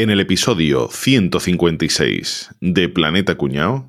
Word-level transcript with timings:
En 0.00 0.08
el 0.08 0.18
episodio 0.18 0.88
156 0.90 2.52
de 2.62 2.88
Planeta 2.88 3.34
Cuñao. 3.34 3.86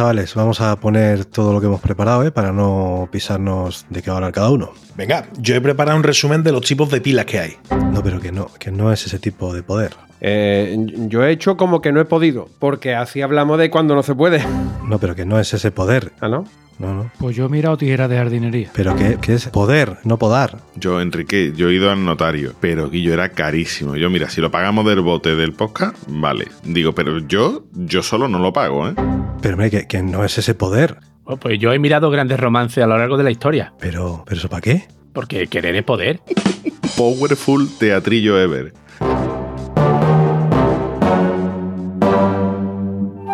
Chavales, 0.00 0.34
vamos 0.34 0.62
a 0.62 0.74
poner 0.76 1.26
todo 1.26 1.52
lo 1.52 1.60
que 1.60 1.66
hemos 1.66 1.82
preparado 1.82 2.24
¿eh? 2.24 2.30
para 2.30 2.52
no 2.52 3.06
pisarnos 3.12 3.84
de 3.90 4.00
qué 4.00 4.08
va 4.08 4.14
a 4.14 4.16
hablar 4.16 4.32
cada 4.32 4.48
uno. 4.48 4.72
Venga, 4.96 5.26
yo 5.36 5.54
he 5.54 5.60
preparado 5.60 5.98
un 5.98 6.02
resumen 6.02 6.42
de 6.42 6.52
los 6.52 6.62
tipos 6.62 6.88
de 6.88 7.02
pilas 7.02 7.26
que 7.26 7.38
hay. 7.38 7.56
No, 7.92 8.02
pero 8.02 8.18
que 8.18 8.32
no, 8.32 8.50
que 8.58 8.70
no 8.70 8.94
es 8.94 9.04
ese 9.04 9.18
tipo 9.18 9.52
de 9.52 9.62
poder. 9.62 9.92
Eh, 10.22 10.74
yo 11.06 11.22
he 11.22 11.30
hecho 11.30 11.58
como 11.58 11.82
que 11.82 11.92
no 11.92 12.00
he 12.00 12.06
podido, 12.06 12.48
porque 12.58 12.94
así 12.94 13.20
hablamos 13.20 13.58
de 13.58 13.68
cuando 13.68 13.94
no 13.94 14.02
se 14.02 14.14
puede. 14.14 14.42
No, 14.86 14.98
pero 14.98 15.14
que 15.14 15.26
no 15.26 15.38
es 15.38 15.52
ese 15.52 15.70
poder. 15.70 16.12
¿Ah, 16.22 16.28
no? 16.28 16.46
No, 16.80 16.94
no. 16.94 17.12
Pues 17.18 17.36
yo 17.36 17.44
he 17.44 17.48
mirado 17.50 17.76
tijera 17.76 18.08
de 18.08 18.16
jardinería. 18.16 18.70
Pero 18.74 18.96
que, 18.96 19.18
que 19.20 19.34
es 19.34 19.48
poder, 19.48 19.98
no 20.04 20.16
podar. 20.18 20.62
Yo, 20.76 21.02
Enrique, 21.02 21.52
yo 21.54 21.68
he 21.68 21.74
ido 21.74 21.90
al 21.90 22.02
notario, 22.02 22.54
pero 22.58 22.88
Guillo 22.88 23.12
era 23.12 23.28
carísimo. 23.28 23.96
Yo, 23.96 24.08
mira, 24.08 24.30
si 24.30 24.40
lo 24.40 24.50
pagamos 24.50 24.86
del 24.86 25.02
bote 25.02 25.36
del 25.36 25.52
podcast, 25.52 25.94
vale. 26.08 26.48
Digo, 26.64 26.94
pero 26.94 27.18
yo, 27.18 27.64
yo 27.74 28.02
solo 28.02 28.28
no 28.28 28.38
lo 28.38 28.54
pago, 28.54 28.88
¿eh? 28.88 28.94
Pero 29.42 29.54
hombre, 29.56 29.70
que, 29.70 29.86
que 29.86 30.02
no 30.02 30.24
es 30.24 30.38
ese 30.38 30.54
poder. 30.54 30.96
Oh, 31.24 31.36
pues 31.36 31.58
yo 31.58 31.70
he 31.74 31.78
mirado 31.78 32.10
grandes 32.10 32.40
romances 32.40 32.82
a 32.82 32.86
lo 32.86 32.96
largo 32.96 33.18
de 33.18 33.24
la 33.24 33.30
historia. 33.30 33.74
Pero, 33.78 34.22
pero 34.26 34.38
eso 34.38 34.48
para 34.48 34.62
qué? 34.62 34.84
Porque 35.12 35.48
querer 35.48 35.76
es 35.76 35.84
poder. 35.84 36.20
Powerful 36.96 37.68
teatrillo 37.78 38.40
ever. 38.40 38.72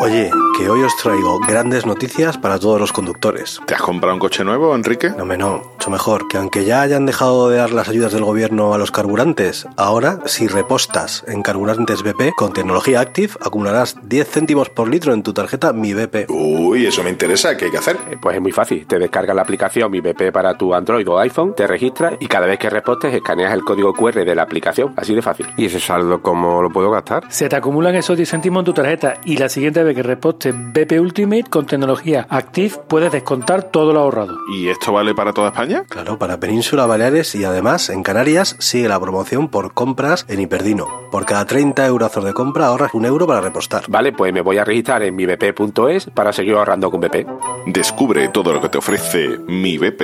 Oye, 0.01 0.31
que 0.57 0.71
hoy 0.71 0.83
os 0.83 0.97
traigo 0.97 1.39
grandes 1.41 1.85
noticias 1.85 2.39
para 2.39 2.59
todos 2.59 2.81
los 2.81 2.91
conductores. 2.93 3.61
¿Te 3.67 3.75
has 3.75 3.83
comprado 3.83 4.15
un 4.15 4.21
coche 4.21 4.43
nuevo, 4.43 4.75
Enrique? 4.75 5.11
No, 5.11 5.27
me 5.27 5.37
no, 5.37 5.63
mucho 5.75 5.91
mejor, 5.91 6.29
que 6.29 6.39
aunque 6.39 6.65
ya 6.65 6.81
hayan 6.81 7.05
dejado 7.05 7.51
de 7.51 7.59
dar 7.59 7.73
las 7.73 7.91
ayudas 7.91 8.13
del 8.13 8.25
gobierno 8.25 8.73
a 8.73 8.79
los 8.79 8.91
carburantes, 8.91 9.67
ahora, 9.77 10.21
si 10.25 10.47
repostas 10.49 11.25
en 11.29 11.43
carburantes 11.43 12.03
BP 12.03 12.35
con 12.35 12.55
tecnología 12.55 13.01
Active, 13.01 13.35
acumularás 13.45 13.97
10 14.03 14.29
céntimos 14.31 14.71
por 14.71 14.89
litro 14.89 15.13
en 15.13 15.23
tu 15.23 15.35
tarjeta 15.35 15.75
Mi 15.75 15.93
BP. 15.93 16.31
Uy, 16.31 16.87
eso 16.87 17.03
me 17.03 17.11
interesa. 17.11 17.55
¿Qué 17.57 17.67
hay 17.67 17.71
que 17.71 17.79
hacer? 17.79 17.97
Eh, 18.11 18.17
Pues 18.19 18.37
es 18.37 18.41
muy 18.43 18.53
fácil. 18.53 18.87
Te 18.87 18.99
descargas 18.99 19.37
la 19.37 19.43
aplicación 19.43 19.91
Mi 19.91 20.01
BP 20.01 20.33
para 20.33 20.57
tu 20.57 20.73
Android 20.75 21.07
o 21.07 21.19
iPhone, 21.19 21.55
te 21.55 21.67
registras 21.67 22.15
y 22.19 22.29
cada 22.29 22.47
vez 22.47 22.59
que 22.59 22.71
repostes 22.71 23.13
escaneas 23.13 23.53
el 23.53 23.63
código 23.63 23.93
QR 23.93 24.25
de 24.25 24.35
la 24.35 24.43
aplicación. 24.45 24.95
Así 24.97 25.15
de 25.15 25.21
fácil. 25.21 25.47
¿Y 25.59 25.67
ese 25.67 25.81
saldo 25.81 26.23
cómo 26.23 26.63
lo 26.63 26.71
puedo 26.71 26.91
gastar? 26.91 27.25
Se 27.31 27.47
te 27.51 27.57
acumulan 27.57 27.95
esos 27.95 28.17
10 28.17 28.31
céntimos 28.31 28.61
en 28.63 28.65
tu 28.65 28.73
tarjeta 28.73 29.19
y 29.27 29.37
la 29.37 29.51
siguiente 29.51 29.83
vez 29.83 29.95
que 29.95 30.03
repostes 30.03 30.46
BP 30.53 31.01
Ultimate 31.01 31.45
con 31.51 31.67
tecnología 31.67 32.27
Active 32.31 32.75
puedes 32.89 33.13
descontar 33.13 33.65
todo 33.65 33.93
lo 33.93 34.01
ahorrado. 34.01 34.39
¿Y 34.55 34.69
esto 34.69 34.93
vale 34.93 35.15
para 35.15 35.33
toda 35.33 35.49
España? 35.49 35.85
Claro, 35.89 36.19
para 36.19 36.41
Península 36.41 36.87
Baleares 36.87 37.35
y 37.35 37.45
además 37.45 37.91
en 37.91 38.03
Canarias 38.03 38.57
sigue 38.59 38.89
la 38.89 39.01
promoción 39.01 39.49
por 39.49 39.75
compras 39.75 40.25
en 40.29 40.41
Hiperdino. 40.41 40.87
Por 41.11 41.25
cada 41.25 41.47
30 41.47 41.87
euros 41.87 42.07
de 42.25 42.33
compra 42.33 42.67
ahorras 42.67 42.95
un 42.95 43.05
euro 43.05 43.27
para 43.27 43.41
repostar. 43.41 43.85
Vale, 43.89 44.13
pues 44.13 44.33
me 44.33 44.41
voy 44.41 44.59
a 44.59 44.65
registrar 44.65 45.03
en 45.03 45.15
mibp.es 45.15 46.07
para 46.15 46.33
seguir 46.33 46.55
ahorrando 46.55 46.91
con 46.91 47.01
BP. 47.01 47.27
Descubre 47.67 48.29
todo 48.29 48.53
lo 48.53 48.61
que 48.61 48.69
te 48.69 48.79
ofrece 48.79 49.39
mi 49.47 49.79
BP. 49.79 50.03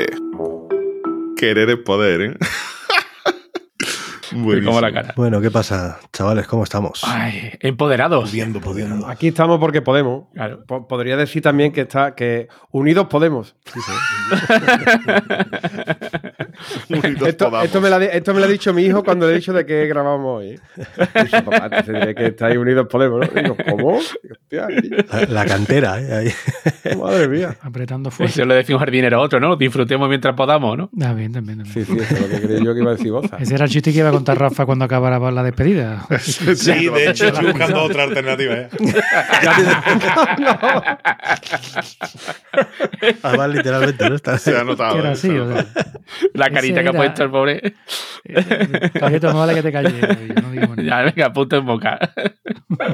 Querer 1.37 1.70
es 1.70 1.79
poder, 1.79 2.20
¿eh? 2.20 2.37
Como 4.33 4.81
la 4.81 4.93
cara. 4.93 5.13
Bueno, 5.17 5.41
¿qué 5.41 5.51
pasa, 5.51 5.99
chavales? 6.13 6.47
¿Cómo 6.47 6.65
estamos? 6.65 7.03
Ay, 7.07 7.53
empoderados. 7.61 8.31
Pudiendo, 8.31 8.61
pudiendo. 8.61 9.07
Aquí 9.07 9.29
estamos 9.29 9.59
porque 9.61 9.83
podemos. 9.83 10.25
Claro. 10.35 10.65
Po- 10.67 10.89
Podría 10.89 11.17
decir 11.17 11.43
también 11.43 11.73
que 11.73 11.83
está 11.83 12.15
que 12.15 12.49
unidos 12.71 13.07
podemos. 13.09 13.55
Unidos 13.75 14.43
Esto, 17.27 17.63
esto 17.63 17.81
me 17.81 17.89
lo 17.91 17.97
ha, 17.97 17.98
di- 17.98 18.09
esto 18.13 18.35
me 18.35 18.41
lo 18.41 18.47
ha 18.47 18.48
dicho 18.48 18.73
mi 18.73 18.83
hijo 18.83 19.03
cuando 19.03 19.27
le 19.27 19.33
he 19.33 19.36
dicho 19.36 19.53
de 19.53 19.64
que 19.67 19.86
grabamos 19.86 20.39
hoy. 20.41 20.61
Dice, 21.23 21.42
papá, 21.42 21.83
te 21.83 21.92
diré 21.92 22.14
que 22.14 22.27
estáis 22.27 22.57
unidos 22.59 22.86
podemos, 22.91 23.20
¿no? 23.20 23.41
Digo, 23.42 23.57
¿cómo? 23.69 23.97
Hostia, 23.98 24.69
La, 25.11 25.27
la 25.27 25.45
cantera, 25.47 26.01
¿eh? 26.01 26.33
Ahí. 26.85 26.97
madre 26.97 27.29
mía. 27.29 27.57
Apretando 27.63 28.11
fuerte. 28.11 28.33
Eso 28.35 28.45
le 28.47 28.55
decía 28.57 28.75
un 28.77 28.81
jardinero 28.81 29.19
a 29.19 29.20
otro, 29.20 29.41
¿no? 29.41 29.57
Disfrutemos 29.57 30.09
mientras 30.09 30.35
podamos, 30.35 30.77
¿no? 30.77 30.91
Ah, 31.03 31.13
bien, 31.14 31.33
también, 31.33 31.59
también. 31.59 31.67
Sí, 31.75 31.85
sí, 31.85 31.98
eso 31.98 32.14
es 32.14 32.20
lo 32.20 32.29
que 32.29 32.41
creí 32.47 32.65
yo 32.65 32.75
que 32.75 32.81
iba 32.81 32.91
a 32.91 32.95
decir 32.95 33.11
Boza. 33.13 33.36
Ese 33.39 33.55
era 33.55 33.65
el 33.65 33.70
chiste 33.70 33.92
que 33.92 33.98
iba 33.98 34.09
a 34.09 34.13
contar 34.13 34.39
Rafa 34.39 34.67
cuando 34.67 34.85
acabara 34.85 35.19
la 35.31 35.42
despedida. 35.42 36.07
Sí, 36.19 36.89
de 36.89 37.11
hecho, 37.11 37.27
estoy 37.29 37.47
buscando 37.47 37.83
otra 37.83 38.05
alternativa. 38.05 38.55
¿eh? 38.55 38.69
Además, 43.23 43.51
literalmente, 43.51 44.09
¿no? 44.09 44.15
Está- 44.17 44.39
Se 44.39 44.57
ha 44.57 44.65
notado. 44.65 44.98
Era 44.98 45.11
¿eh? 45.11 45.13
así, 45.13 45.31
o 45.31 45.53
sea. 45.53 45.67
La 46.35 46.51
carita 46.52 46.83
que 46.83 46.89
ha 46.89 46.92
puesto 46.92 47.24
el 47.24 47.30
pobre. 47.30 47.74
Calleto, 48.98 49.33
no 49.33 49.39
vale 49.40 49.55
que 49.55 49.63
te 49.63 49.73
calles. 49.73 49.95
no. 49.96 50.52
Ya, 50.83 51.02
venga, 51.02 51.33
punto 51.33 51.57
en 51.57 51.67
boca. 51.67 51.98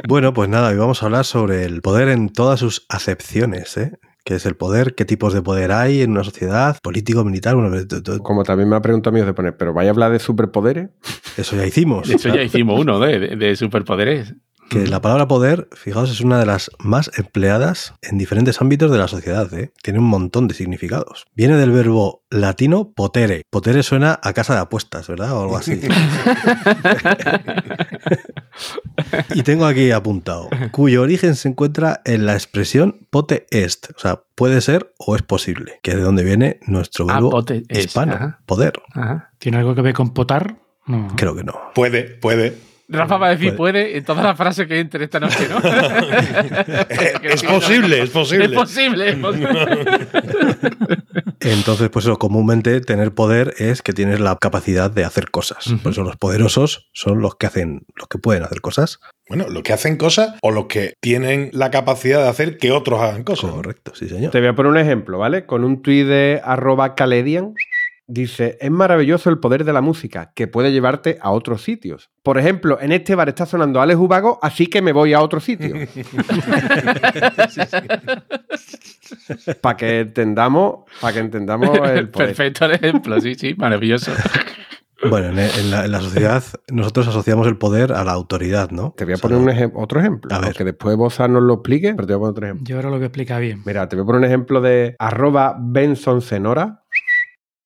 Bueno, 0.07 0.33
pues 0.35 0.49
nada, 0.49 0.69
hoy 0.69 0.77
vamos 0.77 1.03
a 1.03 1.07
hablar 1.07 1.25
sobre 1.25 1.65
el 1.65 1.81
poder 1.81 2.09
en 2.09 2.29
todas 2.31 2.61
sus 2.61 2.85
acepciones, 2.89 3.77
¿eh? 3.77 3.93
¿Qué 4.25 4.35
es 4.35 4.45
el 4.45 4.57
poder? 4.57 4.95
¿Qué 4.95 5.05
tipos 5.07 5.33
de 5.33 5.41
poder 5.41 5.73
hay 5.73 6.03
en 6.03 6.11
una 6.11 6.23
sociedad? 6.23 6.77
¿Político, 6.83 7.25
militar? 7.25 7.55
Bueno, 7.55 7.75
Como 8.23 8.45
también 8.45 8.69
me 8.69 8.77
ha 8.77 8.83
preguntado 8.83 9.11
amigos 9.11 9.27
de 9.29 9.33
poner, 9.33 9.57
¿pero 9.57 9.73
vais 9.73 9.87
a 9.87 9.91
hablar 9.91 10.13
de 10.13 10.19
superpoderes? 10.19 10.91
eso 11.39 11.57
ya 11.57 11.65
hicimos. 11.65 12.11
Eso 12.11 12.29
ya 12.35 12.43
hicimos 12.43 12.79
uno 12.79 12.99
de, 13.01 13.19
de- 13.19 13.37
de 13.37 13.57
superpoderes. 13.57 14.35
Que 14.71 14.87
la 14.87 15.01
palabra 15.01 15.27
poder, 15.29 15.69
fijaos, 15.73 16.11
es 16.11 16.21
una 16.21 16.39
de 16.39 16.45
las 16.47 16.71
más 16.79 17.11
empleadas 17.17 17.95
en 18.03 18.19
diferentes 18.19 18.61
ámbitos 18.61 18.91
de 18.91 18.99
la 18.99 19.09
sociedad. 19.09 19.53
¿eh? 19.55 19.73
Tiene 19.83 19.99
un 19.99 20.05
montón 20.07 20.47
de 20.47 20.55
significados. 20.55 21.27
Viene 21.35 21.57
del 21.57 21.71
verbo 21.71 22.23
latino 22.31 22.93
potere. 22.93 23.43
Potere 23.51 23.83
suena 23.83 24.21
a 24.23 24.33
casa 24.35 24.55
de 24.55 24.61
apuestas, 24.61 25.09
¿verdad? 25.09 25.33
O 25.33 25.43
algo 25.43 25.57
así. 25.57 25.81
y 29.35 29.43
tengo 29.43 29.67
aquí 29.67 29.91
apuntado, 29.91 30.49
cuyo 30.73 31.03
origen 31.03 31.35
se 31.35 31.49
encuentra 31.49 32.01
en 32.05 32.27
la 32.27 32.35
expresión 32.35 33.07
pote 33.11 33.47
est. 33.51 33.91
O 33.97 33.99
sea, 33.99 34.23
puede 34.35 34.61
ser 34.61 34.93
o 34.99 35.17
es 35.17 35.23
posible. 35.23 35.81
Que 35.83 35.93
es 35.93 35.97
de 35.97 36.03
donde 36.03 36.25
viene 36.25 36.61
nuestro 36.67 37.07
Ah, 37.09 37.15
verbo 37.15 37.31
pote 37.31 37.63
hispano. 37.71 38.15
ajá. 38.15 38.41
Poder. 38.47 38.75
Ajá. 38.95 39.31
¿Tiene 39.39 39.59
algo 39.59 39.75
que 39.75 39.83
ver 39.83 39.95
con 39.95 40.13
potar? 40.13 40.57
No. 40.87 41.09
Creo 41.17 41.35
que 41.35 41.45
no. 41.45 41.55
Puede, 41.75 42.03
puede. 42.05 42.57
Rafa 42.89 43.19
va 43.19 43.27
a 43.29 43.31
decir 43.31 43.55
puede 43.55 43.99
en 43.99 44.05
todas 44.05 44.25
las 44.25 44.37
frases 44.37 44.67
que 44.67 44.81
entre 44.81 45.05
esta 45.05 45.21
noche, 45.21 45.47
¿no? 45.49 45.59
Es 47.23 47.43
posible, 47.43 48.03
es 48.03 48.11
posible. 48.11 48.47
Es 48.47 48.53
posible. 48.53 49.09
es 49.11 49.17
posible. 49.17 49.49
Entonces, 51.41 51.91
pues 51.91 52.05
eso, 52.05 52.19
comúnmente 52.19 52.81
tener 52.81 53.13
poder 53.13 53.55
es 53.59 53.83
que 53.83 53.93
tienes 53.93 54.21
la 54.21 54.37
capacidad 54.37 54.91
de 54.91 55.05
hacer 55.05 55.31
cosas. 55.31 55.73
Por 55.83 55.93
eso 55.93 56.03
los 56.03 56.17
poderosos 56.17 56.89
son 56.93 57.21
los 57.21 57.37
que 57.37 57.47
hacen, 57.47 57.83
los 57.95 58.09
que 58.09 58.19
pueden 58.19 58.43
hacer 58.43 58.61
cosas. 58.61 58.99
Bueno, 59.29 59.47
los 59.49 59.63
que 59.63 59.73
hacen 59.73 59.97
cosas 59.97 60.35
o 60.43 60.51
los 60.51 60.67
que 60.67 60.95
tienen 61.01 61.51
la 61.53 61.71
capacidad 61.71 62.23
de 62.23 62.29
hacer 62.29 62.59
que 62.59 62.73
otros 62.73 63.01
hagan 63.01 63.25
cosas. 63.25 63.51
Correcto, 63.51 63.93
sí, 63.95 64.09
señor. 64.09 64.33
Te 64.33 64.41
voy 64.41 64.49
a 64.49 64.55
poner 64.55 64.73
un 64.73 64.79
ejemplo, 64.79 65.19
¿vale? 65.19 65.45
Con 65.47 65.65
un 65.65 65.83
tuit 65.83 66.07
de 66.07 66.41
arroba 66.43 66.95
caledian. 66.95 67.55
Dice, 68.11 68.57
es 68.59 68.71
maravilloso 68.71 69.29
el 69.29 69.39
poder 69.39 69.65
de 69.65 69.73
la 69.75 69.83
música, 69.83 70.33
que 70.35 70.47
puede 70.49 70.73
llevarte 70.73 71.19
a 71.21 71.31
otros 71.31 71.63
sitios. 71.63 72.09
Por 72.23 72.39
ejemplo, 72.39 72.79
en 72.81 72.91
este 72.93 73.15
bar 73.15 73.29
está 73.29 73.45
sonando 73.45 73.83
Alex 73.83 74.01
Ubago, 74.01 74.39
así 74.41 74.67
que 74.67 74.81
me 74.81 74.93
voy 74.93 75.13
a 75.13 75.21
otro 75.21 75.41
sitio. 75.41 75.75
Para 79.61 79.77
que 79.77 80.01
entendamos, 80.01 80.85
para 81.01 81.13
que 81.15 81.21
entendamos 81.21 81.69
el 81.79 82.09
poder. 82.09 82.29
Perfecto 82.29 82.65
el 82.67 82.73
ejemplo, 82.73 83.21
sí, 83.21 83.35
sí, 83.35 83.55
maravilloso. 83.57 84.13
Bueno, 85.09 85.29
en, 85.29 85.71
la, 85.71 85.85
en 85.85 85.93
la 85.93 86.01
sociedad 86.01 86.43
nosotros 86.73 87.07
asociamos 87.07 87.47
el 87.47 87.57
poder 87.57 87.93
a 87.93 88.03
la 88.03 88.11
autoridad, 88.13 88.71
¿no? 88.73 88.95
Te 88.97 89.05
voy 89.05 89.13
a 89.13 89.15
O 89.15 89.19
sea, 89.19 89.29
poner 89.31 89.39
un 89.45 89.49
ejem- 89.49 89.73
otro 89.77 90.01
ejemplo, 90.01 90.35
A 90.35 90.41
ver. 90.41 90.55
que 90.55 90.65
después 90.65 90.97
Bosa 90.97 91.29
nos 91.29 91.43
lo 91.45 91.55
explique, 91.55 91.95
pero 91.95 92.07
te 92.09 92.15
voy 92.15 92.19
a 92.19 92.21
poner 92.21 92.31
otro 92.33 92.47
ejemplo. 92.47 92.65
Yo 92.67 92.77
ahora 92.77 92.89
lo 92.91 92.97
voy 92.97 93.05
a 93.05 93.07
explicar 93.07 93.41
bien. 93.41 93.63
Mira, 93.65 93.89
te 93.89 93.95
voy 93.95 94.03
a 94.03 94.07
poner 94.07 94.19
un 94.21 94.25
ejemplo 94.25 94.61
de 94.61 94.97
arroba 94.99 95.57
Benson. 95.61 96.21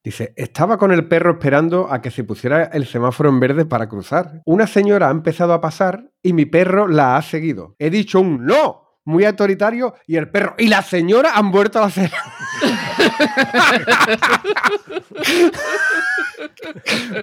Dice, 0.05 0.35
estaba 0.37 0.79
con 0.79 0.91
el 0.91 1.07
perro 1.07 1.31
esperando 1.33 1.87
a 1.91 2.03
que 2.03 2.11
se 2.11 2.25
pusiera 2.25 2.65
el 2.65 2.87
semáforo 2.87 3.29
en 3.29 3.39
verde 3.39 3.65
para 3.65 3.89
cruzar. 3.89 4.43
Una 4.45 4.67
señora 4.67 5.07
ha 5.07 5.13
empezado 5.13 5.53
a 5.53 5.61
pasar 5.61 6.11
y 6.21 6.33
mi 6.33 6.45
perro 6.45 6.89
la 6.89 7.17
ha 7.17 7.23
seguido. 7.23 7.77
He 7.79 7.89
dicho 7.89 8.21
un 8.21 8.45
no 8.45 8.99
muy 9.05 9.25
autoritario 9.25 9.95
y 10.07 10.17
el 10.17 10.29
perro 10.29 10.57
y 10.59 10.67
la 10.67 10.83
señora 10.83 11.37
han 11.37 11.53
vuelto 11.53 11.81
a 11.81 11.87
hacer. 11.87 12.11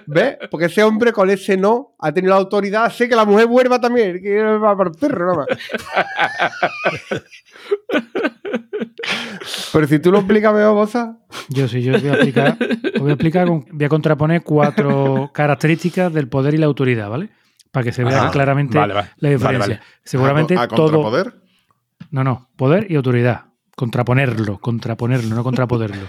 ¿Ves? 0.06 0.38
Porque 0.50 0.66
ese 0.66 0.82
hombre 0.82 1.12
con 1.12 1.28
ese 1.28 1.58
no 1.58 1.96
ha 1.98 2.12
tenido 2.12 2.32
la 2.32 2.40
autoridad, 2.40 2.86
hace 2.86 3.06
que 3.08 3.16
la 3.16 3.26
mujer 3.26 3.46
vuelva 3.46 3.78
también, 3.78 4.22
que 4.22 4.42
va 4.42 4.74
para 4.76 4.90
el 4.90 4.96
perro, 4.96 5.32
nada. 5.32 5.46
Pero 9.72 9.86
si 9.86 9.98
tú 9.98 10.10
lo 10.12 10.18
explicas 10.18 10.52
mejor, 10.54 10.74
Boza. 10.74 11.18
Yo 11.48 11.66
sí, 11.68 11.82
yo 11.82 11.94
os 11.94 12.02
voy 12.02 12.10
a 12.10 12.14
explicar. 12.14 12.56
os 12.94 13.00
voy 13.00 13.10
a 13.10 13.14
explicar, 13.14 13.46
con- 13.46 13.66
voy 13.70 13.84
a 13.84 13.88
contraponer 13.88 14.42
cuatro 14.42 15.30
características 15.32 16.12
del 16.12 16.28
poder 16.28 16.54
y 16.54 16.58
la 16.58 16.66
autoridad, 16.66 17.08
¿vale? 17.08 17.30
Para 17.70 17.84
que 17.84 17.92
se 17.92 18.02
vea 18.04 18.18
Ajá. 18.22 18.30
claramente 18.30 18.76
Vale, 18.78 18.94
vale. 18.94 19.10
la 19.18 19.28
diferencia. 19.30 19.76
vale. 19.76 19.80
Seguramente 20.04 20.56
¿A, 20.56 20.62
a 20.62 20.68
todo. 20.68 20.90
contrapoder? 21.02 21.34
No, 22.10 22.24
no. 22.24 22.48
Poder 22.56 22.90
y 22.90 22.96
autoridad. 22.96 23.46
Contraponerlo, 23.76 24.58
contraponerlo, 24.58 25.34
no 25.34 25.42
contrapoderlo. 25.42 26.02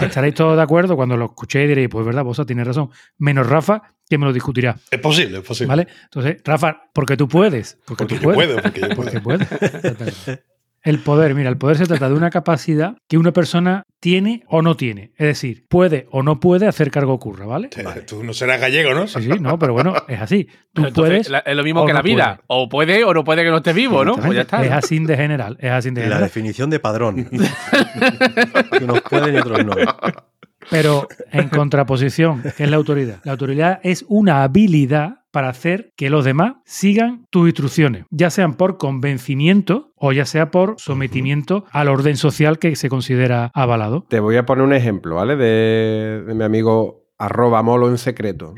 Estaréis 0.00 0.34
todos 0.34 0.56
de 0.56 0.62
acuerdo 0.62 0.96
cuando 0.96 1.16
lo 1.18 1.26
escuchéis 1.26 1.66
y 1.66 1.68
diréis, 1.68 1.88
pues 1.90 2.06
verdad, 2.06 2.24
vos 2.24 2.40
tienes 2.46 2.66
razón. 2.66 2.88
Menos 3.18 3.46
Rafa, 3.48 3.82
que 4.08 4.16
me 4.16 4.24
lo 4.24 4.32
discutirá. 4.32 4.76
Es 4.90 4.98
posible, 5.00 5.38
es 5.38 5.44
posible. 5.44 5.68
¿Vale? 5.68 5.88
Entonces, 6.04 6.36
Rafa, 6.42 6.84
porque 6.94 7.18
tú 7.18 7.28
puedes. 7.28 7.76
Porque, 7.84 8.04
Porque 8.04 8.14
tú 8.14 8.22
yo 8.22 8.32
puedes. 8.32 8.48
puedo, 8.54 8.62
porque 8.62 8.80
yo 8.80 8.88
puedo. 8.96 9.10
Porque 9.10 9.20
puedes. 9.20 10.40
El 10.84 10.98
poder, 10.98 11.34
mira, 11.36 11.48
el 11.48 11.56
poder 11.58 11.76
se 11.76 11.86
trata 11.86 12.08
de 12.08 12.14
una 12.16 12.28
capacidad 12.30 12.96
que 13.08 13.16
una 13.16 13.30
persona 13.32 13.84
tiene 14.00 14.42
o 14.48 14.62
no 14.62 14.76
tiene. 14.76 15.12
Es 15.16 15.26
decir, 15.28 15.64
puede 15.68 16.08
o 16.10 16.24
no 16.24 16.40
puede 16.40 16.66
hacer 16.66 16.90
que 16.90 16.98
algo 16.98 17.12
ocurra, 17.12 17.46
¿vale? 17.46 17.68
Tú 18.04 18.24
no 18.24 18.32
serás 18.34 18.60
gallego, 18.60 18.92
¿no? 18.92 19.06
Sí, 19.06 19.22
sí, 19.22 19.28
no, 19.40 19.58
pero 19.60 19.74
bueno, 19.74 19.94
es 20.08 20.20
así. 20.20 20.48
Tú 20.72 20.84
Entonces, 20.86 20.94
puedes. 21.28 21.30
la- 21.30 21.38
es 21.38 21.56
lo 21.56 21.62
mismo 21.62 21.86
que 21.86 21.92
no 21.92 21.98
la 21.98 22.02
vida. 22.02 22.40
O 22.48 22.68
puede 22.68 23.04
o 23.04 23.14
no 23.14 23.22
puede 23.22 23.44
que 23.44 23.50
no 23.50 23.58
esté 23.58 23.72
vivo, 23.72 24.04
¿no? 24.04 24.16
Pues 24.16 24.34
ya 24.34 24.40
está. 24.40 24.64
Es 24.64 24.72
así 24.72 24.98
de 24.98 25.16
general. 25.16 25.56
Es 25.60 25.70
así 25.70 25.90
de 25.90 26.00
La 26.00 26.02
general. 26.06 26.22
definición 26.24 26.68
de 26.68 26.80
padrón. 26.80 27.28
que 28.72 28.84
unos 28.84 29.00
pueden 29.02 29.34
y 29.36 29.38
otros 29.38 29.64
no. 29.64 29.72
Pero 30.70 31.08
en 31.30 31.48
contraposición, 31.48 32.42
¿qué 32.56 32.64
es 32.64 32.70
la 32.70 32.76
autoridad? 32.76 33.20
La 33.24 33.32
autoridad 33.32 33.80
es 33.82 34.04
una 34.08 34.42
habilidad 34.42 35.20
para 35.30 35.48
hacer 35.48 35.92
que 35.96 36.10
los 36.10 36.24
demás 36.24 36.56
sigan 36.64 37.26
tus 37.30 37.48
instrucciones, 37.48 38.04
ya 38.10 38.30
sean 38.30 38.54
por 38.54 38.76
convencimiento 38.76 39.92
o 39.96 40.12
ya 40.12 40.26
sea 40.26 40.50
por 40.50 40.74
sometimiento 40.78 41.64
al 41.72 41.88
orden 41.88 42.16
social 42.16 42.58
que 42.58 42.76
se 42.76 42.90
considera 42.90 43.50
avalado. 43.54 44.04
Te 44.08 44.20
voy 44.20 44.36
a 44.36 44.44
poner 44.44 44.64
un 44.64 44.74
ejemplo, 44.74 45.16
¿vale? 45.16 45.36
De, 45.36 46.22
de 46.26 46.34
mi 46.34 46.44
amigo 46.44 47.06
arroba 47.18 47.62
molo 47.62 47.88
en 47.88 47.98
secreto. 47.98 48.54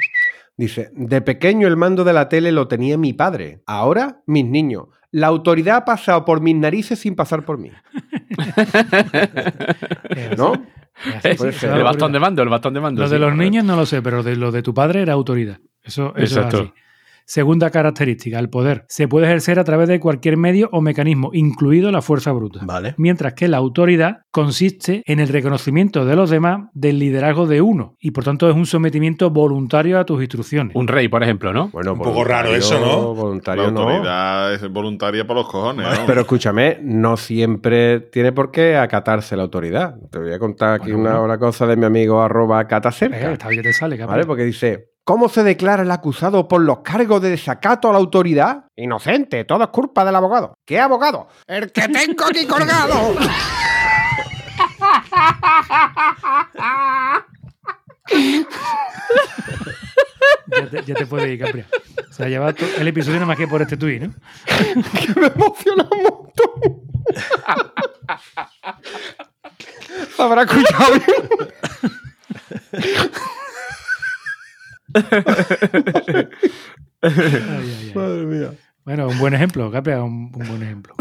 Dice, 0.57 0.91
de 0.95 1.21
pequeño 1.21 1.67
el 1.67 1.77
mando 1.77 2.05
de 2.05 2.13
la 2.13 2.29
tele 2.29 2.53
lo 2.53 2.69
tenía 2.69 2.97
mi 2.97 3.13
padre, 3.13 3.63
ahora 3.67 4.23
mis 4.27 4.45
niños. 4.45 4.87
La 5.11 5.29
autoridad 5.29 5.77
ha 5.77 5.85
pasado 5.85 6.25
por 6.25 6.41
mis 6.41 6.57
narices 6.57 6.99
sin 6.99 7.15
pasar 7.15 7.45
por 7.45 7.59
mí. 7.59 7.71
¿No? 10.37 10.53
Es 11.23 11.63
El 11.63 11.83
bastón 11.83 12.13
de 12.13 12.21
mando, 12.21 12.43
el 12.43 12.49
bastón 12.49 12.75
de 12.75 12.81
mando. 12.81 13.03
Lo 13.03 13.09
sí, 13.09 13.15
de 13.15 13.19
los 13.19 13.27
correcto. 13.33 13.43
niños 13.43 13.65
no 13.65 13.77
lo 13.77 13.87
sé, 13.87 14.01
pero 14.03 14.23
de 14.23 14.37
lo 14.37 14.53
de 14.53 14.63
tu 14.63 14.73
padre 14.73 15.03
era 15.03 15.13
autoridad. 15.13 15.59
Eso, 15.83 16.15
eso 16.17 16.41
Exacto. 16.41 16.57
es 16.57 16.63
así. 16.65 16.73
Segunda 17.27 17.71
característica, 17.71 18.39
el 18.39 18.51
poder. 18.51 18.85
Se 18.89 19.09
puede 19.09 19.27
ejercer 19.27 19.59
a 19.59 19.65
través 19.65 19.89
de 19.89 19.99
cualquier 20.01 20.37
medio 20.37 20.69
o 20.73 20.81
mecanismo, 20.81 21.31
incluido 21.33 21.91
la 21.91 22.03
fuerza 22.03 22.33
bruta. 22.33 22.61
Vale. 22.65 22.95
Mientras 22.99 23.35
que 23.35 23.49
la 23.49 23.57
autoridad 23.57 24.19
consiste 24.31 25.03
en 25.07 25.21
el 25.21 25.29
reconocimiento 25.29 26.05
de 26.05 26.17
los 26.17 26.29
demás 26.31 26.69
del 26.75 26.99
liderazgo 26.99 27.47
de 27.47 27.63
uno 27.63 27.97
y 28.01 28.11
por 28.11 28.25
tanto 28.25 28.49
es 28.51 28.55
un 28.57 28.67
sometimiento 28.67 29.31
voluntario 29.31 29.99
a 29.99 30.05
tus 30.05 30.21
instrucciones. 30.21 30.77
Un 30.77 30.87
rey, 30.89 31.09
por 31.09 31.23
ejemplo, 31.23 31.53
¿no? 31.53 31.69
Bueno, 31.69 31.93
Un 31.95 32.01
poco 32.01 32.25
raro 32.25 32.55
eso, 32.55 32.79
¿no? 32.79 33.15
La 33.15 33.21
Voluntario 33.23 33.71
no. 33.71 33.81
autoridad 33.81 34.55
es 34.55 34.71
voluntaria 34.71 35.27
por 35.27 35.37
los 35.37 35.49
cojones. 35.49 35.87
¿no? 36.01 36.07
Pero 36.07 36.21
escúchame, 36.23 36.79
no 36.83 37.17
siempre 37.17 38.01
tiene 38.01 38.33
por 38.33 38.51
qué 38.51 38.77
acatarse 38.77 39.37
la 39.37 39.45
autoridad. 39.45 39.97
Te 40.11 40.19
voy 40.19 40.33
a 40.33 40.39
contar 40.39 40.75
aquí 40.75 40.91
Bueno, 40.93 41.01
una, 41.01 41.11
bueno. 41.13 41.25
una 41.25 41.39
cosa 41.39 41.67
de 41.67 41.77
mi 41.77 41.85
amigo 41.87 42.21
arroba 42.23 42.61
Eh, 42.61 42.67
catacerca. 42.67 43.33
esta 43.33 43.49
vez 43.49 43.57
ya 43.57 43.63
te 43.63 43.73
sale, 43.73 43.97
cabrón. 43.97 44.15
¿Vale? 44.17 44.27
Porque 44.27 44.45
dice, 44.45 44.91
¿cómo 45.05 45.29
se 45.29 45.43
declara 45.43 45.83
el 45.83 45.91
acusado 45.91 46.49
por 46.49 46.61
los 46.63 46.81
cargos 46.81 47.21
de 47.23 47.31
desacato 47.31 47.89
a 47.89 47.93
la 47.93 47.99
autoridad? 47.99 48.65
Inocente, 48.77 49.45
todo 49.45 49.63
es 49.65 49.69
culpa 49.71 50.05
del 50.05 50.17
abogado. 50.17 50.55
¿Qué 50.67 50.81
abogado? 50.81 51.29
El 51.47 51.71
que 51.73 51.89
tengo 51.89 52.25
aquí 52.25 52.47
colgado. 52.47 53.15
Ya 60.57 60.69
te, 60.71 60.85
ya 60.85 60.95
te 60.95 61.07
puedes 61.07 61.29
ir, 61.31 61.39
Capria. 61.41 61.67
O 62.11 62.13
sea, 62.13 62.29
lleva 62.29 62.53
to- 62.53 62.67
el 62.79 62.87
episodio 62.89 63.15
nada 63.17 63.27
más 63.27 63.37
que 63.37 63.49
por 63.49 63.63
este 63.63 63.77
tuit, 63.77 64.03
¿no? 64.03 64.15
que 64.47 65.21
me 65.21 65.27
emociona 65.29 65.87
un 65.91 66.03
montón. 66.03 66.83
Habrá 70.19 70.43
escuchado 70.43 70.93
bien. 70.95 71.51
Ay, 74.95 76.25
ay, 77.03 77.53
ay. 77.53 77.93
Madre 77.95 78.25
mía. 78.27 78.51
Bueno, 78.85 79.09
un 79.09 79.19
buen 79.19 79.33
ejemplo, 79.35 79.71
Capria, 79.71 80.03
un, 80.03 80.31
un 80.35 80.49
buen 80.49 80.63
ejemplo. 80.63 80.95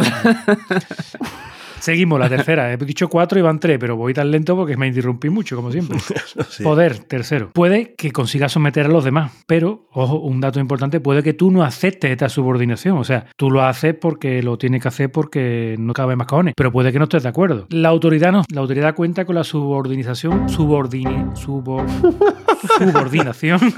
Seguimos, 1.79 2.17
la 2.17 2.29
tercera. 2.29 2.71
He 2.71 2.77
dicho 2.77 3.09
cuatro 3.09 3.37
y 3.37 3.41
van 3.41 3.59
tres, 3.59 3.77
pero 3.77 3.97
voy 3.97 4.13
tan 4.13 4.31
lento 4.31 4.55
porque 4.55 4.77
me 4.77 4.87
interrumpí 4.87 5.29
mucho, 5.29 5.57
como 5.57 5.69
siempre. 5.71 5.97
Sí. 6.49 6.63
Poder, 6.63 6.99
tercero. 6.99 7.51
Puede 7.53 7.93
que 7.95 8.11
consigas 8.11 8.51
someter 8.51 8.85
a 8.85 8.89
los 8.89 9.03
demás, 9.03 9.31
pero, 9.47 9.87
ojo, 9.91 10.19
un 10.19 10.39
dato 10.39 10.59
importante, 10.59 10.99
puede 10.99 11.23
que 11.23 11.33
tú 11.33 11.49
no 11.51 11.63
aceptes 11.63 12.11
esta 12.11 12.29
subordinación. 12.29 12.97
O 12.97 13.03
sea, 13.03 13.25
tú 13.37 13.49
lo 13.51 13.63
haces 13.63 13.95
porque 13.99 14.41
lo 14.43 14.57
tienes 14.57 14.81
que 14.81 14.87
hacer 14.87 15.11
porque 15.11 15.75
no 15.79 15.93
cabe 15.93 16.15
más 16.15 16.27
cojones, 16.27 16.53
pero 16.55 16.71
puede 16.71 16.91
que 16.93 16.99
no 16.99 17.05
estés 17.05 17.23
de 17.23 17.29
acuerdo. 17.29 17.65
La 17.69 17.89
autoridad 17.89 18.31
no. 18.31 18.43
La 18.53 18.61
autoridad 18.61 18.93
cuenta 18.95 19.25
con 19.25 19.35
la 19.35 19.43
subordinación, 19.43 20.47
subordine, 20.47 21.25
subor- 21.33 21.85
subordinación. 22.77 23.59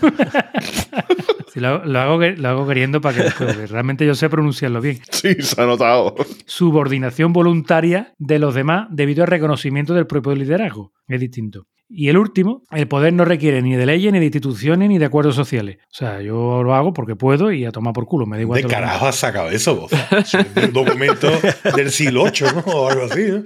Sí, 1.54 1.62
lo, 1.62 1.86
lo 1.86 2.00
hago, 2.02 2.20
que- 2.20 2.36
lo 2.36 2.50
hago 2.50 2.68
queriendo 2.68 3.00
para 3.00 3.16
que, 3.24 3.32
porque 3.38 3.66
realmente 3.68 4.06
yo 4.06 4.14
sé 4.14 4.30
pronunciarlo 4.30 4.82
bien 4.82 5.00
Sí, 5.10 5.36
se 5.40 5.62
ha 5.62 5.66
notado. 5.66 6.14
subordinación 6.46 7.32
voluntaria 7.32 8.14
de 8.18 8.40
los 8.40 8.54
demás 8.56 8.88
debido 8.90 9.24
al 9.24 9.30
reconocimiento 9.30 9.94
del 9.94 10.06
propio 10.06 10.36
liderazgo. 10.36 10.92
Es 11.08 11.22
distinto. 11.22 11.68
Y 11.88 12.10
el 12.10 12.18
último, 12.18 12.64
el 12.72 12.88
poder 12.88 13.14
no 13.14 13.26
requiere 13.26 13.62
ni 13.62 13.76
de 13.76 13.86
leyes, 13.86 14.12
ni 14.12 14.18
de 14.20 14.26
instituciones, 14.26 14.90
ni 14.90 14.98
de 14.98 15.06
acuerdos 15.06 15.36
sociales. 15.36 15.78
O 15.84 15.94
sea, 15.94 16.20
yo 16.22 16.64
lo 16.64 16.74
hago 16.74 16.94
porque 16.94 17.16
puedo 17.16 17.52
y 17.52 17.64
a 17.66 17.72
tomar 17.72 17.94
por 17.94 18.06
culo. 18.08 18.26
Me 18.26 18.38
da 18.38 18.42
igual. 18.42 18.62
¿De 18.64 18.68
carajo 18.68 19.06
has 19.06 19.16
sacado 19.18 19.50
eso, 19.52 19.76
vos? 19.76 19.92
Un 20.64 20.74
documento 20.74 21.30
del 21.76 21.92
siglo 21.92 22.24
VIII, 22.26 22.48
¿no? 22.56 22.60
O 22.74 22.90
algo 22.90 23.06
así, 23.06 23.22
¿no? 23.30 23.44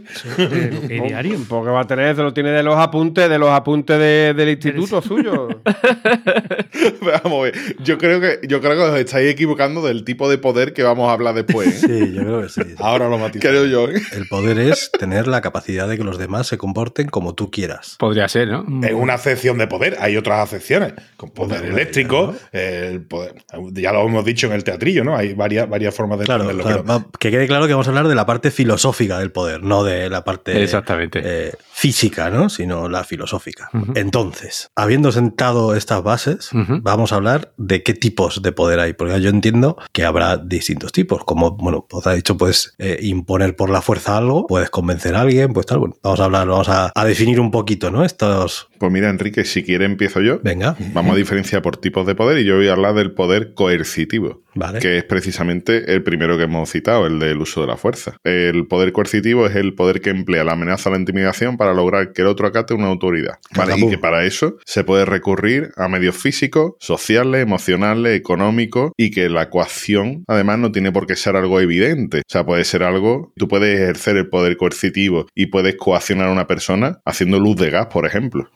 que 0.48 0.96
es 0.98 1.04
diario. 1.04 1.38
Porque 1.50 1.70
va 1.70 1.82
a 1.82 1.88
tener, 1.88 2.16
se 2.16 2.22
lo 2.24 2.34
tiene 2.34 2.52
de 2.52 2.64
los 2.64 2.78
apuntes, 2.78 3.30
de 3.30 3.38
los 3.38 3.50
apuntes 3.50 4.00
de- 4.00 4.34
del 4.34 4.50
instituto 4.50 5.02
suyo. 5.02 5.50
Vamos 7.02 7.40
a 7.40 7.44
ver. 7.44 7.56
Yo 7.84 7.98
creo 7.98 8.22
que, 8.22 8.40
yo 8.48 8.62
creo 8.62 8.76
que 8.76 8.82
os 8.82 9.00
estáis 9.00 9.30
equivocando 9.30 9.82
del 9.86 10.04
tipo 10.04 10.30
de 10.30 10.38
poder 10.38 10.74
que 10.74 10.84
vamos 10.84 11.10
a 11.10 11.14
hablar 11.14 11.36
después. 11.36 11.84
¿eh? 11.84 11.88
Sí, 11.88 12.14
yo 12.14 12.22
creo 12.22 12.42
que 12.44 12.50
sí. 12.50 12.62
Ahora 12.78 13.10
lo 13.10 13.18
matizamos. 13.18 13.42
creo 13.42 13.66
yo. 13.66 13.90
¿eh? 13.90 14.02
El 14.14 14.28
poder 14.28 14.60
es 14.60 14.92
tener 14.98 15.28
la 15.28 15.42
capacidad 15.42 15.88
de 15.88 15.98
que 15.98 16.04
los 16.04 16.18
demás 16.18 16.48
se 16.48 16.58
comporten 16.58 17.08
como 17.08 17.36
tú 17.36 17.52
quieras. 17.52 17.96
Podría 18.00 18.28
ser, 18.30 18.48
¿no? 18.48 18.64
Mm. 18.66 18.84
Es 18.86 18.94
una 18.94 19.14
acepción 19.16 19.58
de 19.58 19.68
poder. 19.68 19.98
Hay 20.00 20.16
otras 20.18 20.40
acepciones, 20.40 20.94
con 21.18 21.32
poder 21.32 21.60
Bueno, 21.62 21.76
eléctrico, 21.76 22.36
el 22.52 23.02
poder- 23.02 23.34
ya 23.74 23.92
lo 23.92 24.06
hemos 24.06 24.24
dicho 24.26 24.48
en 24.48 24.54
el 24.54 24.64
teatrillo, 24.64 25.04
¿no? 25.04 25.16
Hay 25.16 25.34
varias, 25.34 25.68
varias 25.70 25.94
formas 25.94 26.20
de 26.20 26.26
Claro, 26.26 26.50
entenderlo. 26.50 26.84
pero- 26.86 27.12
que 27.20 27.32
quede 27.32 27.48
claro 27.48 27.68
que 27.68 27.74
vamos 27.74 27.88
a 27.88 27.90
hablar 27.92 28.08
de 28.08 28.16
la 28.16 28.26
parte 28.26 28.52
filosófica 28.52 29.20
del 29.20 29.32
poder, 29.32 29.64
no 29.64 29.84
de 29.84 30.10
la 30.10 30.24
parte 30.24 30.62
Exactamente. 30.64 31.22
eh, 31.24 31.52
física, 31.80 32.30
¿no? 32.30 32.50
sino 32.50 32.90
la 32.90 33.06
filosófica. 33.06 33.70
Entonces, 33.96 34.70
habiendo 34.76 35.14
sentado 35.14 35.76
estas 35.76 36.04
bases, 36.04 36.50
vamos 36.82 37.14
a 37.14 37.16
hablar 37.16 37.54
de 37.56 37.84
qué 37.84 37.94
tipos 37.94 38.42
de 38.42 38.52
poder 38.52 38.82
hay, 38.82 38.92
porque 38.92 39.22
yo 39.22 39.30
entiendo 39.30 39.78
que 39.94 40.04
habrá 40.04 40.36
distintos 40.36 40.92
tipos, 40.92 41.24
como, 41.24 41.52
bueno, 41.52 41.86
pues 41.90 42.06
ha 42.06 42.14
dicho, 42.14 42.36
puedes 42.36 42.74
eh, 42.80 43.00
imponer 43.02 43.56
por 43.56 43.70
la 43.70 43.82
fuerza 43.82 44.18
algo, 44.18 44.46
puedes 44.46 44.70
convencer 44.70 45.16
a 45.16 45.22
alguien, 45.22 45.54
pues 45.54 45.68
tal, 45.68 45.80
bueno, 45.80 45.96
vamos 46.04 46.20
a 46.20 46.26
hablar, 46.26 46.48
vamos 46.50 46.68
a, 46.68 46.92
a 46.94 47.06
definir 47.06 47.40
un 47.40 47.50
poquito, 47.50 47.92
¿no? 47.92 48.04
Estos, 48.04 48.68
Pues 48.78 48.92
mira, 48.92 49.10
Enrique, 49.10 49.46
si 49.46 49.64
quiere 49.64 49.86
empiezo 49.86 50.20
yo. 50.20 50.40
venga, 50.44 50.76
Vamos 50.94 51.14
a 51.14 51.18
diferenciar 51.18 51.62
por 51.62 51.78
tipos 51.78 52.06
de 52.06 52.14
poder 52.14 52.40
y 52.40 52.44
yo 52.44 52.58
voy 52.58 52.68
a 52.68 52.74
hablar 52.74 52.94
del 52.94 53.14
poder 53.14 53.54
coercitivo, 53.54 54.42
vale. 54.60 54.80
que 54.80 54.98
es 54.98 55.04
precisamente 55.04 55.94
el 55.94 56.04
primero 56.04 56.38
que 56.38 56.44
hemos 56.44 56.70
citado, 56.70 57.08
el 57.08 57.20
del 57.20 57.38
uso 57.38 57.62
de 57.62 57.68
la 57.68 57.78
fuerza. 57.78 58.18
El 58.24 58.68
poder 58.68 58.92
coercitivo 58.92 59.48
es 59.48 59.56
el 59.56 59.74
poder 59.74 60.02
que 60.02 60.10
emplea 60.10 60.44
la 60.44 60.54
amenaza 60.54 60.90
o 60.90 60.94
la 60.94 61.00
intimidación 61.00 61.58
para 61.58 61.74
lograr 61.74 62.14
que 62.14 62.22
el 62.22 62.28
otro 62.28 62.48
acate 62.48 62.74
una 62.74 62.88
autoridad. 62.88 63.40
¿vale? 63.56 63.76
Y 63.78 63.90
que 63.90 63.98
para 63.98 64.26
eso 64.26 64.58
se 64.66 64.84
puede 64.84 65.06
recurrir 65.06 65.72
a 65.78 65.88
medios 65.88 66.16
físicos, 66.16 66.74
sociales, 66.80 67.42
emocionales, 67.42 68.18
económicos 68.18 68.92
y 68.98 69.12
que 69.12 69.30
la 69.30 69.50
coacción 69.50 70.24
además 70.28 70.60
no 70.60 70.72
tiene 70.72 70.92
por 70.92 71.08
qué 71.08 71.16
ser 71.16 71.36
algo 71.36 71.60
evidente. 71.60 72.20
O 72.20 72.22
sea, 72.28 72.46
puede 72.46 72.64
ser 72.64 72.84
algo, 72.84 73.34
tú 73.36 73.48
puedes 73.48 73.80
ejercer 73.80 74.18
el 74.18 74.30
poder 74.30 74.58
coercitivo 74.58 75.28
y 75.36 75.48
puedes 75.48 75.76
coaccionar 75.76 76.28
a 76.28 76.32
una 76.32 76.48
persona 76.48 77.00
haciendo 77.06 77.40
luz 77.40 77.56
de 77.56 77.70
gas, 77.70 77.88
por 77.88 78.06
ejemplo. 78.06 78.50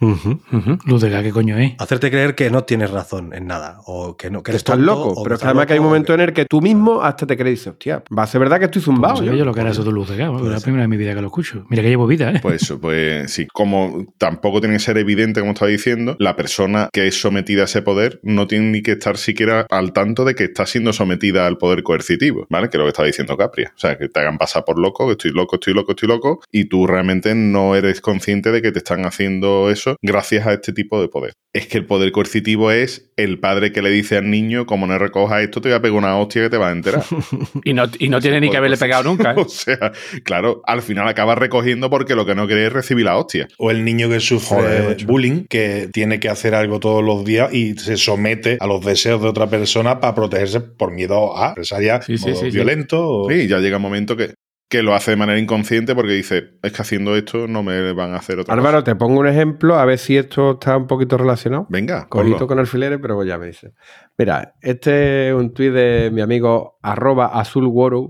Luz 0.85 1.01
de 1.01 1.09
gas, 1.09 1.23
¿qué 1.23 1.31
coño 1.31 1.57
es? 1.57 1.73
Hacerte 1.79 2.09
creer 2.11 2.35
que 2.35 2.49
no 2.49 2.63
tienes 2.63 2.91
razón 2.91 3.33
en 3.33 3.47
nada, 3.47 3.79
o 3.85 4.17
que 4.17 4.29
no 4.29 4.43
que 4.43 4.51
eres 4.51 4.61
estás 4.61 4.75
tonto, 4.75 4.91
loco. 4.91 5.09
o 5.19 5.23
Pero 5.23 5.35
es 5.35 5.41
que 5.41 5.47
además 5.47 5.65
que 5.67 5.73
hay 5.73 5.79
un 5.79 5.92
momento 5.93 6.13
en 6.13 6.19
el 6.21 6.33
que 6.33 6.45
tú 6.45 6.61
mismo 6.61 7.01
hasta 7.01 7.25
te 7.27 7.37
crees 7.37 7.53
y 7.53 7.55
dices, 7.55 7.67
hostia, 7.67 8.03
va 8.17 8.23
a 8.23 8.27
ser 8.27 8.39
verdad 8.39 8.59
que 8.59 8.65
estoy 8.65 8.81
zumbado. 8.81 9.23
Yo? 9.23 9.33
yo 9.33 9.45
lo 9.45 9.53
que 9.53 9.61
era 9.61 9.71
eso 9.71 9.83
de 9.83 9.91
luz 9.91 10.09
de. 10.09 10.15
Es 10.15 10.19
la 10.19 10.59
ser. 10.59 10.63
primera 10.63 10.81
vez 10.81 10.85
en 10.85 10.89
mi 10.89 10.97
vida 10.97 11.13
que 11.15 11.21
lo 11.21 11.27
escucho. 11.27 11.65
Mira 11.69 11.83
que 11.83 11.89
llevo 11.89 12.07
vida, 12.07 12.31
¿eh? 12.31 12.39
Pues 12.41 12.63
eso, 12.63 12.79
pues 12.79 13.31
sí, 13.31 13.47
como 13.51 14.05
tampoco 14.17 14.59
tiene 14.59 14.75
que 14.75 14.79
ser 14.79 14.97
evidente, 14.97 15.39
como 15.39 15.53
estaba 15.53 15.69
diciendo, 15.69 16.15
la 16.19 16.35
persona 16.35 16.89
que 16.91 17.07
es 17.07 17.19
sometida 17.19 17.63
a 17.63 17.65
ese 17.65 17.81
poder 17.81 18.19
no 18.23 18.47
tiene 18.47 18.71
ni 18.71 18.81
que 18.81 18.93
estar 18.93 19.17
siquiera 19.17 19.65
al 19.69 19.93
tanto 19.93 20.25
de 20.25 20.35
que 20.35 20.45
está 20.45 20.65
siendo 20.65 20.93
sometida 20.93 21.47
al 21.47 21.57
poder 21.57 21.83
coercitivo, 21.83 22.45
¿vale? 22.49 22.69
Que 22.69 22.77
es 22.77 22.79
lo 22.79 22.85
que 22.85 22.89
estaba 22.89 23.07
diciendo 23.07 23.37
Capria. 23.37 23.71
O 23.75 23.79
sea, 23.79 23.97
que 23.97 24.09
te 24.09 24.19
hagan 24.19 24.37
pasar 24.37 24.65
por 24.65 24.79
loco, 24.79 25.05
que 25.07 25.13
estoy 25.13 25.31
loco, 25.31 25.55
estoy 25.55 25.73
loco, 25.73 25.91
estoy 25.91 26.09
loco, 26.09 26.41
y 26.51 26.65
tú 26.65 26.87
realmente 26.87 27.35
no 27.35 27.75
eres 27.75 28.01
consciente 28.01 28.51
de 28.51 28.61
que 28.61 28.71
te 28.71 28.79
están 28.79 29.05
haciendo 29.05 29.69
eso 29.69 29.97
gracias 30.01 30.47
a 30.47 30.53
este 30.53 30.73
tipo 30.73 31.01
de 31.01 31.07
poder. 31.07 31.33
Es 31.53 31.67
que 31.67 31.77
el 31.77 31.85
poder 31.85 32.11
coercitivo 32.11 32.71
es 32.71 33.11
el 33.15 33.39
padre 33.39 33.71
que 33.71 33.81
le 33.81 33.91
dice 33.91 34.17
al 34.17 34.29
niño, 34.29 34.65
como 34.65 34.87
no 34.87 34.97
recojas 34.97 35.43
esto, 35.43 35.61
te 35.61 35.72
voy 35.73 35.79
voy 35.79 35.79
a 35.79 35.81
pegar 35.81 35.97
una 35.97 36.17
hostia 36.17 36.43
que 36.43 36.49
te 36.49 36.57
vas 36.57 36.69
a 36.69 36.71
enterar. 36.71 37.03
Y 37.63 37.73
no, 37.73 37.85
y 37.99 38.09
no 38.09 38.19
tiene 38.19 38.39
ni 38.41 38.49
que 38.49 38.57
haberle 38.57 38.77
pegado 38.77 39.03
nunca, 39.03 39.31
¿eh? 39.31 39.35
o 39.37 39.47
sea, 39.49 39.91
claro, 40.23 40.61
al 40.65 40.81
final 40.81 41.07
acabas 41.07 41.37
recogiendo 41.37 41.89
porque 41.89 42.15
lo 42.15 42.25
que 42.25 42.35
no 42.35 42.45
quiere 42.47 42.67
es 42.67 42.73
recibir 42.73 43.05
la 43.05 43.17
hostia. 43.17 43.47
O 43.57 43.71
el 43.71 43.83
niño 43.85 44.09
que 44.09 44.19
sufre 44.19 44.57
Joder, 44.57 45.05
bullying, 45.05 45.45
que 45.49 45.89
tiene 45.91 46.19
que 46.19 46.29
hacer 46.29 46.55
algo 46.55 46.79
todos 46.79 47.03
los 47.03 47.23
días 47.25 47.53
y 47.53 47.73
se 47.75 47.97
somete 47.97 48.57
a 48.59 48.67
los 48.67 48.83
deseos 48.85 49.21
de 49.21 49.27
otra 49.29 49.47
persona 49.47 49.99
para 49.99 50.15
protegerse 50.15 50.61
por 50.61 50.91
miedo 50.91 51.37
a 51.37 51.49
empresaria 51.49 52.01
Sí, 52.01 52.17
sí, 52.17 52.31
sí, 52.35 52.45
sí. 52.45 52.49
violento. 52.51 53.07
o- 53.07 53.29
Sí, 53.29 53.47
ya 53.47 53.59
llega 53.59 53.77
un 53.77 53.83
momento 53.83 54.15
que, 54.17 54.33
que 54.73 54.81
lo 54.81 54.95
hace 54.95 55.11
de 55.11 55.17
manera 55.17 55.37
inconsciente 55.37 55.93
porque 55.93 56.13
dice, 56.13 56.55
es 56.63 56.71
que 56.71 56.81
haciendo 56.81 57.15
esto 57.15 57.47
no 57.47 57.61
me 57.61 57.93
van 57.93 58.15
a 58.15 58.17
hacer 58.17 58.39
otra 58.39 58.55
Álvaro, 58.55 58.77
cosa. 58.79 58.85
te 58.85 58.95
pongo 58.95 59.19
un 59.19 59.27
ejemplo 59.27 59.77
a 59.77 59.85
ver 59.85 59.99
si 59.99 60.17
esto 60.17 60.53
está 60.53 60.75
un 60.75 60.87
poquito 60.87 61.15
relacionado. 61.15 61.67
Venga, 61.69 62.07
Cojito 62.09 62.37
ponlo. 62.37 62.47
con 62.47 62.57
alfileres, 62.57 62.97
pero 62.99 63.23
ya 63.23 63.37
me 63.37 63.45
dice. 63.45 63.73
Mira, 64.17 64.55
este 64.61 65.29
es 65.29 65.35
un 65.35 65.53
tuit 65.53 65.71
de 65.73 66.09
mi 66.11 66.21
amigo 66.21 66.79
arroba 66.81 67.27
azulworo. 67.39 68.07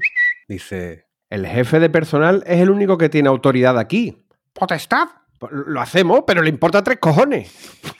Dice, 0.48 1.08
el 1.30 1.46
jefe 1.46 1.82
de 1.82 1.90
personal 1.90 2.46
es 2.48 2.62
el 2.62 2.70
único 2.70 2.98
que 2.98 3.10
tiene 3.10 3.28
autoridad 3.28 3.78
aquí. 3.78 4.26
¿Potestad? 4.54 5.10
Pues 5.40 5.52
Lo 5.52 5.82
hacemos, 5.82 6.22
pero 6.26 6.42
le 6.44 6.50
importa 6.50 6.82
tres 6.82 7.00
cojones. 7.00 7.52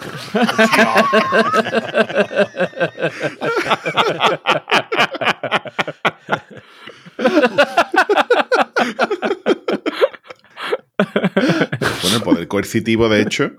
Bueno, 12.02 12.18
el 12.18 12.24
poder 12.24 12.48
coercitivo, 12.48 13.10
de 13.10 13.22
hecho, 13.22 13.52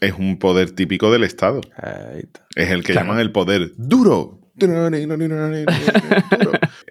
es 0.00 0.12
un 0.18 0.38
poder 0.38 0.70
típico 0.72 1.10
del 1.10 1.24
Estado. 1.24 1.60
Ahí 1.76 2.20
está. 2.20 2.46
Es 2.54 2.70
el 2.70 2.82
que 2.84 2.92
Claro. 2.92 3.06
llaman 3.08 3.20
el 3.20 3.32
poder 3.32 3.72
duro. 3.76 4.37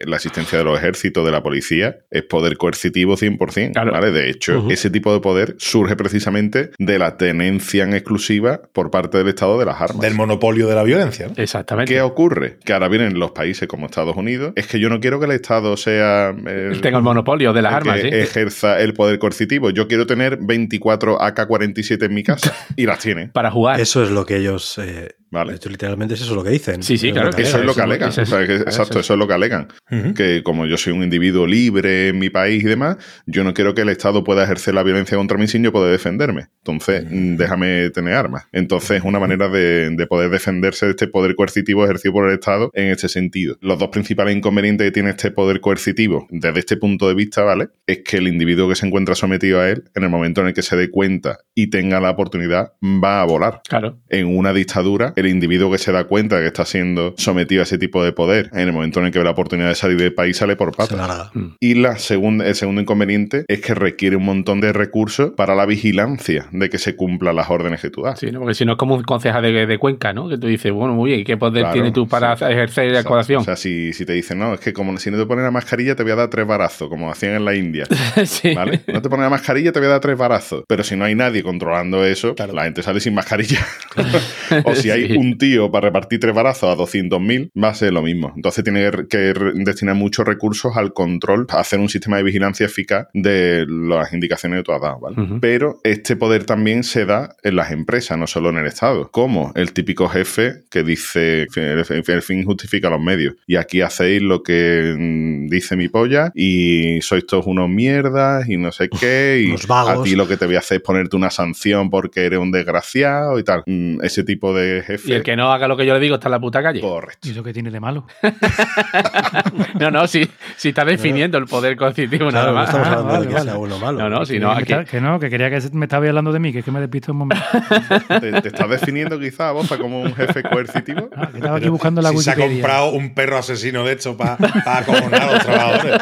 La 0.05 0.15
asistencia 0.17 0.57
de 0.57 0.63
los 0.63 0.77
ejércitos, 0.77 1.25
de 1.25 1.31
la 1.31 1.41
policía, 1.43 1.97
es 2.11 2.23
poder 2.23 2.57
coercitivo 2.57 3.15
100%. 3.17 3.73
Claro. 3.73 3.91
¿vale? 3.91 4.11
De 4.11 4.29
hecho, 4.29 4.67
ese 4.69 4.89
tipo 4.89 5.13
de 5.13 5.19
poder 5.19 5.55
surge 5.57 5.95
precisamente 5.95 6.71
de 6.77 6.99
la 6.99 7.17
tenencia 7.17 7.83
en 7.83 7.93
exclusiva 7.93 8.61
por 8.73 8.91
parte 8.91 9.17
del 9.17 9.27
Estado 9.27 9.57
de 9.59 9.65
las 9.65 9.81
armas. 9.81 9.99
Del 10.01 10.13
monopolio 10.15 10.67
de 10.67 10.75
la 10.75 10.83
violencia. 10.83 11.27
¿no? 11.27 11.33
Exactamente. 11.35 11.93
¿Qué 11.93 12.01
ocurre? 12.01 12.57
Que 12.63 12.73
ahora 12.73 12.87
vienen 12.87 13.19
los 13.19 13.31
países 13.31 13.67
como 13.67 13.85
Estados 13.87 14.15
Unidos. 14.15 14.53
Es 14.55 14.67
que 14.67 14.79
yo 14.79 14.89
no 14.89 14.99
quiero 14.99 15.19
que 15.19 15.25
el 15.25 15.31
Estado 15.31 15.75
sea. 15.77 16.29
el- 16.45 16.79
Tengo 16.81 16.97
el 16.97 17.03
monopolio 17.03 17.53
de 17.53 17.61
las 17.61 17.71
el 17.71 17.77
armas, 17.77 17.95
que 18.01 18.09
¿sí? 18.09 18.15
ejerza 18.15 18.79
el 18.79 18.93
poder 18.93 19.19
coercitivo. 19.19 19.69
Yo 19.71 19.87
quiero 19.87 20.05
tener 20.05 20.37
24 20.39 21.21
AK-47 21.21 22.05
en 22.05 22.13
mi 22.13 22.23
casa 22.23 22.53
y 22.75 22.85
las 22.85 22.99
tiene. 22.99 23.29
Para 23.29 23.51
jugar. 23.51 23.79
Eso 23.81 24.03
es 24.03 24.11
lo 24.11 24.25
que 24.25 24.37
ellos. 24.37 24.77
eh, 24.77 25.09
Vale. 25.29 25.51
De 25.51 25.57
hecho, 25.57 25.69
literalmente 25.69 26.13
es 26.13 26.21
eso 26.21 26.33
lo 26.35 26.43
que 26.43 26.49
dicen. 26.51 26.81
Sí, 26.83 26.97
sí, 26.97 27.11
claro 27.11 27.29
Eso 27.37 27.57
es 27.59 27.65
lo 27.65 27.73
que 27.75 27.81
alegan. 27.81 28.09
eso 28.09 28.21
es- 28.21 28.31
O 28.31 28.37
sea, 28.37 28.47
que- 28.47 28.53
eso 28.55 28.63
exacto, 28.63 28.99
es. 28.99 29.05
eso 29.05 29.13
es 29.13 29.19
lo 29.19 29.27
que 29.27 29.33
alegan. 29.33 29.67
Que 30.15 30.41
como 30.43 30.65
yo 30.65 30.77
soy 30.77 30.93
un 30.93 31.03
individuo 31.03 31.45
libre 31.45 32.09
en 32.09 32.19
mi 32.19 32.29
país 32.29 32.63
y 32.63 32.67
demás, 32.67 32.97
yo 33.25 33.43
no 33.43 33.53
quiero 33.53 33.73
que 33.73 33.81
el 33.81 33.89
Estado 33.89 34.23
pueda 34.23 34.43
ejercer 34.43 34.73
la 34.73 34.83
violencia 34.83 35.17
contra 35.17 35.37
mí 35.37 35.47
sin 35.47 35.63
yo 35.63 35.71
poder 35.71 35.91
defenderme. 35.91 36.47
Entonces, 36.59 37.05
mm, 37.09 37.35
déjame 37.35 37.89
tener 37.89 38.13
armas. 38.13 38.45
Entonces, 38.51 38.97
es 38.99 39.03
una 39.03 39.19
manera 39.19 39.49
de, 39.49 39.89
de 39.89 40.07
poder 40.07 40.29
defenderse 40.29 40.85
de 40.85 40.91
este 40.91 41.07
poder 41.07 41.35
coercitivo 41.35 41.83
ejercido 41.83 42.13
por 42.13 42.27
el 42.29 42.35
Estado 42.35 42.71
en 42.73 42.87
este 42.89 43.09
sentido. 43.09 43.57
Los 43.61 43.79
dos 43.79 43.89
principales 43.89 44.35
inconvenientes 44.35 44.87
que 44.87 44.91
tiene 44.91 45.09
este 45.11 45.31
poder 45.31 45.59
coercitivo 45.61 46.27
desde 46.29 46.59
este 46.59 46.77
punto 46.77 47.07
de 47.07 47.15
vista, 47.15 47.43
¿vale? 47.43 47.67
Es 47.85 47.99
que 48.05 48.17
el 48.17 48.27
individuo 48.27 48.69
que 48.69 48.75
se 48.75 48.85
encuentra 48.87 49.15
sometido 49.15 49.59
a 49.61 49.69
él, 49.69 49.83
en 49.95 50.03
el 50.03 50.09
momento 50.09 50.41
en 50.41 50.47
el 50.47 50.53
que 50.53 50.61
se 50.61 50.75
dé 50.75 50.89
cuenta 50.89 51.39
y 51.53 51.67
tenga 51.69 51.99
la 51.99 52.11
oportunidad, 52.11 52.73
va 52.83 53.21
a 53.21 53.25
volar 53.25 53.61
Claro. 53.67 53.99
en 54.09 54.27
una 54.27 54.53
dictadura, 54.53 55.13
el 55.17 55.27
individuo 55.27 55.71
que 55.71 55.77
se 55.77 55.91
da 55.91 56.05
cuenta 56.05 56.35
de 56.37 56.43
que 56.43 56.47
está 56.47 56.65
siendo 56.65 57.13
sometido 57.17 57.61
a 57.61 57.63
ese 57.63 57.77
tipo 57.77 58.03
de 58.03 58.11
poder, 58.11 58.49
en 58.53 58.59
el 58.61 58.73
momento 58.73 58.99
en 58.99 59.07
el 59.07 59.11
que 59.11 59.19
ve 59.19 59.25
la 59.25 59.31
oportunidad 59.31 59.69
de 59.69 59.75
salir 59.75 59.97
del 59.97 60.13
país, 60.13 60.37
sale 60.37 60.55
por 60.55 60.75
patas. 60.75 60.97
larga. 60.97 61.31
Y 61.59 61.75
la 61.75 61.97
segunda, 61.97 62.45
el 62.47 62.55
segundo 62.55 62.81
inconveniente 62.81 63.43
es 63.47 63.61
que 63.61 63.73
requiere 63.73 64.15
un 64.15 64.25
montón 64.25 64.61
de 64.61 64.71
recursos 64.73 65.31
para 65.35 65.55
la 65.55 65.65
vigilancia 65.65 66.47
de 66.51 66.69
que 66.69 66.77
se 66.77 66.95
cumplan 66.95 67.35
las 67.35 67.49
órdenes 67.49 67.81
que 67.81 67.89
tú 67.89 68.03
das. 68.03 68.19
Sí, 68.19 68.31
¿no? 68.31 68.39
Porque 68.39 68.53
si 68.55 68.65
no 68.65 68.73
es 68.73 68.77
como 68.77 68.95
un 68.95 69.03
concejal 69.03 69.41
de, 69.43 69.65
de 69.65 69.77
Cuenca, 69.77 70.13
¿no? 70.13 70.29
Que 70.29 70.37
tú 70.37 70.47
dices, 70.47 70.71
bueno, 70.71 70.93
muy 70.93 71.09
bien, 71.09 71.21
¿y 71.21 71.23
¿qué 71.23 71.37
poder 71.37 71.61
Claro, 71.63 71.73
tienes 71.73 71.93
tú 71.93 72.07
para 72.07 72.35
sí. 72.37 72.45
ejercer 72.45 72.91
la 72.91 72.99
O 72.99 73.01
sea, 73.01 73.09
acusación? 73.11 73.41
O 73.41 73.43
sea, 73.45 73.55
si, 73.55 73.93
si 73.93 74.05
te 74.05 74.13
dicen, 74.13 74.37
no, 74.39 74.53
es 74.53 74.59
que 74.59 74.73
como 74.73 74.95
si 74.97 75.09
no 75.11 75.17
te 75.17 75.25
pones 75.25 75.43
la 75.43 75.51
mascarilla 75.51 75.95
te 75.95 76.03
voy 76.03 76.11
a 76.11 76.15
dar 76.15 76.29
tres 76.29 76.45
barazos, 76.45 76.89
como 76.89 77.09
hacían 77.11 77.33
en 77.35 77.45
la 77.45 77.55
India. 77.55 77.85
sí. 78.25 78.53
¿Vale? 78.53 78.81
No 78.87 79.01
te 79.01 79.09
pones 79.09 79.23
la 79.23 79.29
mascarilla, 79.29 79.71
te 79.71 79.79
voy 79.79 79.87
a 79.87 79.91
dar 79.91 80.01
tres 80.01 80.17
barazos. 80.17 80.63
Pero 80.67 80.83
si 80.83 80.95
no 80.95 81.05
hay 81.05 81.15
nadie 81.15 81.41
controlando 81.43 82.05
eso, 82.05 82.35
Claro. 82.35 82.53
la 82.53 82.63
gente 82.65 82.83
sale 82.83 82.99
sin 82.99 83.13
mascarilla. 83.15 83.65
o 84.63 84.75
si 84.75 84.91
hay 84.91 85.06
Sí. 85.07 85.17
un 85.17 85.37
tío 85.37 85.71
para 85.71 85.87
repartir 85.87 86.19
tres 86.19 86.33
barazos 86.33 86.69
a 86.69 86.75
200.000, 86.81 87.51
va 87.61 87.69
a 87.69 87.73
ser 87.73 87.93
lo 87.93 88.01
mismo. 88.01 88.33
Entonces 88.35 88.63
tiene 88.63 88.91
que, 89.09 89.33
destinar 89.55 89.95
muchos 89.95 90.25
recursos 90.25 90.75
al 90.75 90.93
control, 90.93 91.45
a 91.49 91.59
hacer 91.59 91.79
un 91.79 91.89
sistema 91.89 92.17
de 92.17 92.23
vigilancia 92.23 92.65
eficaz 92.65 93.07
de 93.13 93.65
las 93.67 94.13
indicaciones 94.13 94.59
que 94.59 94.63
tú 94.63 94.71
has 94.71 94.81
dado, 94.81 94.99
¿vale? 94.99 95.15
Pero 95.41 95.79
este 95.83 96.15
poder 96.15 96.45
también 96.45 96.83
se 96.83 97.05
da 97.05 97.35
en 97.43 97.55
las 97.55 97.71
empresas, 97.71 98.17
no 98.17 98.27
solo 98.27 98.49
en 98.49 98.57
el 98.57 98.67
Estado. 98.67 99.09
Como 99.11 99.51
el 99.55 99.73
típico 99.73 100.07
jefe 100.07 100.63
que 100.69 100.83
dice, 100.83 101.47
el, 101.55 102.21
fin 102.21 102.43
justifica 102.43 102.89
los 102.89 103.01
medios. 103.01 103.35
Y 103.45 103.55
aquí 103.55 103.81
hacéis 103.81 104.21
lo 104.21 104.43
que 104.43 104.95
mm, 104.97 105.47
dice 105.47 105.75
mi 105.75 105.89
polla 105.89 106.31
y 106.35 106.99
sois 107.01 107.25
todos 107.25 107.45
unos 107.47 107.69
mierdas 107.69 108.47
y 108.49 108.57
no 108.57 108.71
sé 108.71 108.89
qué. 108.89 109.43
Y 109.45 109.67
vagos. 109.67 110.01
a 110.01 110.03
ti 110.03 110.15
lo 110.15 110.27
que 110.27 110.37
te 110.37 110.45
voy 110.45 110.55
a 110.55 110.59
hacer 110.59 110.77
es 110.77 110.83
ponerte 110.83 111.15
una 111.15 111.29
sanción 111.29 111.89
porque 111.89 112.25
eres 112.25 112.39
un 112.39 112.51
desgraciado 112.51 113.39
y 113.39 113.43
tal. 113.43 113.63
Mm, 113.65 114.01
ese 114.03 114.23
tipo 114.23 114.53
de 114.53 114.83
jefe. 114.85 114.96
Y 115.05 115.13
el 115.13 115.23
que 115.23 115.35
no 115.35 115.51
haga 115.51 115.67
lo 115.67 115.75
que 115.77 115.85
yo 115.85 115.93
le 115.93 115.99
digo 115.99 116.15
está 116.15 116.27
en 116.27 116.31
la 116.33 116.39
puta 116.39 116.61
calle. 116.63 116.81
Correcto. 116.81 117.27
¿Y 117.27 117.31
eso 117.31 117.43
qué 117.43 117.53
tiene 117.53 117.71
de 117.71 117.79
malo? 117.79 118.05
No, 119.79 119.91
no, 119.91 120.07
si, 120.07 120.27
si 120.55 120.69
está 120.69 120.83
definiendo 120.85 121.37
el 121.37 121.45
poder 121.45 121.77
nada 121.77 121.93
Claro, 121.93 122.47
no 122.47 122.53
más. 122.53 122.69
estamos 122.69 122.87
Ah, 122.87 122.91
hablando 122.91 123.13
vale, 123.13 123.19
de 123.21 123.27
que 123.27 123.33
vale. 123.33 123.49
sea 123.51 123.57
uno 123.59 123.79
malo. 123.79 123.99
No, 123.99 124.09
no, 124.09 124.25
si 124.25 124.33
Que- 124.33 124.39
no, 124.39 124.55
que, 124.57 124.73
aquí. 124.73 124.89
que 124.91 125.01
no, 125.01 125.19
que 125.19 125.29
quería 125.29 125.49
que 125.49 125.59
me 125.73 125.85
estaba 125.85 126.07
hablando 126.07 126.31
de 126.31 126.39
mí, 126.39 126.51
que 126.51 126.59
es 126.59 126.65
que 126.65 126.71
me 126.71 126.79
despisto 126.79 127.11
un 127.11 127.19
momento. 127.19 127.43
¿Te, 128.19 128.41
te 128.41 128.47
estás 128.47 128.69
definiendo 128.69 129.19
quizá, 129.19 129.51
Boza, 129.51 129.77
como 129.77 130.01
un 130.01 130.13
jefe 130.15 130.43
coercitivo? 130.43 131.09
Ah, 131.15 131.27
que 131.31 131.37
estaba 131.37 131.57
aquí 131.57 131.69
buscando 131.69 132.01
la 132.01 132.09
si 132.11 132.17
se 132.19 132.31
ha 132.31 132.35
comprado 132.35 132.89
un 132.91 133.13
perro 133.13 133.37
asesino 133.37 133.83
de 133.83 133.93
hecho 133.93 134.17
para 134.17 134.37
acojonar 134.65 135.21
a 135.21 135.31
los 135.33 135.43
trabajadores. 135.45 136.01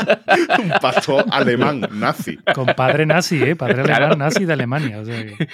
un 0.64 0.70
pastor 0.82 1.26
alemán 1.32 1.88
nazi. 1.92 2.38
Con 2.54 2.68
padre 2.68 3.06
nazi, 3.06 3.42
¿eh? 3.44 3.56
Padre 3.56 3.84
Claro. 3.84 4.06
alemán 4.06 4.20
nazi 4.20 4.46
de 4.46 4.54
Alemania. 4.54 5.00
o 5.00 5.06
sea 5.06 5.26
que- 5.26 5.48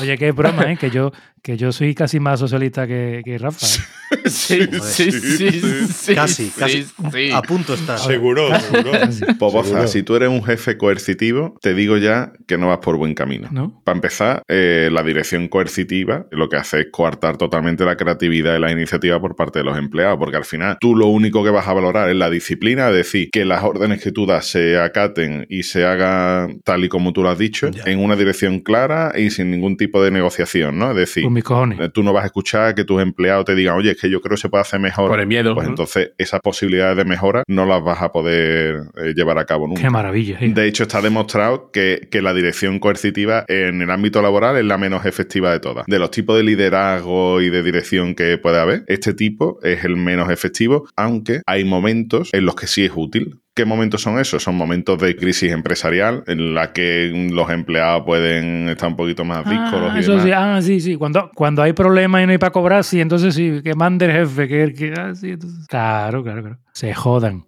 Oye, 0.00 0.18
qué 0.18 0.32
broma, 0.32 0.70
¿eh? 0.72 0.76
Que 0.76 0.90
yo, 0.90 1.12
que 1.42 1.56
yo 1.56 1.72
soy 1.72 1.94
casi 1.94 2.20
más 2.20 2.42
socialista 2.56 2.86
que, 2.86 3.22
que 3.24 3.38
Rafa. 3.38 3.66
¿eh? 3.66 3.80
Sí, 4.26 4.60
sí, 4.82 5.10
sí, 5.10 5.50
sí, 5.88 6.14
Casi, 6.14 6.44
sí, 6.46 6.52
casi. 6.56 6.82
sí. 7.12 7.30
A 7.32 7.42
punto 7.42 7.74
está. 7.74 7.98
Seguro, 7.98 8.48
seguro. 8.60 8.92
Pues, 9.36 9.52
Boza, 9.52 9.86
si 9.88 10.02
tú 10.04 10.14
eres 10.14 10.28
un 10.28 10.44
jefe 10.44 10.76
coercitivo, 10.78 11.56
te 11.60 11.74
digo 11.74 11.96
ya 11.96 12.32
que 12.46 12.56
no 12.56 12.68
vas 12.68 12.78
por 12.78 12.96
buen 12.98 13.14
camino. 13.14 13.48
¿No? 13.50 13.80
Para 13.84 13.96
empezar, 13.96 14.42
eh, 14.48 14.90
la 14.92 15.02
dirección 15.02 15.48
coercitiva 15.48 16.26
lo 16.30 16.48
que 16.48 16.56
hace 16.56 16.80
es 16.82 16.86
coartar 16.92 17.36
totalmente 17.36 17.84
la 17.84 17.96
creatividad 17.96 18.56
y 18.56 18.60
la 18.60 18.70
iniciativa 18.70 19.20
por 19.20 19.34
parte 19.34 19.58
de 19.58 19.64
los 19.64 19.76
empleados, 19.76 20.18
porque 20.18 20.36
al 20.36 20.44
final 20.44 20.76
tú 20.80 20.94
lo 20.94 21.06
único 21.08 21.42
que 21.42 21.50
vas 21.50 21.66
a 21.66 21.72
valorar 21.72 22.08
es 22.08 22.14
la 22.16 22.30
disciplina, 22.30 22.88
es 22.90 22.94
decir, 22.94 23.28
que 23.32 23.44
las 23.44 23.64
órdenes 23.64 24.00
que 24.02 24.12
tú 24.12 24.24
das 24.24 24.46
se 24.46 24.78
acaten 24.78 25.46
y 25.48 25.64
se 25.64 25.84
hagan 25.84 26.60
tal 26.64 26.84
y 26.84 26.88
como 26.88 27.12
tú 27.12 27.22
lo 27.24 27.30
has 27.30 27.38
dicho, 27.38 27.70
Ya. 27.72 27.82
en 27.86 27.98
una 27.98 28.14
dirección 28.14 28.60
clara 28.60 29.12
y 29.18 29.30
sin 29.30 29.50
ningún 29.50 29.76
tipo 29.76 30.00
de 30.02 30.12
negociación, 30.12 30.78
¿no? 30.78 30.90
Es 30.92 30.96
decir, 30.96 31.24
Con 31.24 31.32
mis 31.32 31.42
cojones. 31.44 31.80
eh, 31.80 31.88
tú 31.92 32.04
no 32.04 32.12
vas 32.12 32.22
a 32.22 32.26
escuchar 32.26 32.45
que 32.74 32.84
tus 32.84 33.02
empleados 33.02 33.44
te 33.44 33.54
digan, 33.54 33.76
oye, 33.76 33.92
es 33.92 34.00
que 34.00 34.10
yo 34.10 34.20
creo 34.20 34.36
que 34.36 34.42
se 34.42 34.48
puede 34.48 34.62
hacer 34.62 34.80
mejor. 34.80 35.08
Por 35.08 35.20
el 35.20 35.26
miedo. 35.26 35.54
Pues 35.54 35.66
¿no? 35.66 35.72
entonces 35.72 36.12
esas 36.18 36.40
posibilidades 36.40 36.96
de 36.96 37.04
mejora 37.04 37.42
no 37.48 37.66
las 37.66 37.82
vas 37.82 38.02
a 38.02 38.12
poder 38.12 38.82
eh, 38.96 39.12
llevar 39.14 39.38
a 39.38 39.44
cabo 39.44 39.66
nunca. 39.66 39.82
Qué 39.82 39.90
maravilla. 39.90 40.38
¿eh? 40.40 40.52
De 40.54 40.66
hecho, 40.66 40.84
está 40.84 41.00
demostrado 41.00 41.70
que, 41.70 42.08
que 42.10 42.22
la 42.22 42.34
dirección 42.34 42.78
coercitiva 42.78 43.44
en 43.48 43.82
el 43.82 43.90
ámbito 43.90 44.22
laboral 44.22 44.56
es 44.56 44.64
la 44.64 44.78
menos 44.78 45.04
efectiva 45.04 45.52
de 45.52 45.60
todas. 45.60 45.86
De 45.86 45.98
los 45.98 46.10
tipos 46.10 46.36
de 46.36 46.44
liderazgo 46.44 47.40
y 47.40 47.50
de 47.50 47.62
dirección 47.62 48.14
que 48.14 48.38
puede 48.38 48.58
haber, 48.58 48.84
este 48.86 49.14
tipo 49.14 49.58
es 49.62 49.84
el 49.84 49.96
menos 49.96 50.30
efectivo, 50.30 50.88
aunque 50.96 51.42
hay 51.46 51.64
momentos 51.64 52.30
en 52.32 52.44
los 52.44 52.54
que 52.54 52.66
sí 52.66 52.84
es 52.84 52.92
útil. 52.94 53.40
¿Qué 53.56 53.64
momentos 53.64 54.02
son 54.02 54.18
esos? 54.18 54.42
Son 54.42 54.54
momentos 54.54 54.98
de 55.00 55.16
crisis 55.16 55.50
empresarial 55.50 56.22
en 56.26 56.54
la 56.54 56.74
que 56.74 57.10
los 57.32 57.48
empleados 57.48 58.02
pueden 58.04 58.68
estar 58.68 58.86
un 58.90 58.96
poquito 58.96 59.24
más 59.24 59.48
díscolos 59.48 59.92
Ah, 59.94 59.98
y 59.98 60.02
demás. 60.04 60.22
sí, 60.24 60.30
ah, 60.34 60.58
sí, 60.60 60.80
sí. 60.80 60.96
Cuando, 60.96 61.30
cuando 61.34 61.62
hay 61.62 61.72
problemas 61.72 62.22
y 62.22 62.26
no 62.26 62.32
hay 62.32 62.38
para 62.38 62.52
cobrar, 62.52 62.84
sí, 62.84 63.00
entonces 63.00 63.34
sí, 63.34 63.62
que 63.64 63.74
mande 63.74 64.04
el 64.04 64.12
jefe, 64.12 64.46
que, 64.46 64.74
que 64.74 64.92
ah, 65.00 65.14
sí, 65.14 65.30
entonces- 65.30 65.66
Claro, 65.68 66.22
claro, 66.22 66.42
claro. 66.42 66.58
Se 66.76 66.92
jodan. 66.92 67.46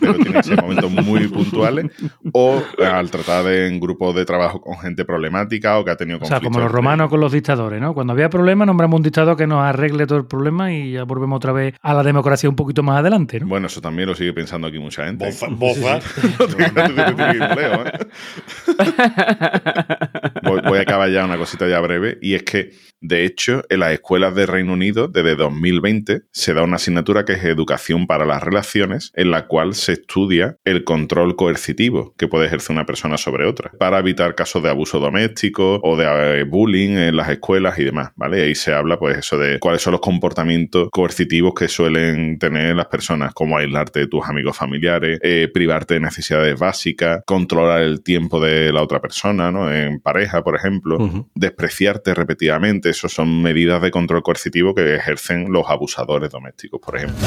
pero 0.00 0.14
tiene 0.16 0.32
que 0.32 0.42
ser 0.42 0.60
momentos 0.60 0.90
muy 0.90 1.28
puntuales 1.28 1.92
o 2.32 2.60
al 2.84 3.08
tratar 3.08 3.44
de, 3.44 3.68
en 3.68 3.78
grupos 3.78 4.16
de 4.16 4.24
trabajo 4.24 4.60
con 4.60 4.76
gente 4.78 5.04
problemática 5.04 5.78
o 5.78 5.84
que 5.84 5.92
ha 5.92 5.96
tenido 5.96 6.18
O 6.18 6.24
sea, 6.24 6.38
conflictos. 6.38 6.56
como 6.56 6.64
los 6.64 6.72
romanos 6.72 7.08
con 7.08 7.20
los 7.20 7.30
dictadores, 7.30 7.80
¿no? 7.80 7.94
Cuando 7.94 8.12
había 8.12 8.28
problemas, 8.28 8.66
nombramos 8.66 8.98
un 8.98 9.04
dictador 9.04 9.36
que 9.36 9.46
nos 9.46 9.62
arregle 9.62 10.08
todo 10.08 10.18
el 10.18 10.26
problema 10.26 10.72
y 10.72 10.90
ya 10.90 11.04
volvemos 11.04 11.36
otra 11.36 11.52
vez 11.52 11.76
a 11.80 11.94
la 11.94 12.02
democracia 12.02 12.48
un 12.48 12.56
poquito 12.56 12.82
más 12.82 12.98
adelante, 12.98 13.38
¿no? 13.38 13.46
Bueno, 13.46 13.68
eso 13.68 13.80
también 13.80 14.08
lo 14.08 14.16
sigue 14.16 14.32
pensando 14.32 14.66
aquí 14.66 14.80
mucha 14.80 15.06
gente. 15.06 15.26
Boza, 15.26 15.46
boza. 15.48 16.00
voy, 20.42 20.60
voy 20.62 20.78
a 20.78 20.82
acabar 20.82 21.10
ya 21.10 21.24
una 21.24 21.36
cosita 21.36 21.68
ya 21.68 21.78
breve 21.78 22.18
y 22.20 22.34
es 22.34 22.42
que 22.42 22.72
de 23.00 23.24
hecho 23.24 23.62
en 23.68 23.80
las 23.80 23.92
escuelas 23.92 24.34
de 24.34 24.46
Reino 24.46 24.72
Unido 24.72 25.06
desde 25.06 25.36
2020 25.36 26.22
se 26.32 26.54
da 26.54 26.64
una 26.64 26.74
asignatura 26.76 27.24
que 27.24 27.34
es 27.34 27.44
educación 27.44 27.99
para 28.06 28.24
las 28.24 28.42
relaciones 28.42 29.12
en 29.14 29.30
la 29.30 29.46
cual 29.46 29.74
se 29.74 29.92
estudia 29.92 30.56
el 30.64 30.84
control 30.84 31.36
coercitivo 31.36 32.14
que 32.16 32.28
puede 32.28 32.46
ejercer 32.46 32.74
una 32.74 32.86
persona 32.86 33.16
sobre 33.16 33.46
otra 33.46 33.72
para 33.78 33.98
evitar 33.98 34.34
casos 34.34 34.62
de 34.62 34.70
abuso 34.70 34.98
doméstico 34.98 35.80
o 35.82 35.96
de 35.96 36.40
eh, 36.40 36.44
bullying 36.44 36.90
en 36.90 37.16
las 37.16 37.28
escuelas 37.28 37.78
y 37.78 37.84
demás, 37.84 38.10
¿vale? 38.16 38.42
Ahí 38.42 38.54
se 38.54 38.72
habla 38.72 38.98
pues 38.98 39.18
eso 39.18 39.38
de 39.38 39.58
cuáles 39.58 39.82
son 39.82 39.92
los 39.92 40.00
comportamientos 40.00 40.88
coercitivos 40.90 41.54
que 41.54 41.68
suelen 41.68 42.38
tener 42.38 42.76
las 42.76 42.86
personas 42.86 43.32
como 43.34 43.56
aislarte 43.56 44.00
de 44.00 44.06
tus 44.06 44.24
amigos 44.28 44.56
familiares, 44.56 45.18
eh, 45.22 45.48
privarte 45.52 45.94
de 45.94 46.00
necesidades 46.00 46.58
básicas, 46.58 47.22
controlar 47.26 47.82
el 47.82 48.02
tiempo 48.02 48.40
de 48.40 48.72
la 48.72 48.82
otra 48.82 49.00
persona, 49.00 49.50
¿no? 49.50 49.72
En 49.72 50.00
pareja, 50.00 50.42
por 50.42 50.56
ejemplo, 50.56 50.98
despreciarte 51.34 52.14
repetidamente, 52.14 52.90
eso 52.90 53.08
son 53.08 53.42
medidas 53.42 53.82
de 53.82 53.90
control 53.90 54.22
coercitivo 54.22 54.74
que 54.74 54.96
ejercen 54.96 55.52
los 55.52 55.68
abusadores 55.68 56.30
domésticos, 56.30 56.80
por 56.80 56.96
ejemplo. 56.96 57.26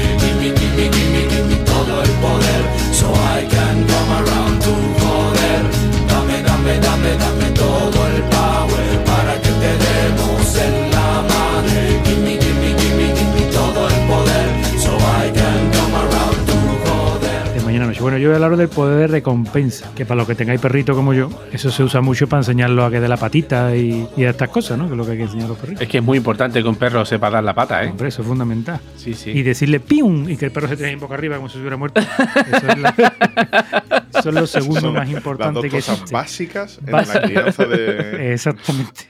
Bueno, 18.01 18.17
yo 18.17 18.29
voy 18.29 18.33
a 18.33 18.43
hablar 18.43 18.57
del 18.57 18.67
poder 18.67 18.97
de 18.97 19.07
recompensa, 19.07 19.91
que 19.95 20.05
para 20.05 20.17
los 20.17 20.27
que 20.27 20.33
tengáis 20.33 20.59
perrito 20.59 20.95
como 20.95 21.13
yo, 21.13 21.29
eso 21.53 21.69
se 21.69 21.83
usa 21.83 22.01
mucho 22.01 22.27
para 22.27 22.39
enseñarlo 22.39 22.83
a 22.83 22.89
que 22.89 22.99
dé 22.99 23.07
la 23.07 23.15
patita 23.17 23.75
y, 23.75 24.07
y 24.17 24.23
a 24.23 24.31
estas 24.31 24.49
cosas, 24.49 24.77
¿no? 24.79 24.85
Que 24.87 24.93
es 24.93 24.97
lo 24.97 25.05
que 25.05 25.11
hay 25.11 25.17
que 25.17 25.23
enseñar 25.23 25.45
a 25.45 25.49
los 25.49 25.57
perritos. 25.59 25.83
Es 25.83 25.87
que 25.87 25.99
es 25.99 26.03
muy 26.03 26.17
importante 26.17 26.63
que 26.63 26.67
un 26.67 26.75
perro 26.77 27.05
sepa 27.05 27.29
dar 27.29 27.43
la 27.43 27.53
pata, 27.53 27.83
¿eh? 27.83 27.89
Hombre, 27.91 28.07
eso 28.07 28.23
es 28.23 28.27
fundamental. 28.27 28.79
Sí, 28.95 29.13
sí. 29.13 29.29
Y 29.29 29.43
decirle 29.43 29.79
¡pium! 29.79 30.27
y 30.27 30.35
que 30.35 30.45
el 30.45 30.51
perro 30.51 30.67
se 30.67 30.77
tire 30.77 30.89
en 30.89 30.99
boca 30.99 31.13
arriba 31.13 31.35
como 31.35 31.47
si 31.47 31.59
hubiera 31.59 31.77
muerto. 31.77 32.01
Eso 32.01 32.67
es, 32.69 32.77
la- 32.79 32.95
eso 34.17 34.29
es 34.29 34.35
lo 34.35 34.47
segundo 34.47 34.81
Son 34.81 34.93
más 34.93 35.07
las 35.07 35.17
importante 35.17 35.53
dos 35.59 35.63
que 35.63 35.69
cosas 35.69 35.95
existe. 35.99 36.13
básicas 36.15 36.79
en 36.83 36.91
la 36.91 37.21
crianza 37.21 37.65
de... 37.65 38.33
Exactamente. 38.33 39.01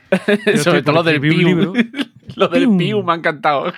Yo 0.54 0.58
Sobre 0.62 0.82
todo 0.82 0.96
lo 0.96 1.02
del 1.02 1.14
escribir 1.14 1.46
un 1.46 1.62
piu. 1.62 1.74
libro. 1.74 1.90
Lo 2.36 2.48
del 2.48 2.62
Pium. 2.64 2.78
piu 2.78 3.02
me 3.02 3.12
ha 3.12 3.16
encantado. 3.16 3.72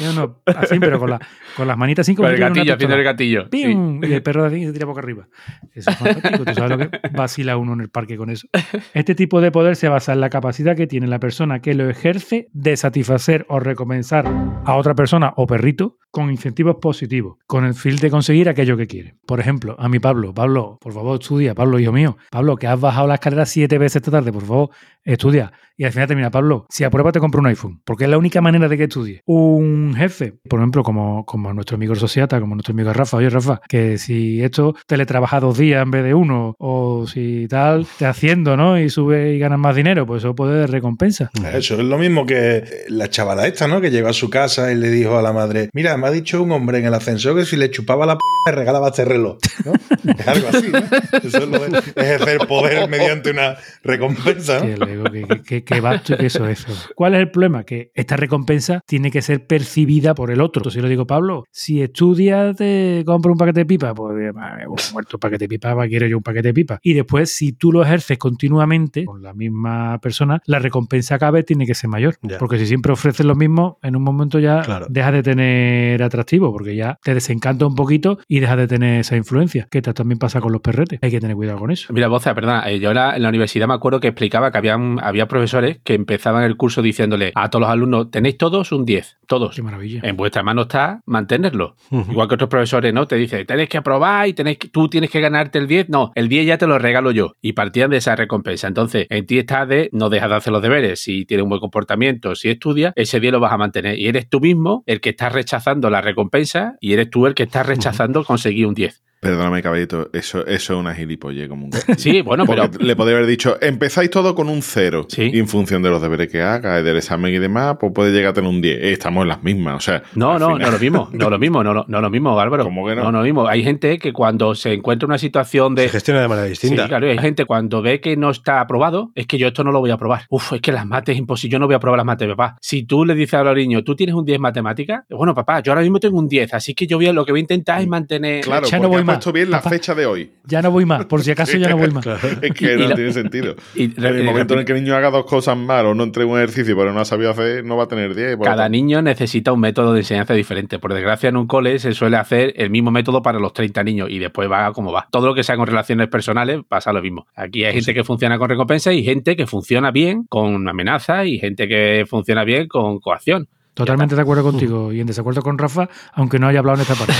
No, 0.00 0.12
no, 0.12 0.36
así, 0.46 0.78
pero 0.80 0.98
con, 0.98 1.10
la- 1.10 1.20
con 1.56 1.66
las 1.66 1.76
manitas 1.78 2.06
sin 2.06 2.14
Con 2.16 2.26
el 2.26 2.38
gatillo, 2.38 2.74
haciendo 2.74 2.96
el 2.96 3.04
gatillo. 3.04 3.42
sí. 3.44 3.48
¡Pium! 3.50 4.04
Y 4.04 4.12
el 4.12 4.22
perro 4.22 4.48
de 4.48 4.58
y 4.58 4.66
se 4.66 4.72
tira 4.72 4.86
boca 4.86 5.00
arriba. 5.00 5.28
Eso 5.74 5.90
es 5.90 5.96
fantástico. 5.96 6.44
Tú 6.44 6.54
sabes 6.54 6.70
lo 6.70 6.78
que 6.78 6.90
vacila 7.12 7.56
uno 7.56 7.72
en 7.74 7.80
el 7.80 7.88
parque 7.88 8.16
con 8.16 8.30
eso. 8.30 8.46
Este 8.94 9.14
tipo 9.14 9.40
de 9.40 9.50
poder 9.50 9.76
se 9.76 9.88
basa 9.88 10.12
en 10.12 10.20
la 10.20 10.30
capacidad 10.30 10.76
que 10.76 10.86
tiene 10.86 11.06
la 11.06 11.18
persona 11.18 11.60
que 11.60 11.74
lo 11.74 11.88
ejerce 11.88 12.48
de 12.52 12.76
satisfacer 12.76 13.46
o 13.48 13.60
recompensar 13.60 14.26
a 14.64 14.74
otra 14.76 14.94
persona 14.94 15.32
o 15.36 15.46
perrito 15.46 15.98
con 16.10 16.30
incentivos 16.30 16.76
positivos, 16.80 17.36
con 17.46 17.64
el 17.64 17.74
fin 17.74 17.96
de 17.96 18.10
conseguir 18.10 18.48
aquello 18.48 18.76
que 18.76 18.86
quiere. 18.86 19.16
Por 19.26 19.38
ejemplo, 19.38 19.76
a 19.78 19.88
mi 19.88 19.98
Pablo, 19.98 20.32
Pablo, 20.32 20.78
por 20.80 20.94
favor, 20.94 21.20
estudia, 21.20 21.54
Pablo, 21.54 21.78
hijo 21.78 21.92
mío. 21.92 22.16
Pablo, 22.30 22.56
que 22.56 22.66
has 22.66 22.80
bajado 22.80 23.06
la 23.06 23.14
escalera 23.14 23.44
siete 23.44 23.76
veces 23.76 23.96
esta 23.96 24.10
tarde, 24.10 24.32
por 24.32 24.44
favor, 24.44 24.70
estudia. 25.04 25.52
Y 25.76 25.84
al 25.84 25.92
final 25.92 26.08
termina, 26.08 26.30
Pablo, 26.30 26.64
si 26.70 26.84
apruebas 26.84 27.12
te 27.12 27.20
compro 27.20 27.40
un 27.40 27.46
iPhone, 27.48 27.82
porque 27.84 28.04
es 28.04 28.10
la 28.10 28.16
única 28.16 28.40
manera 28.40 28.66
de 28.66 28.78
que 28.78 28.84
estudie. 28.84 29.20
Un 29.26 29.94
jefe, 29.94 30.32
por 30.48 30.60
ejemplo, 30.60 30.82
como, 30.82 31.26
como 31.26 31.45
nuestro 31.54 31.76
amigo 31.76 31.94
Sociata, 31.94 32.40
como 32.40 32.54
nuestro 32.54 32.72
amigo 32.72 32.92
Rafa, 32.92 33.16
oye 33.16 33.30
Rafa, 33.30 33.60
que 33.68 33.98
si 33.98 34.42
esto 34.42 34.74
teletrabaja 34.86 35.40
dos 35.40 35.58
días 35.58 35.82
en 35.82 35.90
vez 35.90 36.04
de 36.04 36.14
uno, 36.14 36.54
o 36.58 37.06
si 37.06 37.46
tal, 37.48 37.86
te 37.98 38.06
haciendo, 38.06 38.56
¿no? 38.56 38.78
Y 38.78 38.90
sube 38.90 39.34
y 39.34 39.38
ganas 39.38 39.58
más 39.58 39.76
dinero, 39.76 40.06
pues 40.06 40.22
eso 40.22 40.34
puede 40.34 40.60
de 40.60 40.66
recompensa. 40.66 41.30
Eso 41.52 41.74
es 41.74 41.84
lo 41.84 41.98
mismo 41.98 42.26
que 42.26 42.64
la 42.88 43.08
chavala 43.08 43.46
esta, 43.46 43.66
¿no? 43.66 43.80
Que 43.80 43.90
llegó 43.90 44.08
a 44.08 44.12
su 44.12 44.30
casa 44.30 44.72
y 44.72 44.74
le 44.74 44.90
dijo 44.90 45.18
a 45.18 45.22
la 45.22 45.32
madre, 45.32 45.70
mira, 45.72 45.96
me 45.96 46.06
ha 46.06 46.10
dicho 46.10 46.42
un 46.42 46.52
hombre 46.52 46.78
en 46.78 46.86
el 46.86 46.94
ascensor 46.94 47.36
que 47.36 47.44
si 47.44 47.56
le 47.56 47.70
chupaba 47.70 48.06
la 48.06 48.14
polla 48.14 48.26
me 48.46 48.52
regalaba 48.52 48.88
este 48.88 49.04
reloj, 49.04 49.38
¿no? 49.64 49.72
Es 50.18 50.28
algo 50.28 50.48
así, 50.48 50.68
¿no? 50.68 50.78
Eso 50.78 51.38
es 51.38 51.48
lo 51.48 51.58
de 51.58 51.78
ejercer 51.96 52.46
poder 52.46 52.88
mediante 52.88 53.30
una 53.30 53.56
recompensa, 53.82 54.60
¿no? 54.60 54.66
Que 54.66 54.76
luego, 54.76 55.04
que, 55.44 55.64
que, 55.64 55.82
eso 56.20 56.46
es. 56.46 56.66
¿Cuál 56.94 57.14
es 57.14 57.20
el 57.20 57.30
problema? 57.30 57.64
Que 57.64 57.90
esta 57.94 58.16
recompensa 58.16 58.82
tiene 58.86 59.10
que 59.10 59.22
ser 59.22 59.46
percibida 59.46 60.14
por 60.14 60.30
el 60.30 60.40
otro. 60.40 60.70
Si 60.70 60.76
yo 60.76 60.82
le 60.82 60.88
digo, 60.88 61.06
Pablo, 61.06 61.35
si 61.50 61.82
estudias, 61.82 62.56
te 62.56 63.02
compro 63.06 63.32
un 63.32 63.38
paquete 63.38 63.60
de 63.60 63.66
pipa, 63.66 63.94
pues 63.94 64.16
eh, 64.16 64.32
me 64.32 64.66
voy 64.66 64.76
muerto 64.92 65.16
un 65.16 65.20
paquete 65.20 65.44
de 65.44 65.48
pipa, 65.48 65.74
¿para 65.74 65.84
qué 65.84 65.90
quiero 65.90 66.06
yo 66.06 66.16
un 66.18 66.22
paquete 66.22 66.48
de 66.48 66.54
pipa? 66.54 66.78
Y 66.82 66.94
después, 66.94 67.32
si 67.34 67.52
tú 67.52 67.72
lo 67.72 67.82
ejerces 67.82 68.18
continuamente 68.18 69.04
con 69.04 69.22
la 69.22 69.32
misma 69.32 69.98
persona, 70.00 70.40
la 70.46 70.58
recompensa 70.58 71.18
cada 71.18 71.32
vez 71.32 71.46
tiene 71.46 71.66
que 71.66 71.74
ser 71.74 71.88
mayor. 71.90 72.16
Ya. 72.22 72.38
Porque 72.38 72.58
si 72.58 72.66
siempre 72.66 72.92
ofreces 72.92 73.24
lo 73.26 73.34
mismo, 73.34 73.78
en 73.82 73.96
un 73.96 74.02
momento 74.02 74.38
ya 74.38 74.62
Claro. 74.62 74.86
dejas 74.88 75.12
de 75.12 75.22
tener 75.22 76.02
atractivo, 76.02 76.52
porque 76.52 76.76
ya 76.76 76.98
te 77.02 77.14
desencanta 77.14 77.66
un 77.66 77.74
poquito 77.74 78.18
y 78.28 78.40
dejas 78.40 78.56
de 78.56 78.66
tener 78.68 79.00
esa 79.00 79.16
influencia. 79.16 79.66
Que 79.70 79.82
también 79.82 80.18
pasa 80.18 80.40
con 80.40 80.52
los 80.52 80.60
perretes. 80.60 80.98
Hay 81.02 81.10
que 81.10 81.20
tener 81.20 81.36
cuidado 81.36 81.58
con 81.58 81.70
eso. 81.70 81.92
Mira, 81.92 82.08
Boza, 82.08 82.34
perdona, 82.34 82.68
eh, 82.70 82.78
yo 82.80 82.90
en 82.90 82.96
la, 82.96 83.16
en 83.16 83.22
la 83.22 83.28
universidad 83.28 83.66
me 83.68 83.74
acuerdo 83.74 84.00
que 84.00 84.08
explicaba 84.08 84.50
que 84.50 84.58
habían, 84.58 84.98
había 85.02 85.26
profesores 85.28 85.78
que 85.84 85.94
empezaban 85.94 86.44
el 86.44 86.56
curso 86.56 86.82
diciéndole 86.82 87.32
a 87.34 87.50
todos 87.50 87.62
los 87.62 87.70
alumnos, 87.70 88.10
tenéis 88.10 88.36
todos 88.38 88.72
un 88.72 88.84
10, 88.84 89.18
todos. 89.26 89.54
Qué 89.54 89.62
maravilla. 89.62 90.00
En 90.02 90.16
vuestra 90.16 90.42
mano 90.42 90.62
está 90.62 91.00
mantenerlo. 91.26 91.76
Igual 91.90 92.28
que 92.28 92.34
otros 92.34 92.48
profesores, 92.48 92.94
¿no? 92.94 93.06
Te 93.06 93.16
dicen, 93.16 93.44
tenéis 93.46 93.68
que 93.68 93.78
aprobar 93.78 94.28
y 94.28 94.32
tenéis 94.32 94.58
que- 94.58 94.68
tú 94.68 94.88
tienes 94.88 95.10
que 95.10 95.20
ganarte 95.20 95.58
el 95.58 95.66
10. 95.66 95.88
No, 95.88 96.12
el 96.14 96.28
10 96.28 96.46
ya 96.46 96.56
te 96.58 96.66
lo 96.66 96.78
regalo 96.78 97.10
yo. 97.10 97.32
Y 97.42 97.52
partían 97.52 97.90
de 97.90 97.96
esa 97.98 98.14
recompensa. 98.16 98.68
Entonces, 98.68 99.06
en 99.10 99.26
ti 99.26 99.38
está 99.38 99.66
de 99.66 99.88
no 99.92 100.08
dejas 100.08 100.30
de 100.30 100.36
hacer 100.36 100.52
los 100.52 100.62
deberes. 100.62 101.00
Si 101.00 101.24
tienes 101.24 101.42
un 101.42 101.48
buen 101.50 101.60
comportamiento, 101.60 102.34
si 102.34 102.48
estudias, 102.48 102.92
ese 102.96 103.18
10 103.20 103.32
lo 103.32 103.40
vas 103.40 103.52
a 103.52 103.58
mantener. 103.58 103.98
Y 103.98 104.06
eres 104.06 104.28
tú 104.28 104.40
mismo 104.40 104.84
el 104.86 105.00
que 105.00 105.10
está 105.10 105.28
rechazando 105.28 105.90
la 105.90 106.00
recompensa 106.00 106.76
y 106.80 106.92
eres 106.92 107.10
tú 107.10 107.26
el 107.26 107.34
que 107.34 107.42
está 107.44 107.62
rechazando 107.62 108.24
conseguir 108.24 108.66
un 108.66 108.74
10. 108.74 109.02
Perdóname, 109.26 109.62
caballito, 109.62 110.10
eso, 110.12 110.46
eso 110.46 110.72
es 110.74 110.78
una 110.78 110.94
gilipolle 110.94 111.48
común. 111.48 111.70
Sí, 111.96 112.20
bueno, 112.22 112.44
pero 112.46 112.68
le 112.78 112.94
podría 112.96 113.16
haber 113.16 113.28
dicho, 113.28 113.56
empezáis 113.60 114.10
todo 114.10 114.34
con 114.34 114.48
un 114.48 114.62
cero. 114.62 115.06
Sí. 115.08 115.30
Y 115.32 115.38
en 115.38 115.48
función 115.48 115.82
de 115.82 115.90
los 115.90 116.00
deberes 116.02 116.28
que 116.28 116.42
haga, 116.42 116.82
del 116.82 116.96
examen 116.96 117.34
y 117.34 117.38
demás, 117.38 117.76
pues 117.80 117.92
puede 117.92 118.12
llegar 118.12 118.30
a 118.30 118.34
tener 118.34 118.50
un 118.50 118.60
10. 118.60 118.76
Eh, 118.78 118.92
Estamos 118.92 119.22
en 119.22 119.28
las 119.28 119.42
mismas, 119.42 119.76
o 119.76 119.80
sea. 119.80 120.02
No, 120.14 120.32
al 120.32 120.40
no, 120.40 120.46
final- 120.54 120.60
no 120.62 120.70
lo 120.70 120.78
mismo, 120.78 121.08
no 121.12 121.30
lo 121.30 121.38
mismo, 121.38 121.64
no, 121.64 121.74
lo- 121.74 121.84
no 121.88 122.00
lo 122.00 122.10
mismo, 122.10 122.38
Álvaro. 122.38 122.64
¿Cómo 122.64 122.86
que 122.86 122.94
no? 122.94 123.04
No, 123.04 123.12
no 123.12 123.18
lo 123.18 123.24
mismo. 123.24 123.46
Hay 123.48 123.62
gente 123.64 123.98
que 123.98 124.12
cuando 124.12 124.54
se 124.54 124.72
encuentra 124.74 125.06
en 125.06 125.10
una 125.10 125.18
situación 125.18 125.74
de... 125.74 125.84
Se 125.84 125.88
gestiona 125.90 126.20
de 126.20 126.28
manera 126.28 126.46
Sí, 126.46 126.50
distinta. 126.50 126.86
claro, 126.88 127.08
hay 127.08 127.18
gente 127.18 127.44
cuando 127.44 127.82
ve 127.82 128.00
que 128.00 128.16
no 128.16 128.30
está 128.30 128.60
aprobado, 128.60 129.10
es 129.14 129.26
que 129.26 129.38
yo 129.38 129.48
esto 129.48 129.64
no 129.64 129.72
lo 129.72 129.80
voy 129.80 129.90
a 129.90 129.94
aprobar. 129.94 130.22
Uf, 130.30 130.52
es 130.54 130.60
que 130.60 130.72
las 130.72 130.86
mates 130.86 131.14
es 131.14 131.18
imposible, 131.18 131.52
yo 131.52 131.58
no 131.58 131.66
voy 131.66 131.74
a 131.74 131.78
aprobar 131.78 131.96
las 131.98 132.06
mates, 132.06 132.28
papá. 132.28 132.56
Si 132.60 132.84
tú 132.84 133.04
le 133.04 133.14
dices 133.14 133.34
a 133.34 133.42
los 133.42 133.54
niños, 133.56 133.82
tú 133.84 133.94
tienes 133.96 134.14
un 134.14 134.24
10 134.24 134.36
en 134.36 134.42
matemáticas, 134.42 135.04
bueno, 135.10 135.34
papá, 135.34 135.60
yo 135.60 135.72
ahora 135.72 135.82
mismo 135.82 135.98
tengo 136.00 136.18
un 136.18 136.28
10, 136.28 136.54
así 136.54 136.74
que 136.74 136.86
yo 136.86 136.96
voy 136.98 137.06
a, 137.06 137.12
lo 137.12 137.24
que 137.24 137.32
voy 137.32 137.40
a 137.40 137.42
intentar 137.42 137.80
es 137.80 137.88
mantener... 137.88 138.42
Claro, 138.44 138.66
Ya 138.66 138.78
no 138.78 138.88
voy 138.88 139.02
más, 139.04 139.15
puesto 139.16 139.32
bien 139.32 139.50
la 139.50 139.58
papá. 139.58 139.70
fecha 139.70 139.94
de 139.94 140.06
hoy. 140.06 140.30
Ya 140.44 140.62
no 140.62 140.70
voy 140.70 140.84
más, 140.86 141.04
por 141.06 141.22
si 141.22 141.30
acaso 141.32 141.56
ya 141.58 141.68
no 141.68 141.76
voy 141.76 141.90
más. 141.92 142.06
Es 142.42 142.52
que 142.52 142.76
no 142.76 142.88
la- 142.88 142.94
tiene 142.94 143.12
sentido. 143.12 143.54
y 143.74 143.84
en 143.84 144.04
el 144.04 144.14
re- 144.14 144.22
momento 144.22 144.54
en 144.54 144.60
el 144.60 144.66
que 144.66 144.72
el 144.72 144.82
niño 144.82 144.94
haga 144.96 145.10
dos 145.10 145.26
cosas 145.26 145.56
mal 145.56 145.86
o 145.86 145.94
no 145.94 146.04
entregue 146.04 146.30
un 146.30 146.38
ejercicio 146.38 146.76
pero 146.76 146.92
no 146.92 147.00
ha 147.00 147.04
sabido 147.04 147.30
hacer, 147.30 147.64
no 147.64 147.76
va 147.76 147.84
a 147.84 147.88
tener 147.88 148.14
10. 148.14 148.36
por 148.36 148.38
lo 148.38 148.44
Cada 148.44 148.64
tanto- 148.64 148.70
niño 148.72 149.02
necesita 149.02 149.52
un 149.52 149.60
método 149.60 149.92
de 149.92 150.00
enseñanza 150.00 150.34
diferente. 150.34 150.78
Por 150.78 150.92
desgracia, 150.94 151.28
en 151.28 151.36
un 151.36 151.46
cole 151.46 151.78
se 151.78 151.92
suele 151.92 152.16
hacer 152.16 152.52
el 152.56 152.70
mismo 152.70 152.90
método 152.90 153.22
para 153.22 153.38
los 153.38 153.52
30 153.52 153.82
niños 153.84 154.08
y 154.10 154.18
después 154.18 154.50
va 154.50 154.72
como 154.72 154.92
va. 154.92 155.06
Todo 155.10 155.26
lo 155.26 155.34
que 155.34 155.42
sea 155.42 155.56
con 155.56 155.66
relaciones 155.66 156.08
personales 156.08 156.60
pasa 156.68 156.92
lo 156.92 157.02
mismo. 157.02 157.26
Aquí 157.34 157.64
hay 157.64 157.74
gente 157.74 157.94
que 157.94 158.04
funciona 158.04 158.38
con 158.38 158.48
recompensa 158.48 158.92
y 158.92 159.02
gente 159.04 159.36
que 159.36 159.46
funciona 159.46 159.90
bien 159.90 160.24
con 160.28 160.68
amenaza 160.68 161.24
y 161.24 161.38
gente 161.38 161.66
que 161.68 162.04
funciona 162.08 162.44
bien 162.44 162.68
con 162.68 162.98
coacción. 163.00 163.48
Totalmente 163.74 164.14
de 164.16 164.22
acuerdo 164.22 164.42
contigo 164.42 164.90
y 164.90 165.00
en 165.00 165.06
desacuerdo 165.06 165.42
con 165.42 165.58
Rafa, 165.58 165.88
aunque 166.14 166.38
no 166.38 166.48
haya 166.48 166.60
hablado 166.60 166.78
en 166.78 166.82
esta 166.82 166.94
parte. 166.94 167.12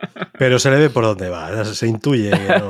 Pero 0.38 0.58
se 0.58 0.70
le 0.70 0.78
ve 0.78 0.90
por 0.90 1.04
dónde 1.04 1.28
va, 1.28 1.64
se 1.64 1.86
intuye 1.86 2.30
que 2.30 2.58
no. 2.58 2.68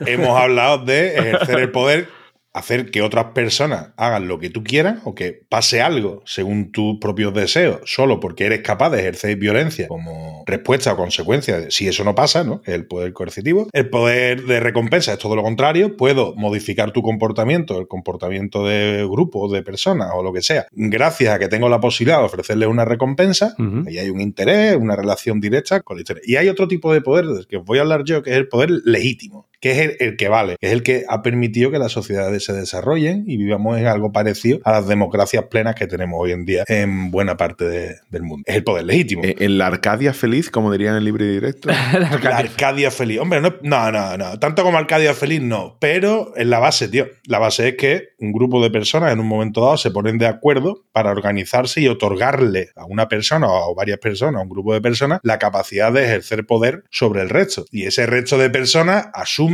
Hemos 0.06 0.40
hablado 0.40 0.78
de 0.78 1.16
ejercer 1.16 1.60
el 1.60 1.70
poder 1.70 2.08
hacer 2.54 2.90
que 2.92 3.02
otras 3.02 3.26
personas 3.34 3.88
hagan 3.96 4.28
lo 4.28 4.38
que 4.38 4.48
tú 4.48 4.62
quieras 4.62 5.00
o 5.04 5.14
que 5.14 5.42
pase 5.48 5.82
algo 5.82 6.22
según 6.24 6.70
tus 6.70 6.98
propios 7.00 7.34
deseos, 7.34 7.80
solo 7.84 8.20
porque 8.20 8.46
eres 8.46 8.60
capaz 8.62 8.90
de 8.90 9.00
ejercer 9.00 9.36
violencia 9.36 9.88
como 9.88 10.44
respuesta 10.46 10.92
o 10.92 10.96
consecuencia 10.96 11.58
de 11.58 11.70
si 11.72 11.88
eso 11.88 12.04
no 12.04 12.14
pasa, 12.14 12.44
¿no? 12.44 12.62
El 12.64 12.86
poder 12.86 13.12
coercitivo. 13.12 13.68
El 13.72 13.90
poder 13.90 14.44
de 14.44 14.60
recompensa 14.60 15.12
es 15.12 15.18
todo 15.18 15.34
lo 15.34 15.42
contrario. 15.42 15.96
Puedo 15.96 16.34
modificar 16.36 16.92
tu 16.92 17.02
comportamiento, 17.02 17.80
el 17.80 17.88
comportamiento 17.88 18.64
de 18.64 19.04
grupos, 19.10 19.50
de 19.50 19.62
personas 19.62 20.10
o 20.14 20.22
lo 20.22 20.32
que 20.32 20.42
sea, 20.42 20.66
gracias 20.70 21.34
a 21.34 21.38
que 21.40 21.48
tengo 21.48 21.68
la 21.68 21.80
posibilidad 21.80 22.20
de 22.20 22.26
ofrecerle 22.26 22.68
una 22.68 22.84
recompensa. 22.84 23.56
Ujú. 23.58 23.82
Ahí 23.88 23.98
hay 23.98 24.10
un 24.10 24.20
interés, 24.20 24.76
una 24.76 24.94
relación 24.94 25.40
directa 25.40 25.80
con 25.80 25.96
el 25.96 26.02
interés. 26.02 26.22
Y 26.26 26.36
hay 26.36 26.48
otro 26.48 26.68
tipo 26.68 26.92
de 26.92 27.00
poder 27.00 27.26
del 27.26 27.48
que 27.48 27.56
os 27.56 27.64
voy 27.64 27.78
a 27.78 27.80
hablar 27.80 28.04
yo, 28.04 28.22
que 28.22 28.30
es 28.30 28.36
el 28.36 28.46
poder 28.46 28.70
legítimo 28.84 29.48
que 29.64 29.70
es 29.72 29.78
el, 29.78 29.96
el 30.00 30.16
que 30.18 30.28
vale, 30.28 30.56
es 30.60 30.72
el 30.72 30.82
que 30.82 31.04
ha 31.08 31.22
permitido 31.22 31.70
que 31.70 31.78
las 31.78 31.90
sociedades 31.90 32.44
se 32.44 32.52
desarrollen 32.52 33.24
y 33.26 33.38
vivamos 33.38 33.78
en 33.78 33.86
algo 33.86 34.12
parecido 34.12 34.58
a 34.62 34.72
las 34.72 34.86
democracias 34.86 35.44
plenas 35.50 35.74
que 35.74 35.86
tenemos 35.86 36.18
hoy 36.20 36.32
en 36.32 36.44
día 36.44 36.64
en 36.68 37.10
buena 37.10 37.38
parte 37.38 37.64
de- 37.64 37.94
del 38.10 38.22
mundo. 38.24 38.44
Es 38.46 38.56
el 38.56 38.62
poder 38.64 38.84
legítimo. 38.84 39.24
Eh, 39.24 39.36
En 39.38 39.56
la 39.56 39.66
Arcadia 39.68 40.12
feliz, 40.12 40.50
como 40.50 40.70
dirían 40.70 40.92
en 40.92 40.98
el 40.98 41.04
libre 41.06 41.24
directo. 41.30 41.68
La 42.22 42.36
Arcadia 42.36 42.90
feliz. 42.90 43.18
Hombre, 43.20 43.40
no, 43.40 43.54
no, 43.62 43.90
no, 43.90 44.16
no. 44.18 44.38
Tanto 44.38 44.64
como 44.64 44.76
Arcadia 44.76 45.14
feliz, 45.14 45.40
no. 45.40 45.78
Pero 45.80 46.34
en 46.36 46.50
la 46.50 46.58
base, 46.58 46.88
tío. 46.88 47.06
La 47.26 47.38
base 47.38 47.68
es 47.68 47.76
que 47.76 48.08
un 48.18 48.32
grupo 48.32 48.62
de 48.62 48.70
personas 48.70 49.12
en 49.14 49.20
un 49.20 49.26
momento 49.26 49.62
dado 49.62 49.78
se 49.78 49.90
ponen 49.90 50.18
de 50.18 50.26
acuerdo 50.26 50.84
para 50.92 51.10
organizarse 51.10 51.80
y 51.80 51.88
otorgarle 51.88 52.68
a 52.76 52.84
una 52.84 53.08
persona 53.08 53.46
o 53.48 53.72
a 53.72 53.74
varias 53.74 53.98
personas, 53.98 54.40
a 54.40 54.42
un 54.42 54.50
grupo 54.50 54.74
de 54.74 54.80
personas, 54.82 55.20
la 55.22 55.38
capacidad 55.38 55.90
de 55.90 56.04
ejercer 56.04 56.44
poder 56.44 56.84
sobre 56.90 57.22
el 57.22 57.30
resto. 57.30 57.64
Y 57.70 57.84
ese 57.86 58.04
resto 58.06 58.36
de 58.36 58.50
personas 58.50 59.08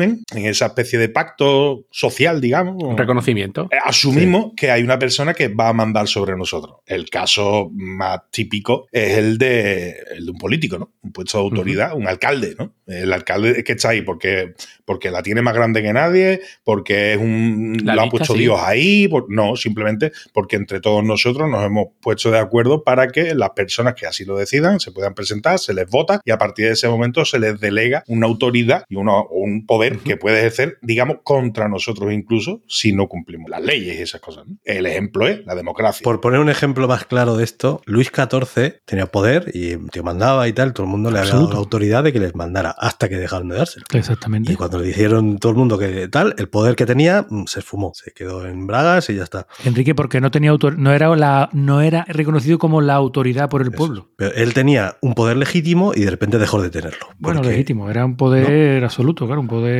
asumen 0.04 0.22
en 0.34 0.46
esa 0.46 0.66
especie 0.66 0.98
de 0.98 1.08
pacto 1.08 1.86
social, 1.90 2.40
digamos. 2.40 2.82
Un 2.82 2.96
reconocimiento. 2.96 3.68
Eh, 3.70 3.76
Asumimos 3.84 4.52
que 4.56 4.70
hay 4.70 4.82
una 4.82 4.98
persona 4.98 5.34
que 5.34 5.48
va 5.48 5.68
a 5.68 5.72
mandar 5.72 6.06
sobre 6.08 6.36
nosotros. 6.36 6.76
El 6.86 7.08
caso 7.10 7.70
más 7.72 8.20
típico 8.30 8.86
es 8.92 9.18
el 9.18 9.38
de, 9.38 9.96
el 10.16 10.26
de 10.26 10.32
un 10.32 10.38
político, 10.38 10.78
¿no? 10.78 10.90
Un 11.02 11.12
puesto 11.12 11.38
de 11.38 11.44
autoridad, 11.44 11.94
un 11.96 12.06
alcalde, 12.06 12.54
¿no? 12.58 12.74
El 12.86 13.12
alcalde 13.12 13.62
que 13.62 13.72
está 13.72 13.90
ahí 13.90 14.02
porque, 14.02 14.54
porque 14.84 15.10
la 15.10 15.22
tiene 15.22 15.42
más 15.42 15.54
grande 15.54 15.82
que 15.82 15.92
nadie, 15.92 16.40
porque 16.64 17.12
es 17.14 17.18
un, 17.18 17.78
La 17.84 17.94
lo 17.94 18.02
ha 18.02 18.08
puesto 18.08 18.32
sí. 18.34 18.40
Dios 18.40 18.58
ahí, 18.62 19.06
por- 19.08 19.30
no, 19.30 19.54
simplemente 19.56 20.12
porque 20.32 20.56
entre 20.56 20.80
todos 20.80 21.04
nosotros 21.04 21.48
nos 21.48 21.64
hemos 21.64 21.88
puesto 22.00 22.30
de 22.30 22.38
acuerdo 22.38 22.82
para 22.82 23.08
que 23.08 23.34
las 23.34 23.50
personas 23.50 23.94
que 23.94 24.06
así 24.06 24.24
lo 24.24 24.36
decidan 24.36 24.80
se 24.80 24.90
puedan 24.92 25.14
presentar, 25.14 25.58
se 25.58 25.74
les 25.74 25.88
vota 25.88 26.20
y 26.24 26.30
a 26.30 26.38
partir 26.38 26.66
de 26.66 26.72
ese 26.72 26.88
momento 26.88 27.24
se 27.24 27.38
les 27.38 27.60
delega 27.60 28.02
una 28.08 28.26
autoridad 28.26 28.84
y 28.88 28.96
una- 28.96 29.22
un 29.30 29.66
poder 29.66 29.89
que 29.98 30.16
puede 30.16 30.38
ejercer, 30.38 30.78
digamos, 30.82 31.18
contra 31.22 31.68
nosotros 31.68 32.12
incluso 32.12 32.62
si 32.68 32.92
no 32.92 33.08
cumplimos 33.08 33.50
las 33.50 33.62
leyes 33.62 33.98
y 33.98 34.02
esas 34.02 34.20
cosas. 34.20 34.46
¿no? 34.46 34.56
El 34.64 34.86
ejemplo 34.86 35.26
es 35.26 35.44
la 35.46 35.54
democracia. 35.54 36.02
Por 36.04 36.20
poner 36.20 36.40
un 36.40 36.48
ejemplo 36.48 36.86
más 36.88 37.04
claro 37.04 37.36
de 37.36 37.44
esto, 37.44 37.82
Luis 37.86 38.10
XIV 38.14 38.80
tenía 38.84 39.06
poder 39.06 39.50
y 39.54 39.76
te 39.88 40.02
mandaba 40.02 40.48
y 40.48 40.52
tal, 40.52 40.72
todo 40.72 40.84
el 40.84 40.90
mundo 40.90 41.10
le 41.10 41.18
había 41.18 41.30
dado 41.30 41.44
Absoluto. 41.44 41.54
la 41.54 41.60
autoridad 41.60 42.04
de 42.04 42.12
que 42.12 42.20
les 42.20 42.34
mandara 42.34 42.70
hasta 42.70 43.08
que 43.08 43.16
dejaron 43.16 43.48
de 43.48 43.56
dárselo. 43.56 43.86
Exactamente. 43.92 44.52
Y 44.52 44.56
cuando 44.56 44.78
le 44.78 44.86
dijeron 44.86 45.38
todo 45.38 45.52
el 45.52 45.58
mundo 45.58 45.78
que 45.78 46.08
tal, 46.08 46.34
el 46.38 46.48
poder 46.48 46.76
que 46.76 46.86
tenía 46.86 47.26
mm, 47.28 47.44
se 47.46 47.60
esfumó, 47.60 47.92
se 47.94 48.12
quedó 48.12 48.46
en 48.46 48.66
bragas 48.66 49.10
y 49.10 49.16
ya 49.16 49.24
está. 49.24 49.46
Enrique, 49.64 49.94
porque 49.94 50.20
no 50.20 50.30
tenía 50.30 50.50
autor 50.50 50.78
no 50.78 50.92
era 50.92 51.14
la, 51.16 51.48
no 51.52 51.80
era 51.80 52.04
reconocido 52.08 52.58
como 52.58 52.80
la 52.80 52.94
autoridad 52.94 53.48
por 53.48 53.62
el 53.62 53.68
Eso. 53.68 53.76
pueblo. 53.76 54.08
Pero 54.16 54.34
él 54.34 54.54
tenía 54.54 54.96
un 55.00 55.14
poder 55.14 55.36
legítimo 55.36 55.92
y 55.94 56.00
de 56.00 56.10
repente 56.10 56.38
dejó 56.38 56.60
de 56.62 56.70
tenerlo. 56.70 57.06
Bueno, 57.18 57.42
legítimo, 57.42 57.90
era 57.90 58.04
un 58.04 58.16
poder 58.16 58.84
absoluto, 58.84 59.26
claro, 59.26 59.40
un 59.40 59.48
poder 59.48 59.79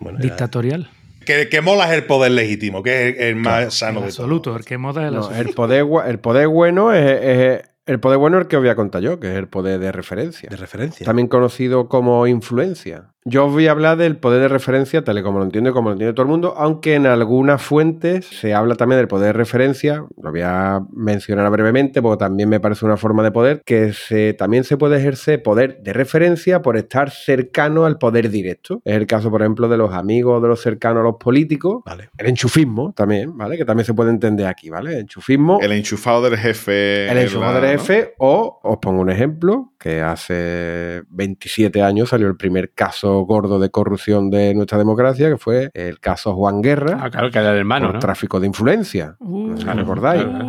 bueno, 0.00 0.18
dictatorial. 0.18 0.90
Que, 1.24 1.48
que 1.48 1.60
mola 1.62 1.86
es 1.86 1.92
el 1.98 2.04
poder 2.04 2.32
legítimo, 2.32 2.82
que 2.82 3.08
es 3.08 3.16
el, 3.16 3.22
el 3.22 3.36
más 3.36 3.72
sano 3.74 4.00
de 4.00 4.06
absoluto, 4.06 4.54
el 4.56 4.64
que 4.64 4.76
moda 4.76 5.02
es 5.02 5.08
el 5.08 5.14
No, 5.14 5.20
absoluto. 5.20 5.48
el, 5.48 5.54
poder, 5.54 5.86
el 6.10 6.18
poder 6.18 6.48
bueno 6.48 6.92
es, 6.92 7.22
es- 7.22 7.70
el 7.86 8.00
poder 8.00 8.18
bueno 8.18 8.38
es 8.38 8.42
el 8.42 8.48
que 8.48 8.56
os 8.56 8.62
voy 8.62 8.70
a 8.70 8.76
contar 8.76 9.00
yo, 9.02 9.20
que 9.20 9.30
es 9.32 9.36
el 9.38 9.48
poder 9.48 9.78
de 9.78 9.90
referencia. 9.92 10.48
de 10.50 10.56
referencia. 10.56 11.04
También 11.06 11.28
conocido 11.28 11.88
como 11.88 12.26
influencia. 12.26 13.13
Yo 13.26 13.46
os 13.46 13.52
voy 13.52 13.68
a 13.68 13.70
hablar 13.70 13.96
del 13.96 14.18
poder 14.18 14.42
de 14.42 14.48
referencia, 14.48 15.02
tal 15.02 15.16
y 15.16 15.22
como 15.22 15.38
lo 15.38 15.46
entiendo 15.46 15.70
y 15.70 15.72
como 15.72 15.88
lo 15.88 15.94
entiende 15.94 16.12
todo 16.12 16.24
el 16.24 16.28
mundo, 16.30 16.52
aunque 16.58 16.94
en 16.94 17.06
algunas 17.06 17.62
fuentes 17.62 18.26
se 18.26 18.52
habla 18.52 18.74
también 18.74 18.98
del 18.98 19.08
poder 19.08 19.28
de 19.28 19.32
referencia, 19.32 20.04
lo 20.20 20.30
voy 20.30 20.42
a 20.44 20.82
mencionar 20.92 21.50
brevemente 21.50 22.02
porque 22.02 22.18
también 22.22 22.50
me 22.50 22.60
parece 22.60 22.84
una 22.84 22.98
forma 22.98 23.22
de 23.22 23.30
poder, 23.30 23.62
que 23.64 23.94
se, 23.94 24.34
también 24.34 24.64
se 24.64 24.76
puede 24.76 24.98
ejercer 24.98 25.42
poder 25.42 25.78
de 25.82 25.94
referencia 25.94 26.60
por 26.60 26.76
estar 26.76 27.08
cercano 27.10 27.86
al 27.86 27.96
poder 27.96 28.28
directo. 28.28 28.82
Es 28.84 28.94
el 28.94 29.06
caso, 29.06 29.30
por 29.30 29.40
ejemplo, 29.40 29.70
de 29.70 29.78
los 29.78 29.94
amigos, 29.94 30.42
de 30.42 30.48
los 30.48 30.60
cercanos 30.60 31.00
a 31.00 31.04
los 31.04 31.16
políticos. 31.16 31.82
Vale. 31.86 32.10
El 32.18 32.26
enchufismo 32.26 32.92
también, 32.94 33.34
¿vale? 33.38 33.56
Que 33.56 33.64
también 33.64 33.86
se 33.86 33.94
puede 33.94 34.10
entender 34.10 34.46
aquí, 34.46 34.68
¿vale? 34.68 34.92
El 34.92 34.98
enchufismo. 34.98 35.60
El 35.62 35.72
enchufado 35.72 36.20
del 36.28 36.36
jefe. 36.36 37.06
El 37.10 37.16
en 37.16 37.22
enchufado 37.24 37.54
la- 37.54 37.68
del 37.68 37.76
¿no? 37.78 37.82
jefe, 37.82 38.12
o 38.18 38.60
os 38.62 38.76
pongo 38.82 39.00
un 39.00 39.08
ejemplo, 39.08 39.72
que 39.78 40.02
hace 40.02 41.02
27 41.08 41.80
años 41.80 42.10
salió 42.10 42.26
el 42.26 42.36
primer 42.36 42.72
caso 42.74 43.13
gordo 43.22 43.58
de 43.58 43.70
corrupción 43.70 44.30
de 44.30 44.54
nuestra 44.54 44.78
democracia, 44.78 45.28
que 45.30 45.36
fue 45.38 45.70
el 45.74 46.00
caso 46.00 46.34
Juan 46.34 46.60
Guerra 46.62 46.98
Ah, 47.00 47.10
claro, 47.10 47.30
que 47.30 47.38
era 47.38 47.52
el 47.52 47.58
hermano, 47.58 47.86
por 47.86 47.94
¿no? 47.94 48.00
tráfico 48.00 48.40
de 48.40 48.46
influencia. 48.46 49.16
Uh, 49.20 49.48
No 49.48 49.56
sé 49.56 49.62
si 49.62 49.66
recordáis. 49.76 50.22
claro. 50.24 50.44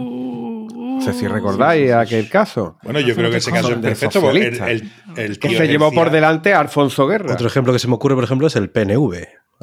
No 0.96 1.02
sé 1.02 1.14
si 1.14 1.28
recordáis 1.28 1.92
aquel 1.92 2.30
caso. 2.30 2.78
Bueno, 2.84 3.00
yo 3.02 3.14
creo 3.16 3.30
que 3.30 3.38
ese 3.38 3.52
caso 3.52 3.72
es 3.74 3.78
perfecto 3.80 4.22
porque 4.22 4.48
el, 4.48 4.92
el, 5.18 5.40
Que 5.40 5.56
se 5.58 5.68
llevó 5.68 5.92
por 5.92 6.10
delante 6.10 6.54
a 6.54 6.62
Alfonso 6.62 7.06
Guerra. 7.06 7.34
Otro 7.34 7.48
ejemplo 7.48 7.74
que 7.74 7.80
se 7.80 7.88
me 7.88 7.96
ocurre, 7.96 8.16
por 8.16 8.24
ejemplo, 8.24 8.48
es 8.48 8.56
el 8.56 8.70
PNV, 8.70 9.14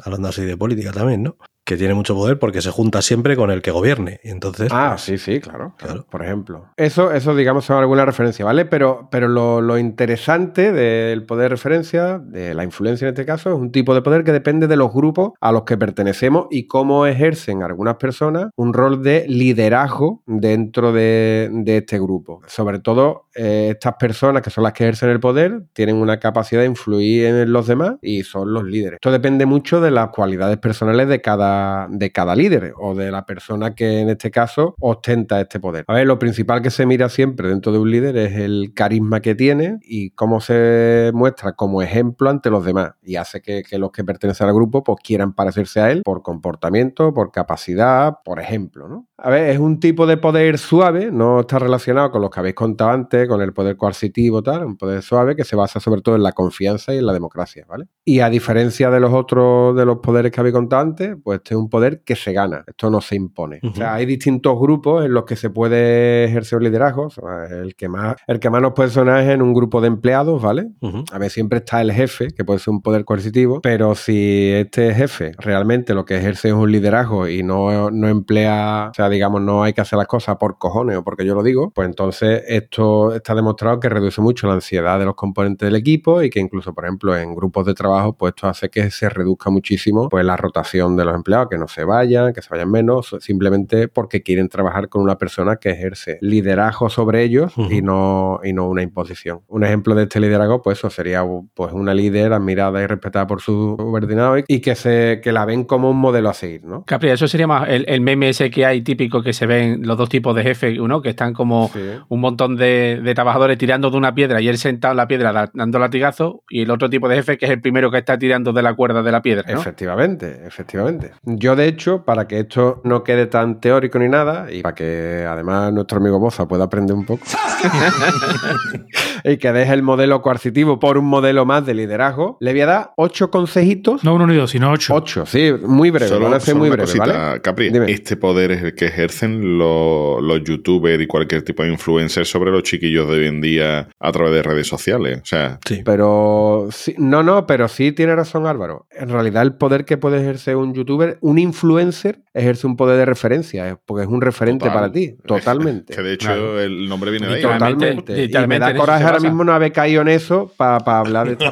hablando 0.05 0.27
así 0.29 0.43
de 0.43 0.55
política 0.55 0.91
también, 0.91 1.23
¿no? 1.23 1.37
Que 1.65 1.77
tiene 1.77 1.93
mucho 1.93 2.15
poder 2.15 2.39
porque 2.39 2.61
se 2.61 2.71
junta 2.71 3.01
siempre 3.01 3.35
con 3.35 3.51
el 3.51 3.61
que 3.61 3.71
gobierne. 3.71 4.19
Y 4.23 4.29
entonces, 4.29 4.69
Ah, 4.71 4.91
pues, 4.91 5.01
sí, 5.01 5.17
sí, 5.17 5.39
claro, 5.39 5.73
claro, 5.77 5.93
Claro. 5.93 6.07
Por 6.09 6.23
ejemplo. 6.23 6.65
Eso, 6.77 7.11
eso, 7.11 7.35
digamos, 7.35 7.65
son 7.65 7.77
alguna 7.77 8.05
referencia, 8.05 8.43
¿vale? 8.45 8.65
Pero, 8.65 9.07
pero 9.11 9.27
lo, 9.27 9.61
lo 9.61 9.77
interesante 9.77 10.71
del 10.71 11.25
poder 11.25 11.43
de 11.43 11.49
referencia, 11.49 12.19
de 12.19 12.53
la 12.53 12.63
influencia 12.63 13.05
en 13.05 13.13
este 13.13 13.25
caso, 13.25 13.49
es 13.49 13.55
un 13.55 13.71
tipo 13.71 13.93
de 13.93 14.01
poder 14.01 14.23
que 14.23 14.31
depende 14.31 14.67
de 14.67 14.77
los 14.77 14.93
grupos 14.93 15.33
a 15.41 15.51
los 15.51 15.63
que 15.63 15.77
pertenecemos 15.77 16.47
y 16.49 16.67
cómo 16.67 17.05
ejercen 17.05 17.63
algunas 17.63 17.95
personas 17.97 18.49
un 18.55 18.73
rol 18.73 19.03
de 19.03 19.25
liderazgo 19.27 20.21
dentro 20.25 20.93
de, 20.93 21.49
de 21.51 21.77
este 21.77 21.99
grupo. 21.99 22.41
Sobre 22.47 22.79
todo, 22.79 23.27
eh, 23.35 23.69
estas 23.71 23.95
personas 23.95 24.41
que 24.41 24.49
son 24.49 24.63
las 24.63 24.73
que 24.73 24.83
ejercen 24.85 25.09
el 25.09 25.19
poder 25.19 25.63
tienen 25.73 25.97
una 25.97 26.19
capacidad 26.19 26.61
de 26.61 26.67
influir 26.67 27.25
en 27.25 27.51
los 27.51 27.67
demás 27.67 27.95
y 28.01 28.23
son 28.23 28.53
los 28.53 28.63
líderes. 28.63 28.93
Esto 28.97 29.11
depende 29.11 29.45
mucho 29.45 29.81
de 29.81 29.91
las 29.91 30.09
cualidades 30.09 30.57
personales 30.57 31.07
de 31.09 31.21
cada, 31.21 31.52
de 31.89 32.11
cada 32.11 32.35
líder 32.35 32.73
o 32.77 32.95
de 32.95 33.11
la 33.11 33.25
persona 33.25 33.75
que 33.75 33.99
en 33.99 34.09
este 34.09 34.31
caso 34.31 34.75
ostenta 34.79 35.39
este 35.41 35.59
poder. 35.59 35.85
A 35.87 35.93
ver, 35.93 36.07
lo 36.07 36.19
principal 36.19 36.61
que 36.61 36.69
se 36.69 36.85
mira 36.85 37.09
siempre 37.09 37.49
dentro 37.49 37.71
de 37.71 37.79
un 37.79 37.91
líder 37.91 38.17
es 38.17 38.37
el 38.37 38.73
carisma 38.73 39.21
que 39.21 39.35
tiene 39.35 39.79
y 39.81 40.11
cómo 40.11 40.41
se 40.41 41.11
muestra 41.13 41.53
como 41.53 41.81
ejemplo 41.81 42.29
ante 42.29 42.49
los 42.49 42.65
demás 42.65 42.93
y 43.01 43.15
hace 43.15 43.41
que, 43.41 43.63
que 43.63 43.77
los 43.77 43.91
que 43.91 44.03
pertenecen 44.03 44.47
al 44.47 44.53
grupo 44.53 44.83
pues 44.83 44.97
quieran 45.03 45.33
parecerse 45.33 45.81
a 45.81 45.91
él 45.91 46.01
por 46.03 46.21
comportamiento, 46.21 47.13
por 47.13 47.31
capacidad, 47.31 48.19
por 48.23 48.39
ejemplo, 48.39 48.87
¿no? 48.87 49.07
A 49.25 49.29
ver, 49.29 49.51
es 49.51 49.57
un 49.57 49.79
tipo 49.79 50.05
de 50.05 50.17
poder 50.17 50.57
suave, 50.57 51.09
no 51.09 51.39
está 51.39 51.57
relacionado 51.57 52.11
con 52.11 52.21
los 52.21 52.29
que 52.29 52.41
habéis 52.41 52.55
contado 52.55 52.89
antes, 52.89 53.25
con 53.25 53.41
el 53.41 53.53
poder 53.53 53.77
coercitivo, 53.77 54.43
tal, 54.43 54.65
un 54.65 54.75
poder 54.75 55.01
suave 55.01 55.33
que 55.37 55.45
se 55.45 55.55
basa 55.55 55.79
sobre 55.79 56.01
todo 56.01 56.17
en 56.17 56.23
la 56.23 56.33
confianza 56.33 56.93
y 56.93 56.97
en 56.97 57.05
la 57.05 57.13
democracia, 57.13 57.65
¿vale? 57.69 57.85
Y 58.03 58.19
a 58.19 58.29
diferencia 58.29 58.89
de 58.89 58.99
los 58.99 59.13
otros, 59.13 59.77
de 59.77 59.85
los 59.85 59.99
poderes 59.99 60.29
que 60.29 60.41
habéis 60.41 60.53
contado 60.53 60.81
antes, 60.81 61.15
pues 61.23 61.37
este 61.37 61.53
es 61.53 61.57
un 61.57 61.69
poder 61.69 62.01
que 62.03 62.17
se 62.17 62.33
gana, 62.33 62.65
esto 62.67 62.89
no 62.89 62.99
se 62.99 63.15
impone. 63.15 63.61
O 63.63 63.73
sea, 63.73 63.93
hay 63.93 64.05
distintos 64.05 64.59
grupos 64.59 65.05
en 65.05 65.13
los 65.13 65.23
que 65.23 65.37
se 65.37 65.49
puede 65.49 66.25
ejercer 66.25 66.57
un 66.57 66.65
liderazgo, 66.65 67.03
o 67.03 67.09
sea, 67.09 67.45
el 67.49 67.75
que 67.75 67.87
más, 67.87 68.17
el 68.27 68.41
que 68.41 68.49
más 68.49 68.61
nos 68.61 68.73
puede 68.73 68.89
sonar 68.89 69.21
es 69.21 69.29
en 69.29 69.41
un 69.41 69.53
grupo 69.53 69.79
de 69.79 69.87
empleados, 69.87 70.41
¿vale? 70.41 70.67
A 71.13 71.17
ver, 71.17 71.29
siempre 71.29 71.59
está 71.59 71.79
el 71.79 71.93
jefe, 71.93 72.27
que 72.35 72.43
puede 72.43 72.59
ser 72.59 72.71
un 72.73 72.81
poder 72.81 73.05
coercitivo, 73.05 73.61
pero 73.61 73.95
si 73.95 74.49
este 74.51 74.93
jefe 74.93 75.31
realmente 75.37 75.93
lo 75.93 76.03
que 76.03 76.17
ejerce 76.17 76.49
es 76.49 76.53
un 76.53 76.69
liderazgo 76.69 77.29
y 77.29 77.41
no, 77.41 77.89
no 77.89 78.09
emplea, 78.09 78.89
o 78.91 78.93
sea, 78.93 79.12
digamos, 79.13 79.41
no 79.41 79.63
hay 79.63 79.73
que 79.73 79.81
hacer 79.81 79.97
las 79.97 80.07
cosas 80.07 80.37
por 80.37 80.57
cojones 80.57 80.97
o 80.97 81.03
porque 81.03 81.25
yo 81.25 81.35
lo 81.35 81.43
digo, 81.43 81.71
pues 81.71 81.87
entonces 81.87 82.43
esto 82.47 83.13
está 83.13 83.35
demostrado 83.35 83.79
que 83.79 83.89
reduce 83.89 84.21
mucho 84.21 84.47
la 84.47 84.53
ansiedad 84.53 84.99
de 84.99 85.05
los 85.05 85.15
componentes 85.15 85.67
del 85.67 85.75
equipo 85.75 86.21
y 86.21 86.29
que 86.29 86.39
incluso, 86.39 86.73
por 86.73 86.85
ejemplo, 86.85 87.17
en 87.17 87.35
grupos 87.35 87.65
de 87.65 87.73
trabajo, 87.73 88.13
pues 88.13 88.33
esto 88.35 88.47
hace 88.47 88.69
que 88.69 88.89
se 88.91 89.09
reduzca 89.09 89.49
muchísimo 89.49 90.09
pues 90.09 90.25
la 90.25 90.35
rotación 90.37 90.95
de 90.95 91.05
los 91.05 91.15
empleados, 91.15 91.47
que 91.49 91.57
no 91.57 91.67
se 91.67 91.83
vayan, 91.83 92.33
que 92.33 92.41
se 92.41 92.49
vayan 92.49 92.69
menos, 92.69 93.15
simplemente 93.19 93.87
porque 93.87 94.21
quieren 94.23 94.49
trabajar 94.49 94.89
con 94.89 95.01
una 95.01 95.17
persona 95.17 95.57
que 95.57 95.69
ejerce 95.69 96.17
liderazgo 96.21 96.89
sobre 96.89 97.23
ellos 97.23 97.53
y 97.57 97.81
no, 97.81 98.39
y 98.43 98.53
no 98.53 98.67
una 98.67 98.81
imposición. 98.81 99.41
Un 99.47 99.63
ejemplo 99.63 99.95
de 99.95 100.03
este 100.03 100.19
liderazgo, 100.19 100.61
pues 100.61 100.79
eso 100.79 100.89
sería 100.89 101.23
pues 101.53 101.73
una 101.73 101.93
líder 101.93 102.33
admirada 102.33 102.81
y 102.81 102.87
respetada 102.87 103.27
por 103.27 103.41
su 103.41 103.75
subordinado 103.77 104.37
y 104.47 104.59
que 104.59 104.75
se 104.75 105.21
que 105.21 105.31
la 105.31 105.45
ven 105.45 105.63
como 105.63 105.89
un 105.89 105.97
modelo 105.97 106.29
a 106.29 106.33
seguir, 106.33 106.63
¿no? 106.63 106.83
Capri, 106.85 107.09
eso 107.09 107.27
sería 107.27 107.47
más 107.47 107.69
el, 107.69 107.85
el 107.87 108.01
meme 108.01 108.29
ese 108.29 108.49
que 108.49 108.65
hay, 108.65 108.81
tío, 108.81 108.92
típico 108.95 109.21
que 109.23 109.33
se 109.33 109.45
ven 109.45 109.81
los 109.87 109.97
dos 109.97 110.09
tipos 110.09 110.35
de 110.35 110.43
jefes, 110.43 110.77
uno 110.79 111.01
que 111.01 111.09
están 111.09 111.33
como 111.33 111.69
Sí. 111.73 111.79
un 112.09 112.19
montón 112.19 112.55
de, 112.55 112.99
de 113.03 113.15
trabajadores 113.15 113.57
tirando 113.57 113.89
de 113.89 113.97
una 113.97 114.13
piedra 114.13 114.39
y 114.41 114.47
él 114.47 114.57
sentado 114.57 114.91
en 114.93 114.97
la 114.97 115.07
piedra 115.07 115.31
da- 115.33 115.51
dando 115.53 115.79
latigazo, 115.79 116.43
y 116.49 116.61
el 116.61 116.71
otro 116.71 116.89
tipo 116.89 117.07
de 117.09 117.15
jefe 117.15 117.37
que 117.37 117.45
es 117.45 117.51
el 117.51 117.61
primero 117.61 117.89
que 117.91 117.97
está 117.97 118.17
tirando 118.17 118.53
de 118.53 118.61
la 118.61 118.73
cuerda 118.73 119.01
de 119.03 119.11
la 119.11 119.21
piedra, 119.21 119.43
¿no? 119.51 119.59
Efectivamente, 119.59 120.41
efectivamente. 120.45 121.11
Yo, 121.23 121.55
de 121.55 121.67
hecho, 121.67 122.03
para 122.03 122.27
que 122.27 122.39
esto 122.39 122.81
no 122.83 123.03
quede 123.03 123.25
tan 123.27 123.59
teórico 123.59 123.99
ni 123.99 124.09
nada, 124.09 124.51
y 124.51 124.61
para 124.61 124.75
que 124.75 125.25
además 125.27 125.71
nuestro 125.73 125.97
amigo 125.99 126.19
Boza 126.19 126.47
pueda 126.47 126.65
aprender 126.65 126.95
un 126.95 127.05
poco, 127.05 127.23
y 129.23 129.37
que 129.37 129.51
deje 129.51 129.73
el 129.73 129.83
modelo 129.83 130.21
coercitivo 130.21 130.79
por 130.79 130.97
un 130.97 131.05
modelo 131.05 131.45
más 131.45 131.65
de 131.65 131.73
liderazgo, 131.73 132.37
le 132.39 132.51
voy 132.51 132.61
a 132.61 132.65
dar 132.65 132.91
ocho 132.97 133.29
consejitos. 133.31 134.03
No 134.03 134.15
uno 134.15 134.27
ni 134.27 134.35
dos, 134.35 134.51
sino 134.51 134.71
ocho. 134.71 134.93
Ocho, 134.93 135.25
sí, 135.25 135.51
muy 135.65 135.89
breve, 135.91 136.07
Solo, 136.09 136.25
van 136.25 136.33
a 136.35 136.39
ser 136.39 136.55
muy 136.55 136.67
una 136.67 136.75
breves, 136.75 136.95
cosita, 136.95 137.17
¿vale? 137.27 137.41
Capri. 137.41 137.69
Dime. 137.69 137.91
Este 137.91 138.17
poder 138.17 138.51
es 138.51 138.63
el 138.63 138.75
que 138.75 138.85
ejercen 138.85 139.57
los, 139.57 140.21
los 140.21 140.43
youtubers 140.43 141.01
y 141.01 141.07
cualquier 141.07 141.43
tipo 141.43 141.63
de 141.63 141.69
influencer 141.69 142.25
sobre 142.25 142.51
los 142.51 142.63
chiquillos 142.63 143.07
de 143.09 143.17
hoy 143.17 143.27
en 143.27 143.41
día 143.41 143.87
a 143.99 144.11
través 144.11 144.33
de 144.33 144.43
redes 144.43 144.67
sociales. 144.67 145.19
O 145.21 145.25
sea, 145.25 145.59
Sí. 145.65 145.81
Pero 145.85 146.67
sí, 146.71 146.95
no, 146.97 147.23
no, 147.23 147.45
pero 147.47 147.67
sí 147.67 147.91
tiene 147.91 148.15
razón 148.15 148.45
Álvaro. 148.47 148.87
En 148.91 149.09
realidad 149.09 149.43
el 149.43 149.55
poder 149.55 149.85
que 149.85 149.97
puede 149.97 150.19
ejercer 150.21 150.55
un 150.55 150.73
youtuber, 150.73 151.17
un 151.21 151.37
influencer, 151.39 152.21
ejerce 152.33 152.67
un 152.67 152.75
poder 152.75 152.97
de 152.97 153.05
referencia, 153.05 153.69
eh, 153.69 153.75
porque 153.85 154.03
es 154.03 154.09
un 154.09 154.21
referente 154.21 154.65
Total. 154.65 154.73
para 154.73 154.91
ti, 154.91 155.15
totalmente. 155.25 155.93
que 155.95 156.01
de 156.01 156.13
hecho 156.13 156.27
Claro. 156.27 156.59
el 156.59 156.87
nombre 156.89 157.11
viene 157.11 157.27
de 157.27 157.35
ahí. 157.35 157.41
Totalmente. 157.41 158.23
Y 158.25 158.47
me 158.47 158.59
da 158.59 158.75
coraje 158.75 159.03
se 159.05 159.12
ahora 159.13 159.29
mismo 159.29 159.43
no 159.43 159.53
haber 159.53 159.71
caído 159.71 160.01
en 160.01 160.07
eso 160.09 160.51
para 160.57 160.99
hablar 160.99 161.27
de 161.27 161.33
esto. 161.45 161.51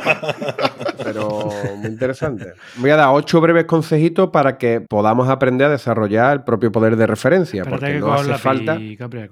Pero 1.03 1.49
muy 1.77 1.87
interesante. 1.87 2.53
Voy 2.77 2.89
a 2.91 2.95
dar 2.95 3.09
ocho 3.11 3.41
breves 3.41 3.65
consejitos 3.65 4.29
para 4.29 4.57
que 4.57 4.81
podamos 4.81 5.29
aprender 5.29 5.67
a 5.67 5.71
desarrollar 5.71 6.33
el 6.33 6.43
propio 6.43 6.71
poder 6.71 6.95
de 6.95 7.07
referencia, 7.07 7.61
Espérate 7.61 7.79
porque 7.79 7.93
que 7.93 7.99
no 7.99 8.13
hace 8.13 8.33
falta. 8.35 8.79
Capri. 8.97 9.27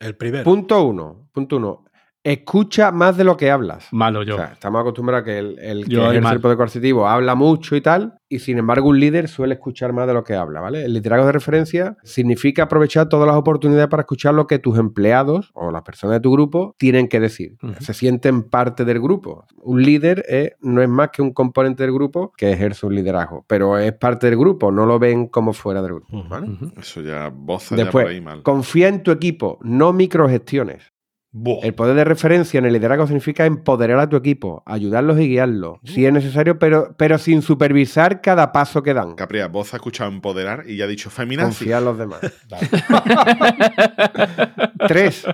El 0.00 0.16
primero. 0.16 0.44
Punto 0.44 0.82
uno. 0.82 1.28
Punto 1.32 1.56
uno. 1.56 1.83
Escucha 2.24 2.90
más 2.90 3.18
de 3.18 3.24
lo 3.24 3.36
que 3.36 3.50
hablas. 3.50 3.86
Malo 3.92 4.22
yo. 4.22 4.36
O 4.36 4.38
sea, 4.38 4.52
estamos 4.54 4.80
acostumbrados 4.80 5.22
a 5.22 5.24
que 5.26 5.38
el, 5.38 5.58
el 5.58 5.84
que 5.86 5.94
ejerce 6.04 6.18
el 6.36 6.40
poder 6.40 6.56
coercitivo 6.56 7.06
habla 7.06 7.34
mucho 7.34 7.76
y 7.76 7.82
tal, 7.82 8.14
y 8.30 8.38
sin 8.38 8.56
embargo 8.56 8.88
un 8.88 8.98
líder 8.98 9.28
suele 9.28 9.54
escuchar 9.54 9.92
más 9.92 10.06
de 10.06 10.14
lo 10.14 10.24
que 10.24 10.34
habla, 10.34 10.62
¿vale? 10.62 10.86
El 10.86 10.94
liderazgo 10.94 11.26
de 11.26 11.32
referencia 11.32 11.98
significa 12.02 12.62
aprovechar 12.62 13.10
todas 13.10 13.26
las 13.26 13.36
oportunidades 13.36 13.88
para 13.88 14.00
escuchar 14.00 14.32
lo 14.32 14.46
que 14.46 14.58
tus 14.58 14.78
empleados 14.78 15.50
o 15.52 15.70
las 15.70 15.82
personas 15.82 16.16
de 16.16 16.20
tu 16.20 16.32
grupo 16.32 16.74
tienen 16.78 17.08
que 17.08 17.20
decir. 17.20 17.56
Se 17.80 17.92
sienten 17.92 18.44
parte 18.44 18.86
del 18.86 19.00
grupo. 19.00 19.44
Un 19.62 19.82
líder 19.82 20.24
es- 20.26 20.52
no 20.62 20.80
es 20.80 20.88
más 20.88 21.10
que 21.10 21.20
un 21.20 21.34
componente 21.34 21.82
del 21.82 21.92
grupo 21.92 22.32
que 22.38 22.50
ejerce 22.52 22.86
un 22.86 22.94
liderazgo, 22.94 23.44
pero 23.46 23.76
es 23.76 23.92
parte 23.92 24.28
del 24.30 24.38
grupo, 24.38 24.72
no 24.72 24.86
lo 24.86 24.98
ven 24.98 25.26
como 25.28 25.52
fuera 25.52 25.82
del 25.82 25.92
grupo. 25.96 26.24
¿vale? 26.30 26.48
Eso 26.78 27.02
ya 27.02 27.28
boza 27.28 27.76
ya 27.76 27.84
por 27.90 28.00
Después, 28.00 28.06
ahí 28.06 28.20
mal. 28.22 28.42
confía 28.42 28.88
en 28.88 29.02
tu 29.02 29.10
equipo, 29.10 29.58
no 29.62 29.92
microgestiones. 29.92 30.93
Buah. 31.36 31.64
El 31.64 31.74
poder 31.74 31.96
de 31.96 32.04
referencia 32.04 32.58
en 32.58 32.64
el 32.64 32.74
liderazgo 32.74 33.08
significa 33.08 33.44
empoderar 33.44 33.98
a 33.98 34.08
tu 34.08 34.14
equipo, 34.14 34.62
ayudarlos 34.66 35.18
y 35.18 35.28
guiarlos, 35.28 35.80
si 35.82 36.06
es 36.06 36.12
necesario, 36.12 36.60
pero, 36.60 36.94
pero 36.96 37.18
sin 37.18 37.42
supervisar 37.42 38.20
cada 38.20 38.52
paso 38.52 38.84
que 38.84 38.94
dan. 38.94 39.16
Capri, 39.16 39.40
vos 39.50 39.66
has 39.68 39.74
escuchado 39.74 40.12
empoderar 40.12 40.62
y 40.68 40.76
ya 40.76 40.84
ha 40.84 40.86
dicho 40.86 41.10
feminazi. 41.10 41.48
Confiar 41.48 41.80
en 41.80 41.84
los 41.86 41.98
demás. 41.98 42.20
Tres, 44.86 45.26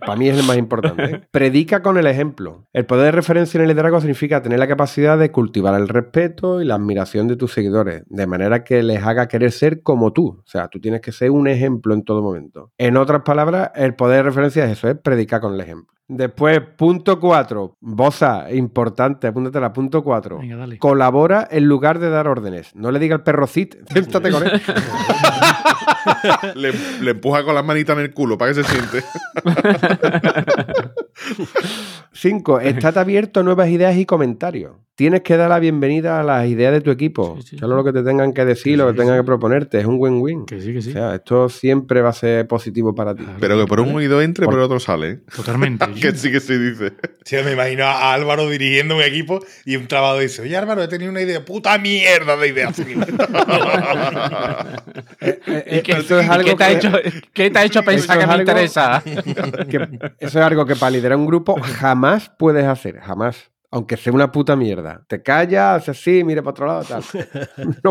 para 0.00 0.16
mí 0.16 0.28
es 0.28 0.38
el 0.38 0.46
más 0.46 0.56
importante. 0.56 1.04
¿eh? 1.04 1.20
Predica 1.30 1.82
con 1.82 1.98
el 1.98 2.06
ejemplo. 2.06 2.66
El 2.72 2.86
poder 2.86 3.06
de 3.06 3.12
referencia 3.12 3.58
en 3.58 3.62
el 3.62 3.68
liderazgo 3.68 4.00
significa 4.00 4.42
tener 4.42 4.60
la 4.60 4.68
capacidad 4.68 5.18
de 5.18 5.32
cultivar 5.32 5.74
el 5.80 5.88
respeto 5.88 6.62
y 6.62 6.66
la 6.66 6.76
admiración 6.76 7.26
de 7.26 7.34
tus 7.36 7.52
seguidores, 7.52 8.04
de 8.06 8.26
manera 8.28 8.62
que 8.62 8.80
les 8.82 9.02
haga 9.02 9.26
querer 9.26 9.50
ser 9.50 9.82
como 9.82 10.12
tú. 10.12 10.40
O 10.44 10.46
sea, 10.46 10.68
tú 10.68 10.80
tienes 10.80 11.00
que 11.00 11.10
ser 11.10 11.32
un 11.32 11.48
ejemplo 11.48 11.94
en 11.94 12.04
todo 12.04 12.22
momento. 12.22 12.70
En 12.78 12.96
otras 12.96 13.22
palabras, 13.22 13.72
el 13.74 13.94
poder 13.94 14.18
de 14.18 14.22
referencia 14.24 14.64
es 14.64 14.72
eso, 14.72 14.88
es 14.88 14.98
predicar 14.98 15.40
con 15.40 15.47
el 15.54 15.60
ejemplo. 15.60 15.92
Después, 16.10 16.58
punto 16.78 17.20
cuatro. 17.20 17.76
Boza, 17.80 18.50
importante, 18.50 19.26
apúntatela, 19.26 19.74
punto 19.74 20.02
cuatro. 20.02 20.38
Venga, 20.38 20.56
dale. 20.56 20.78
Colabora 20.78 21.46
en 21.50 21.66
lugar 21.66 21.98
de 21.98 22.08
dar 22.08 22.28
órdenes. 22.28 22.74
No 22.74 22.90
le 22.90 22.98
diga 22.98 23.14
al 23.14 23.22
perro 23.22 23.46
Cid, 23.46 23.74
siéntate 23.92 24.30
con 24.30 24.46
él. 24.46 24.62
le, 26.54 26.72
le 27.02 27.10
empuja 27.10 27.44
con 27.44 27.54
las 27.54 27.64
manitas 27.64 27.94
en 27.98 28.04
el 28.04 28.14
culo 28.14 28.38
para 28.38 28.54
que 28.54 28.62
se 28.62 28.64
siente. 28.64 29.04
5. 32.22 32.60
Estate 32.62 32.98
abierto 32.98 33.40
a 33.40 33.42
nuevas 33.42 33.68
ideas 33.68 33.96
y 33.96 34.04
comentarios. 34.06 34.72
Tienes 34.96 35.20
que 35.22 35.36
dar 35.36 35.48
la 35.48 35.60
bienvenida 35.60 36.18
a 36.18 36.24
las 36.24 36.48
ideas 36.48 36.72
de 36.72 36.80
tu 36.80 36.90
equipo. 36.90 37.36
Sí, 37.40 37.50
sí, 37.50 37.58
Solo 37.58 37.76
lo 37.76 37.84
que 37.84 37.92
te 37.92 38.02
tengan 38.02 38.32
que 38.32 38.44
decir, 38.44 38.76
lo 38.76 38.86
que 38.86 38.94
sí, 38.94 38.98
tengan 38.98 39.14
sí. 39.14 39.20
que 39.20 39.24
proponerte. 39.26 39.78
Es 39.78 39.86
un 39.86 39.94
win-win. 40.00 40.44
Que 40.44 40.60
sí, 40.60 40.72
que 40.74 40.82
sí. 40.82 40.90
O 40.90 40.92
sea, 40.94 41.14
esto 41.14 41.48
siempre 41.48 42.02
va 42.02 42.08
a 42.08 42.12
ser 42.12 42.48
positivo 42.48 42.96
para 42.96 43.14
ti. 43.14 43.22
Claro. 43.22 43.38
Pero 43.38 43.56
que 43.60 43.66
por 43.68 43.78
un 43.78 43.94
oído 43.94 44.20
entre, 44.20 44.44
por 44.46 44.54
el 44.54 44.60
otro 44.62 44.80
sale. 44.80 45.20
Totalmente. 45.36 45.86
Que 46.00 46.10
sí 46.16 46.32
que 46.32 46.40
sí 46.40 46.58
dice. 46.58 46.94
Sí, 47.24 47.36
me 47.44 47.52
imagino 47.52 47.84
a 47.84 48.12
Álvaro 48.12 48.50
dirigiendo 48.50 48.96
un 48.96 49.02
equipo 49.02 49.38
y 49.64 49.76
un 49.76 49.86
trabajador 49.86 50.22
dice, 50.22 50.42
oye 50.42 50.56
Álvaro, 50.56 50.82
he 50.82 50.88
tenido 50.88 51.12
una 51.12 51.20
idea, 51.20 51.44
puta 51.44 51.78
mierda 51.78 52.36
de 52.36 52.48
idea. 52.48 52.72
Eh, 55.20 55.40
eh, 55.46 55.78
¿Y 55.78 55.82
qué, 55.82 55.92
esto 55.92 56.18
es 56.20 56.26
y 56.26 56.30
algo 56.30 56.44
qué 56.48 56.54
te 56.54 56.64
ha 56.64 56.68
que- 56.68 56.74
hecho, 56.76 56.92
qué 57.32 57.50
te 57.50 57.58
ha 57.58 57.64
hecho 57.64 57.82
pensar 57.82 58.18
que 58.18 58.26
me 58.26 58.32
algo- 58.34 58.40
interesa? 58.42 59.02
que 59.04 59.76
eso 60.20 60.38
es 60.38 60.44
algo 60.44 60.64
que 60.64 60.76
para 60.76 60.90
liderar 60.90 61.18
un 61.18 61.26
grupo 61.26 61.56
jamás 61.60 62.07
puedes 62.38 62.64
hacer, 62.64 62.98
jamás. 63.00 63.50
Aunque 63.70 63.98
sea 63.98 64.14
una 64.14 64.32
puta 64.32 64.56
mierda. 64.56 65.04
Te 65.08 65.22
callas, 65.22 65.82
haces 65.82 65.98
así, 66.00 66.24
mire 66.24 66.40
para 66.42 66.50
otro 66.52 66.66
lado, 66.66 66.84
tal. 66.84 67.02
No 67.84 67.90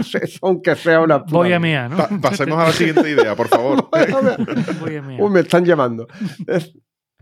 eso, 0.00 0.38
aunque 0.40 0.74
sea 0.74 1.00
una 1.02 1.18
puta 1.22 1.36
Voy 1.36 1.52
a 1.52 1.60
mear, 1.60 1.90
¿no? 1.90 1.96
Pa- 1.98 2.08
pasemos 2.22 2.58
a 2.58 2.64
la 2.68 2.72
siguiente 2.72 3.10
idea, 3.10 3.36
por 3.36 3.48
favor. 3.48 3.90
Voy 4.80 4.96
a. 4.96 5.02
Uy, 5.22 5.30
me 5.30 5.40
están 5.40 5.66
llamando. 5.66 6.06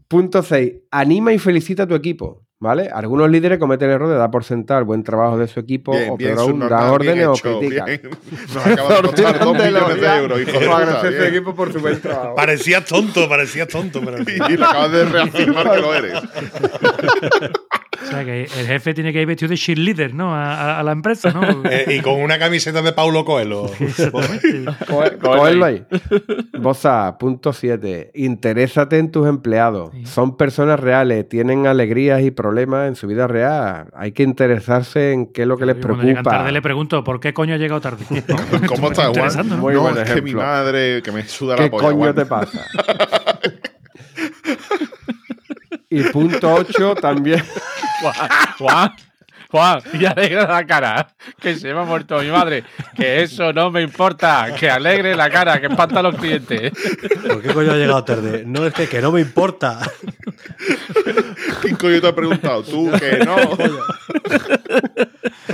Punto 0.06 0.40
6. 0.42 0.72
Anima 0.92 1.32
y 1.32 1.38
felicita 1.40 1.82
a 1.82 1.86
tu 1.88 1.96
equipo. 1.96 2.45
¿Vale? 2.58 2.88
Algunos 2.90 3.28
líderes 3.28 3.58
cometen 3.58 3.90
el 3.90 3.96
error 3.96 4.08
de 4.08 4.14
dar 4.16 4.30
por 4.30 4.42
sentado 4.42 4.80
el 4.80 4.86
buen 4.86 5.02
trabajo 5.02 5.36
de 5.36 5.46
su 5.46 5.60
equipo 5.60 5.92
Bien, 5.92 6.08
o 6.10 6.16
peor 6.16 6.38
aún, 6.38 6.58
dar 6.60 6.90
órdenes 6.90 7.26
o 7.26 7.34
critican. 7.34 7.86
Nos 8.54 8.66
acaba 8.66 8.94
de 8.96 9.02
costar 9.08 9.38
dos 9.40 9.52
millones 9.58 10.00
de 10.00 10.06
euros, 10.16 10.40
hijo 10.40 10.52
de 10.58 10.66
Para 10.66 10.70
puta. 10.70 10.76
agradecer 10.76 11.08
a 11.08 11.12
su 11.12 11.18
bien. 11.18 11.34
equipo 11.34 11.54
por 11.54 11.72
su 11.72 11.80
buen 11.80 12.00
trabajo. 12.00 12.34
parecías 12.36 12.84
tonto, 12.86 13.28
parecías 13.28 13.68
tonto, 13.68 14.00
pero... 14.02 14.22
Y 14.22 14.56
le 14.56 14.64
acabas 14.64 14.90
de 14.90 15.04
reafirmar 15.04 15.70
que 15.70 15.80
lo 15.82 15.94
eres. 15.94 16.14
O 18.06 18.10
sea, 18.10 18.24
que 18.24 18.42
el 18.44 18.66
jefe 18.66 18.94
tiene 18.94 19.12
que 19.12 19.20
ir 19.20 19.26
vestido 19.26 19.48
de 19.50 19.56
cheerleader, 19.56 20.14
¿no? 20.14 20.34
A, 20.34 20.54
a- 20.54 20.80
a 20.80 20.82
la 20.82 20.92
empresa, 20.92 21.30
¿no? 21.32 21.42
Eh, 21.70 21.96
y 21.98 22.00
con 22.00 22.20
una 22.20 22.38
camiseta 22.38 22.80
de 22.82 22.92
Paulo 22.92 23.24
Coelho. 23.24 23.66
Exactamente. 23.80 24.64
Co- 24.88 25.04
Cógelo 25.20 25.64
ahí. 25.64 25.84
Boza, 26.58 27.16
punto 27.18 27.52
7. 27.52 28.12
Interésate 28.14 28.98
en 28.98 29.10
tus 29.10 29.26
empleados. 29.28 29.90
Sí. 29.92 30.06
Son 30.06 30.36
personas 30.36 30.78
reales, 30.80 31.28
tienen 31.28 31.66
alegrías 31.66 32.22
y 32.22 32.30
problemas 32.30 32.88
en 32.88 32.94
su 32.96 33.06
vida 33.06 33.26
real. 33.26 33.88
Hay 33.94 34.12
que 34.12 34.22
interesarse 34.22 35.12
en 35.12 35.26
qué 35.32 35.42
es 35.42 35.48
lo 35.48 35.56
que 35.58 35.66
les 35.66 35.76
preocupa. 35.76 36.22
tarde 36.22 36.52
le 36.52 36.62
pregunto, 36.62 37.02
¿por 37.04 37.18
qué 37.20 37.32
coño 37.34 37.54
ha 37.54 37.58
llegado 37.58 37.80
tarde? 37.80 38.04
¿Cómo 38.68 38.90
estás, 38.90 39.08
Juan? 39.16 39.48
¿no? 39.48 39.56
Muy 39.58 39.74
no, 39.74 39.80
buen 39.82 39.98
es 39.98 40.04
que 40.04 40.22
mi 40.22 40.30
ejemplo. 40.30 40.42
madre, 40.42 41.02
que 41.02 41.12
me 41.12 41.24
suda 41.26 41.56
la 41.56 41.64
¿Qué 41.64 41.70
polla, 41.70 41.84
coño 41.88 41.98
Juan. 41.98 42.14
te 42.14 42.26
pasa? 42.26 42.60
y 45.90 46.02
punto 46.04 46.52
8 46.54 46.94
también. 46.96 47.42
Juan, 48.00 48.14
Juan, 48.58 48.92
Juan, 49.50 49.80
y 49.94 50.04
alegra 50.04 50.46
la 50.46 50.66
cara, 50.66 51.08
que 51.40 51.54
se 51.56 51.72
me 51.72 51.80
ha 51.80 51.84
muerto 51.84 52.18
mi 52.20 52.30
madre. 52.30 52.64
Que 52.96 53.22
eso 53.22 53.52
no 53.52 53.70
me 53.70 53.82
importa, 53.82 54.54
que 54.58 54.68
alegre 54.68 55.14
la 55.16 55.30
cara, 55.30 55.60
que 55.60 55.66
espanta 55.68 56.00
a 56.00 56.02
los 56.02 56.16
clientes. 56.16 56.72
¿Por 57.26 57.40
qué 57.42 57.52
coño 57.54 57.72
ha 57.72 57.76
llegado 57.76 58.04
tarde? 58.04 58.42
No, 58.46 58.66
es 58.66 58.74
que, 58.74 58.88
que 58.88 59.00
no 59.00 59.12
me 59.12 59.20
importa. 59.20 59.78
¿Quién 61.62 61.76
coño 61.76 62.00
te 62.00 62.08
ha 62.08 62.14
preguntado? 62.14 62.62
Tú, 62.64 62.90
que 62.98 63.18
no. 63.24 63.36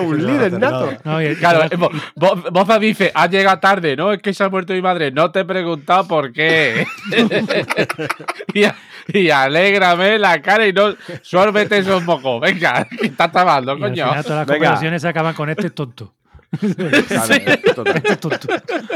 Un 0.02 0.26
líder 0.26 0.52
nato. 0.58 0.92
No, 1.04 1.22
y- 1.22 1.36
Claro, 1.36 1.64
eh, 1.64 1.76
Bo- 1.76 1.90
Bo- 2.16 2.36
Boza 2.50 2.78
dice, 2.78 3.12
has 3.14 3.30
llegado 3.30 3.58
tarde, 3.60 3.94
¿no? 3.94 4.12
Es 4.12 4.20
que 4.22 4.32
se 4.34 4.42
ha 4.42 4.48
muerto 4.48 4.72
mi 4.72 4.80
madre. 4.82 5.10
No 5.12 5.30
te 5.30 5.40
he 5.40 5.44
preguntado 5.44 6.08
por 6.08 6.32
qué. 6.32 6.86
y, 8.54 8.64
a- 8.64 8.74
y 9.12 9.30
alégrame 9.30 10.18
la 10.18 10.40
cara 10.42 10.66
y 10.66 10.72
no 10.72 10.94
suélvete 11.22 11.78
esos 11.78 12.04
mocos. 12.04 12.40
Venga, 12.40 12.86
que 12.88 13.06
estás 13.06 13.30
trabajando, 13.32 13.72
y 13.72 13.74
al 13.74 13.80
coño. 13.80 13.94
final 14.08 14.22
todas 14.24 14.38
las 14.38 14.46
Venga. 14.46 14.58
conversaciones 14.58 15.02
se 15.02 15.08
acaban 15.08 15.34
con 15.34 15.50
este 15.50 15.66
es 15.68 15.74
tonto. 15.74 16.14
Claro. 17.08 17.34
Este 17.34 18.12
es 18.12 18.20
tonto. 18.20 18.46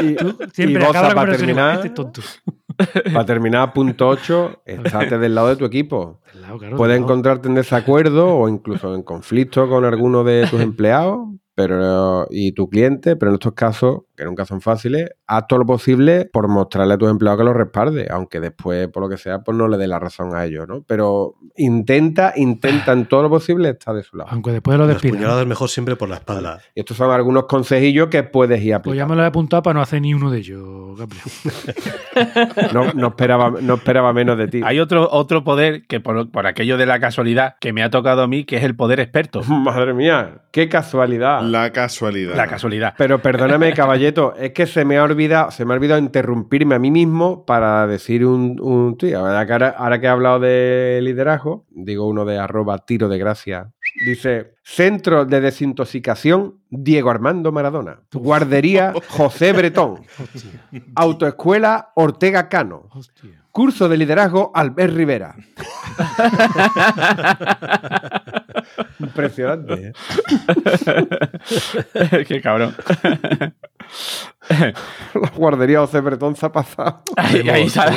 Y, 0.03 0.15
Tú 0.17 0.39
siempre 0.53 0.85
Boza, 0.85 0.91
acabas 0.91 1.09
la 1.09 1.15
para 1.15 1.37
terminar, 1.37 1.75
este 1.77 1.89
es 1.89 1.95
tonto. 1.95 2.21
para 3.05 3.25
terminar, 3.25 3.73
punto 3.73 4.09
8, 4.09 4.63
estate 4.67 5.19
del 5.19 5.35
lado 5.35 5.49
de 5.49 5.57
tu 5.57 5.65
equipo. 5.65 6.21
Al 6.35 6.43
lado, 6.43 6.59
claro, 6.59 6.77
Puedes 6.77 6.99
encontrarte 7.01 7.49
en 7.49 7.55
desacuerdo 7.55 8.29
o 8.37 8.49
incluso 8.51 8.95
en 8.95 9.03
conflicto 9.03 9.69
con 9.71 9.87
alguno 9.87 10.23
de 10.23 10.47
tus 10.49 10.61
empleados, 10.61 11.29
pero 11.57 12.27
y 12.31 12.53
tu 12.53 12.69
cliente, 12.69 13.17
pero 13.17 13.31
en 13.31 13.35
estos 13.37 13.55
casos, 13.55 14.03
que 14.15 14.25
nunca 14.25 14.45
son 14.45 14.61
fáciles, 14.61 15.09
haz 15.27 15.47
todo 15.49 15.59
lo 15.61 15.67
posible 15.67 16.29
por 16.33 16.49
mostrarle 16.49 16.95
a 16.95 16.99
tus 16.99 17.11
empleados 17.11 17.39
que 17.41 17.45
lo 17.45 17.53
respalde, 17.55 18.07
aunque 18.11 18.41
después, 18.41 18.89
por 18.89 19.03
lo 19.03 19.09
que 19.09 19.17
sea, 19.17 19.41
pues 19.41 19.57
no 19.57 19.67
le 19.67 19.77
dé 19.79 19.87
la 19.89 19.99
razón 19.99 20.35
a 20.37 20.45
ellos, 20.45 20.69
¿no? 20.69 20.83
Pero 20.87 21.35
intenta, 21.57 22.35
intenta 22.37 22.93
en 22.93 23.07
todo 23.07 23.23
lo 23.25 23.31
posible 23.31 23.71
estar 23.71 23.95
de 23.95 24.03
su 24.03 24.17
lado. 24.17 24.29
Aunque 24.33 24.53
después 24.53 24.77
lo 24.79 24.85
Las 24.87 24.95
despidan. 24.97 25.17
puñaladas 25.17 25.43
es 25.43 25.49
mejor 25.49 25.69
siempre 25.71 25.97
por 25.97 26.09
la 26.11 26.17
espalda. 26.17 26.61
Y 26.75 26.81
estos 26.81 26.97
son 26.97 27.11
algunos 27.11 27.47
consejillos 27.47 28.09
que 28.09 28.23
puedes 28.23 28.61
ir 28.61 28.65
Pues 28.65 28.71
ya 28.73 28.77
aplicando. 28.77 29.15
me 29.15 29.17
lo 29.17 29.23
he 29.25 29.27
apuntado 29.27 29.63
para 29.63 29.75
no 29.75 29.81
hacer 29.81 30.03
ni 30.03 30.13
uno 30.15 30.31
de 30.31 30.39
ellos, 30.39 30.97
Gabriel. 30.99 31.23
No, 32.73 32.93
no 32.95 33.09
esperaba, 33.09 33.51
no 33.61 33.75
esperaba 33.75 34.13
menos 34.13 34.39
de 34.39 34.49
ti. 34.49 34.61
Hay 34.65 34.81
otro, 34.81 35.09
otro 35.11 35.45
poder 35.45 35.87
que 35.87 36.01
por, 36.01 36.31
por 36.31 36.47
aquello 36.47 36.79
de 36.79 36.87
la 36.87 36.99
casualidad 36.99 37.57
que 37.61 37.73
me 37.73 37.83
ha 37.83 37.91
tocado 37.91 38.23
a 38.23 38.27
mí, 38.27 38.45
que 38.45 38.57
es 38.57 38.65
el 38.65 38.75
poder 38.75 39.01
experto. 39.01 39.43
Madre 39.49 39.93
mía, 39.95 40.43
qué 40.53 40.69
casualidad. 40.69 41.43
La 41.47 41.71
casualidad. 41.73 42.35
La 42.37 42.47
casualidad. 42.47 42.95
Pero 42.99 43.21
perdóname, 43.21 43.73
caballeto, 43.75 44.35
es 44.37 44.53
que 44.53 44.67
se 44.67 44.85
me 44.85 44.99
ha 44.99 45.05
olvidado, 45.05 45.51
se 45.51 45.65
me 45.65 45.73
ha 45.73 45.77
olvidado 45.77 46.01
interrumpirme 46.01 46.75
a 46.75 46.79
mí 46.79 46.91
mismo 46.91 47.45
para 47.47 47.87
decir 47.87 48.25
un, 48.27 48.61
un 48.61 48.97
tío. 48.99 49.19
Ahora, 49.21 49.47
que- 49.47 49.53
ahora- 49.53 49.75
ahora 49.79 50.01
que 50.01 50.07
he 50.07 50.11
hablado 50.11 50.41
de 50.41 51.01
liderazgo, 51.03 51.65
digo 51.71 52.07
uno 52.07 52.25
de 52.25 52.39
arroba 52.39 52.79
tiro 52.79 53.09
de 53.09 53.19
gracia. 53.19 53.71
Dice, 54.05 54.55
Centro 54.63 55.25
de 55.25 55.41
Desintoxicación 55.41 56.57
Diego 56.69 57.09
Armando 57.09 57.51
Maradona. 57.53 58.01
Guardería 58.13 58.93
José 59.09 59.53
Bretón. 59.53 60.01
Autoescuela 60.95 61.93
Ortega 61.95 62.49
Cano. 62.49 62.89
Hostia. 62.91 63.43
Curso 63.53 63.89
de 63.89 63.97
liderazgo 63.97 64.51
Albert 64.55 64.93
Rivera. 64.95 65.35
Impresionante. 69.01 69.75
¿eh? 69.89 69.93
Qué 72.29 72.41
cabrón. 72.41 72.75
La 74.49 75.31
guardería 75.37 75.81
José 75.81 76.01
Bretón 76.01 76.37
se 76.37 76.47
ha 76.47 76.53
pasado. 76.53 77.03
Ahí, 77.17 77.49
ahí 77.49 77.69
se 77.69 77.81
ha- 77.81 77.91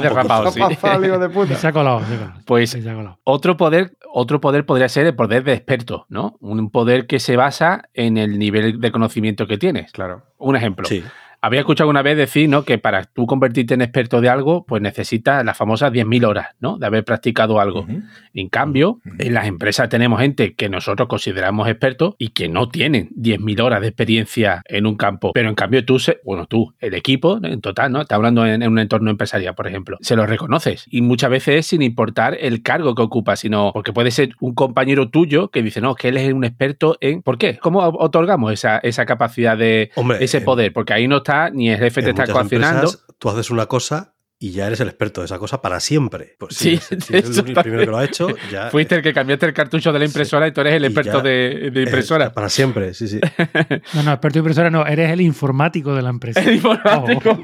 derrapado, 0.00 0.50
Se 0.50 0.62
ha 0.62 0.68
sí. 0.68 0.74
pasado, 0.74 1.04
hijo 1.06 1.18
de 1.18 1.28
puta. 1.28 1.54
Se 1.62 1.66
ha 1.68 1.72
colado, 1.72 2.00
se 2.00 2.14
ha 2.14 2.18
colado. 2.18 2.32
Pues- 2.46 2.70
Se 2.70 2.88
ha 2.90 2.94
colado. 2.94 3.18
Otro 3.24 3.56
poder, 3.56 3.92
otro 4.12 4.40
poder 4.40 4.64
podría 4.66 4.88
ser 4.88 5.06
el 5.06 5.14
poder 5.14 5.44
de 5.44 5.52
experto, 5.52 6.06
¿no? 6.08 6.36
Un 6.40 6.70
poder 6.70 7.06
que 7.06 7.18
se 7.18 7.36
basa 7.36 7.88
en 7.94 8.16
el 8.16 8.38
nivel 8.38 8.80
de 8.80 8.90
conocimiento 8.92 9.46
que 9.46 9.58
tienes. 9.58 9.92
Claro. 9.92 10.22
Un 10.38 10.56
ejemplo. 10.56 10.86
Sí. 10.86 11.04
Había 11.44 11.58
escuchado 11.60 11.90
una 11.90 12.02
vez 12.02 12.16
decir, 12.16 12.48
¿no? 12.48 12.64
Que 12.64 12.78
para 12.78 13.02
tú 13.04 13.26
convertirte 13.26 13.74
en 13.74 13.82
experto 13.82 14.20
de 14.20 14.28
algo, 14.28 14.64
pues 14.64 14.80
necesitas 14.80 15.44
las 15.44 15.56
famosas 15.56 15.92
10.000 15.92 16.24
horas, 16.24 16.48
¿no? 16.60 16.78
De 16.78 16.86
haber 16.86 17.04
practicado 17.04 17.58
algo. 17.60 17.84
En 18.32 18.48
cambio, 18.48 19.00
en 19.18 19.34
las 19.34 19.46
empresas 19.48 19.88
tenemos 19.88 20.20
gente 20.20 20.54
que 20.54 20.68
nosotros 20.68 21.08
consideramos 21.08 21.66
expertos 21.68 22.14
y 22.16 22.28
que 22.28 22.48
no 22.48 22.68
tienen 22.68 23.08
10.000 23.16 23.60
horas 23.60 23.80
de 23.80 23.88
experiencia 23.88 24.62
en 24.66 24.86
un 24.86 24.96
campo. 24.96 25.32
Pero 25.34 25.48
en 25.48 25.56
cambio 25.56 25.84
tú, 25.84 25.98
se- 25.98 26.20
bueno, 26.24 26.46
tú, 26.46 26.72
el 26.78 26.94
equipo, 26.94 27.40
en 27.42 27.60
total, 27.60 27.90
¿no? 27.90 28.02
Está 28.02 28.14
hablando 28.14 28.46
en, 28.46 28.62
en 28.62 28.70
un 28.70 28.78
entorno 28.78 29.10
empresarial, 29.10 29.56
por 29.56 29.66
ejemplo. 29.66 29.98
Se 30.00 30.14
lo 30.14 30.24
reconoces. 30.26 30.86
Y 30.90 31.02
muchas 31.02 31.30
veces 31.30 31.56
es 31.56 31.66
sin 31.66 31.82
importar 31.82 32.36
el 32.40 32.62
cargo 32.62 32.94
que 32.94 33.02
ocupa, 33.02 33.34
sino 33.34 33.72
porque 33.72 33.92
puede 33.92 34.12
ser 34.12 34.36
un 34.38 34.54
compañero 34.54 35.08
tuyo 35.10 35.48
que 35.48 35.60
dice, 35.64 35.80
no, 35.80 35.96
que 35.96 36.08
él 36.10 36.18
es 36.18 36.32
un 36.32 36.44
experto 36.44 36.96
en... 37.00 37.20
¿Por 37.22 37.36
qué? 37.36 37.58
¿Cómo 37.58 37.80
otorgamos 37.80 38.52
esa, 38.52 38.78
esa 38.78 39.06
capacidad 39.06 39.58
de... 39.58 39.90
Hombre, 39.96 40.18
ese 40.22 40.38
en- 40.38 40.44
poder? 40.44 40.72
Porque 40.72 40.92
ahí 40.92 41.08
no 41.08 41.16
está 41.16 41.31
ni 41.52 41.70
el 41.70 41.78
jefe 41.78 42.02
te 42.02 42.10
En 42.10 42.18
está 42.20 42.32
coaccionando. 42.32 42.88
empresas, 42.88 43.04
tú 43.18 43.28
haces 43.30 43.50
una 43.50 43.66
cosa 43.66 44.11
y 44.44 44.50
ya 44.50 44.66
eres 44.66 44.80
el 44.80 44.88
experto 44.88 45.20
de 45.20 45.26
esa 45.26 45.38
cosa 45.38 45.62
para 45.62 45.78
siempre. 45.78 46.34
Pues 46.38 46.56
Sí, 46.56 46.76
si, 46.78 47.00
si 47.00 47.14
eres 47.16 47.38
el 47.38 47.54
primero 47.54 47.84
que 47.84 47.90
lo 47.90 47.96
ha 47.98 48.04
hecho, 48.04 48.26
ya. 48.50 48.70
Fuiste 48.70 48.96
el 48.96 49.02
que 49.02 49.12
cambiaste 49.12 49.46
el 49.46 49.52
cartucho 49.52 49.92
de 49.92 50.00
la 50.00 50.04
impresora 50.04 50.48
y 50.48 50.52
tú 50.52 50.60
eres 50.62 50.74
el 50.74 50.84
experto 50.84 51.18
ya 51.18 51.22
de, 51.22 51.70
de 51.70 51.80
eh, 51.80 51.84
impresora. 51.84 52.32
para 52.32 52.48
siempre, 52.48 52.92
sí, 52.94 53.06
sí. 53.06 53.20
No, 53.94 54.02
no, 54.02 54.12
experto 54.12 54.38
impresora 54.40 54.68
no, 54.70 54.84
eres 54.86 55.10
el 55.10 55.20
informático 55.20 55.94
de 55.94 56.02
la 56.02 56.10
empresa. 56.10 56.40
El 56.40 56.54
informático. 56.56 57.38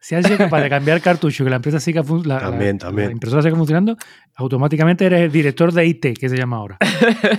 Si 0.00 0.14
has 0.14 0.24
sido 0.26 0.38
capaz 0.38 0.62
de 0.62 0.70
cambiar 0.70 1.00
cartucho 1.00 1.42
y 1.42 1.46
que 1.46 1.50
la 1.50 1.56
empresa 1.56 1.80
siga 1.80 2.02
la, 2.24 2.38
También, 2.38 2.76
la- 2.76 2.86
también. 2.86 3.08
la 3.08 3.12
impresora 3.12 3.42
siga 3.42 3.56
funcionando, 3.56 3.96
automáticamente 4.36 5.04
eres 5.06 5.20
el 5.22 5.32
director 5.32 5.72
de 5.72 5.86
IT, 5.86 6.18
que 6.18 6.28
se 6.28 6.36
llama 6.36 6.56
ahora. 6.56 6.78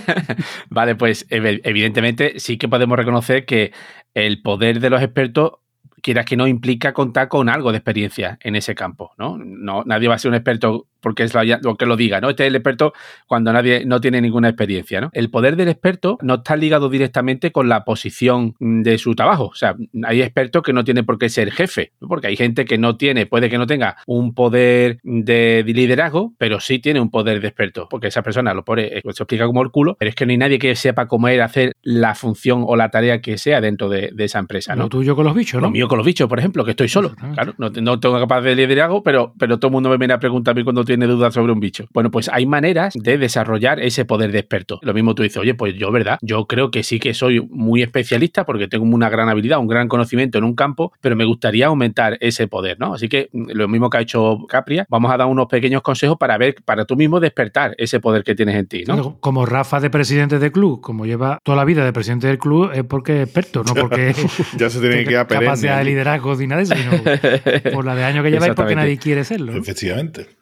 Vale, 0.70 0.94
pues 0.94 1.28
ev- 1.30 1.60
evidentemente 1.64 2.34
sí 2.38 2.58
que 2.58 2.68
podemos 2.68 2.96
reconocer 2.98 3.44
que 3.44 3.72
el 4.14 4.42
poder 4.42 4.80
de 4.80 4.90
los 4.90 5.02
expertos, 5.02 5.52
quieras 6.00 6.24
que 6.24 6.36
no, 6.36 6.46
implica 6.46 6.92
contar 6.92 7.28
con 7.28 7.48
algo 7.48 7.72
de 7.72 7.78
experiencia 7.78 8.38
en 8.42 8.56
ese 8.56 8.74
campo, 8.74 9.12
¿no? 9.18 9.38
no 9.38 9.82
nadie 9.84 10.08
va 10.08 10.16
a 10.16 10.18
ser 10.18 10.30
un 10.30 10.34
experto 10.34 10.86
porque 11.00 11.24
es 11.24 11.34
lo, 11.34 11.42
lo 11.62 11.76
que 11.76 11.86
lo 11.86 11.96
diga, 11.96 12.20
¿no? 12.20 12.30
Este 12.30 12.44
es 12.44 12.48
el 12.48 12.56
experto 12.56 12.92
cuando 13.26 13.52
nadie 13.52 13.84
no 13.84 14.00
tiene 14.00 14.20
ninguna 14.20 14.48
experiencia, 14.48 15.00
¿no? 15.00 15.10
El 15.12 15.30
poder 15.30 15.56
del 15.56 15.68
experto 15.68 16.18
no 16.22 16.34
está 16.36 16.56
ligado 16.56 16.88
directamente 16.88 17.52
con 17.52 17.68
la 17.68 17.84
posición 17.84 18.54
de 18.58 18.98
su 18.98 19.14
trabajo. 19.14 19.46
O 19.46 19.54
sea, 19.54 19.76
hay 20.04 20.22
expertos 20.22 20.62
que 20.62 20.72
no 20.72 20.84
tienen 20.84 21.04
por 21.04 21.18
qué 21.18 21.28
ser 21.28 21.50
jefe, 21.50 21.92
¿no? 22.00 22.08
porque 22.08 22.28
hay 22.28 22.36
gente 22.36 22.64
que 22.64 22.78
no 22.78 22.96
tiene, 22.96 23.26
puede 23.26 23.48
que 23.48 23.58
no 23.58 23.66
tenga 23.66 23.96
un 24.06 24.34
poder 24.34 24.98
de 25.02 25.64
liderazgo, 25.66 26.34
pero 26.38 26.60
sí 26.60 26.78
tiene 26.78 27.00
un 27.00 27.10
poder 27.10 27.40
de 27.40 27.48
experto, 27.48 27.88
porque 27.88 28.08
esa 28.08 28.22
persona 28.22 28.54
lo 28.54 28.64
pone, 28.64 28.88
se 29.02 29.08
explica 29.08 29.46
como 29.46 29.62
el 29.62 29.70
culo, 29.70 29.96
pero 29.98 30.08
es 30.08 30.14
que 30.14 30.26
no 30.26 30.32
hay 30.32 30.38
nadie 30.38 30.58
que 30.58 30.74
sepa 30.74 31.06
cómo 31.06 31.28
es 31.28 31.40
hacer 31.40 31.72
la 31.82 32.14
función 32.14 32.64
o 32.66 32.76
la 32.76 32.90
tarea 32.90 33.20
que 33.20 33.38
sea 33.38 33.60
dentro 33.60 33.88
de, 33.88 34.10
de 34.12 34.24
esa 34.24 34.38
empresa, 34.38 34.74
¿no? 34.74 34.84
Lo 34.84 34.88
tuyo 34.88 35.16
con 35.16 35.24
los 35.24 35.34
bichos, 35.34 35.60
Lo 35.60 35.68
¿no? 35.68 35.72
mío 35.72 35.88
con 35.88 35.98
los 35.98 36.06
bichos, 36.06 36.28
por 36.28 36.38
ejemplo, 36.38 36.64
que 36.64 36.72
estoy 36.72 36.88
solo. 36.88 37.14
Claro, 37.34 37.54
no, 37.58 37.70
no 37.70 38.00
tengo 38.00 38.18
capaz 38.18 38.40
de 38.42 38.54
liderazgo, 38.54 39.02
pero, 39.02 39.34
pero 39.38 39.58
todo 39.58 39.68
el 39.68 39.72
mundo 39.72 39.90
me 39.90 39.96
viene 39.96 40.14
a 40.14 40.18
preguntar 40.18 40.52
a 40.52 40.54
mí 40.54 40.64
cuando 40.64 40.84
tiene 40.96 41.06
dudas 41.06 41.34
sobre 41.34 41.52
un 41.52 41.60
bicho. 41.60 41.86
Bueno, 41.92 42.10
pues 42.10 42.28
hay 42.32 42.46
maneras 42.46 42.94
de 42.94 43.18
desarrollar 43.18 43.80
ese 43.80 44.04
poder 44.04 44.32
de 44.32 44.38
experto. 44.40 44.78
Lo 44.82 44.94
mismo 44.94 45.14
tú 45.14 45.22
dices, 45.22 45.38
oye, 45.38 45.54
pues 45.54 45.74
yo, 45.74 45.90
¿verdad? 45.92 46.18
Yo 46.22 46.46
creo 46.46 46.70
que 46.70 46.82
sí 46.82 46.98
que 46.98 47.14
soy 47.14 47.40
muy 47.40 47.82
especialista 47.82 48.44
porque 48.44 48.68
tengo 48.68 48.84
una 48.84 49.08
gran 49.08 49.28
habilidad, 49.28 49.58
un 49.58 49.68
gran 49.68 49.88
conocimiento 49.88 50.38
en 50.38 50.44
un 50.44 50.54
campo, 50.54 50.92
pero 51.00 51.16
me 51.16 51.24
gustaría 51.24 51.66
aumentar 51.66 52.16
ese 52.20 52.48
poder, 52.48 52.78
¿no? 52.78 52.94
Así 52.94 53.08
que 53.08 53.28
mm, 53.32 53.50
lo 53.52 53.68
mismo 53.68 53.90
que 53.90 53.98
ha 53.98 54.00
hecho 54.00 54.38
Capria, 54.48 54.86
vamos 54.88 55.12
a 55.12 55.16
dar 55.16 55.26
unos 55.26 55.46
pequeños 55.46 55.82
consejos 55.82 56.16
para 56.18 56.36
ver, 56.38 56.56
para 56.64 56.84
tú 56.84 56.96
mismo 56.96 57.20
despertar 57.20 57.74
ese 57.78 58.00
poder 58.00 58.24
que 58.24 58.34
tienes 58.34 58.56
en 58.56 58.66
ti, 58.66 58.84
¿no? 58.86 59.18
Como 59.20 59.46
Rafa 59.46 59.80
de 59.80 59.90
presidente 59.90 60.38
de 60.38 60.52
club, 60.52 60.80
como 60.80 61.06
lleva 61.06 61.38
toda 61.44 61.56
la 61.56 61.64
vida 61.64 61.84
de 61.84 61.92
presidente 61.92 62.26
del 62.26 62.38
club, 62.38 62.70
es 62.74 62.84
porque 62.84 63.22
es 63.22 63.28
experto, 63.28 63.62
no 63.64 63.74
porque 63.80 64.14
Ya 64.56 64.70
se 64.70 64.80
tiene 64.80 64.98
que 64.98 65.04
quedar 65.04 65.26
perenne. 65.26 65.46
capacidad 65.46 65.78
de 65.78 65.84
liderazgo 65.84 66.34
ni 66.36 66.46
nada 66.46 66.62
de 66.62 66.64
eso, 66.64 66.74
sino 66.74 67.72
por 67.72 67.84
la 67.84 67.94
de 67.94 68.04
años 68.04 68.24
que 68.24 68.30
lleva 68.30 68.48
y 68.48 68.52
porque 68.52 68.74
nadie 68.74 68.98
quiere 68.98 69.24
serlo. 69.24 69.52
¿no? 69.52 69.58
Efectivamente. 69.58 70.39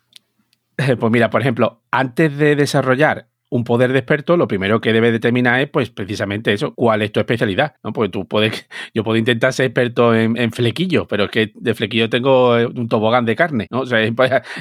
Pues 0.99 1.13
mira, 1.13 1.31
por 1.31 1.41
ejemplo, 1.41 1.83
antes 1.91 2.37
de 2.37 2.57
desarrollar 2.57 3.28
un 3.51 3.65
poder 3.65 3.93
de 3.93 3.99
experto, 3.99 4.37
lo 4.37 4.49
primero 4.49 4.81
que 4.81 4.93
debe 4.93 5.13
determinar 5.13 5.61
es, 5.61 5.69
pues, 5.69 5.91
precisamente 5.91 6.53
eso, 6.53 6.75
cuál 6.75 7.03
es 7.03 7.13
tu 7.13 7.21
especialidad, 7.21 7.75
¿no? 7.83 7.93
Porque 7.93 8.11
tú 8.11 8.27
puedes, 8.27 8.69
yo 8.95 9.05
puedo 9.05 9.17
intentar 9.17 9.53
ser 9.53 9.67
experto 9.67 10.15
en, 10.15 10.37
en 10.37 10.53
flequillo, 10.53 11.07
pero 11.07 11.25
es 11.25 11.31
que 11.31 11.53
de 11.55 11.75
flequillo 11.75 12.09
tengo 12.09 12.59
eh, 12.59 12.67
un 12.67 12.89
tobogán 12.89 13.25
de 13.25 13.37
carne, 13.37 13.67
¿no? 13.71 13.81
O 13.81 13.87
sea, 13.87 13.99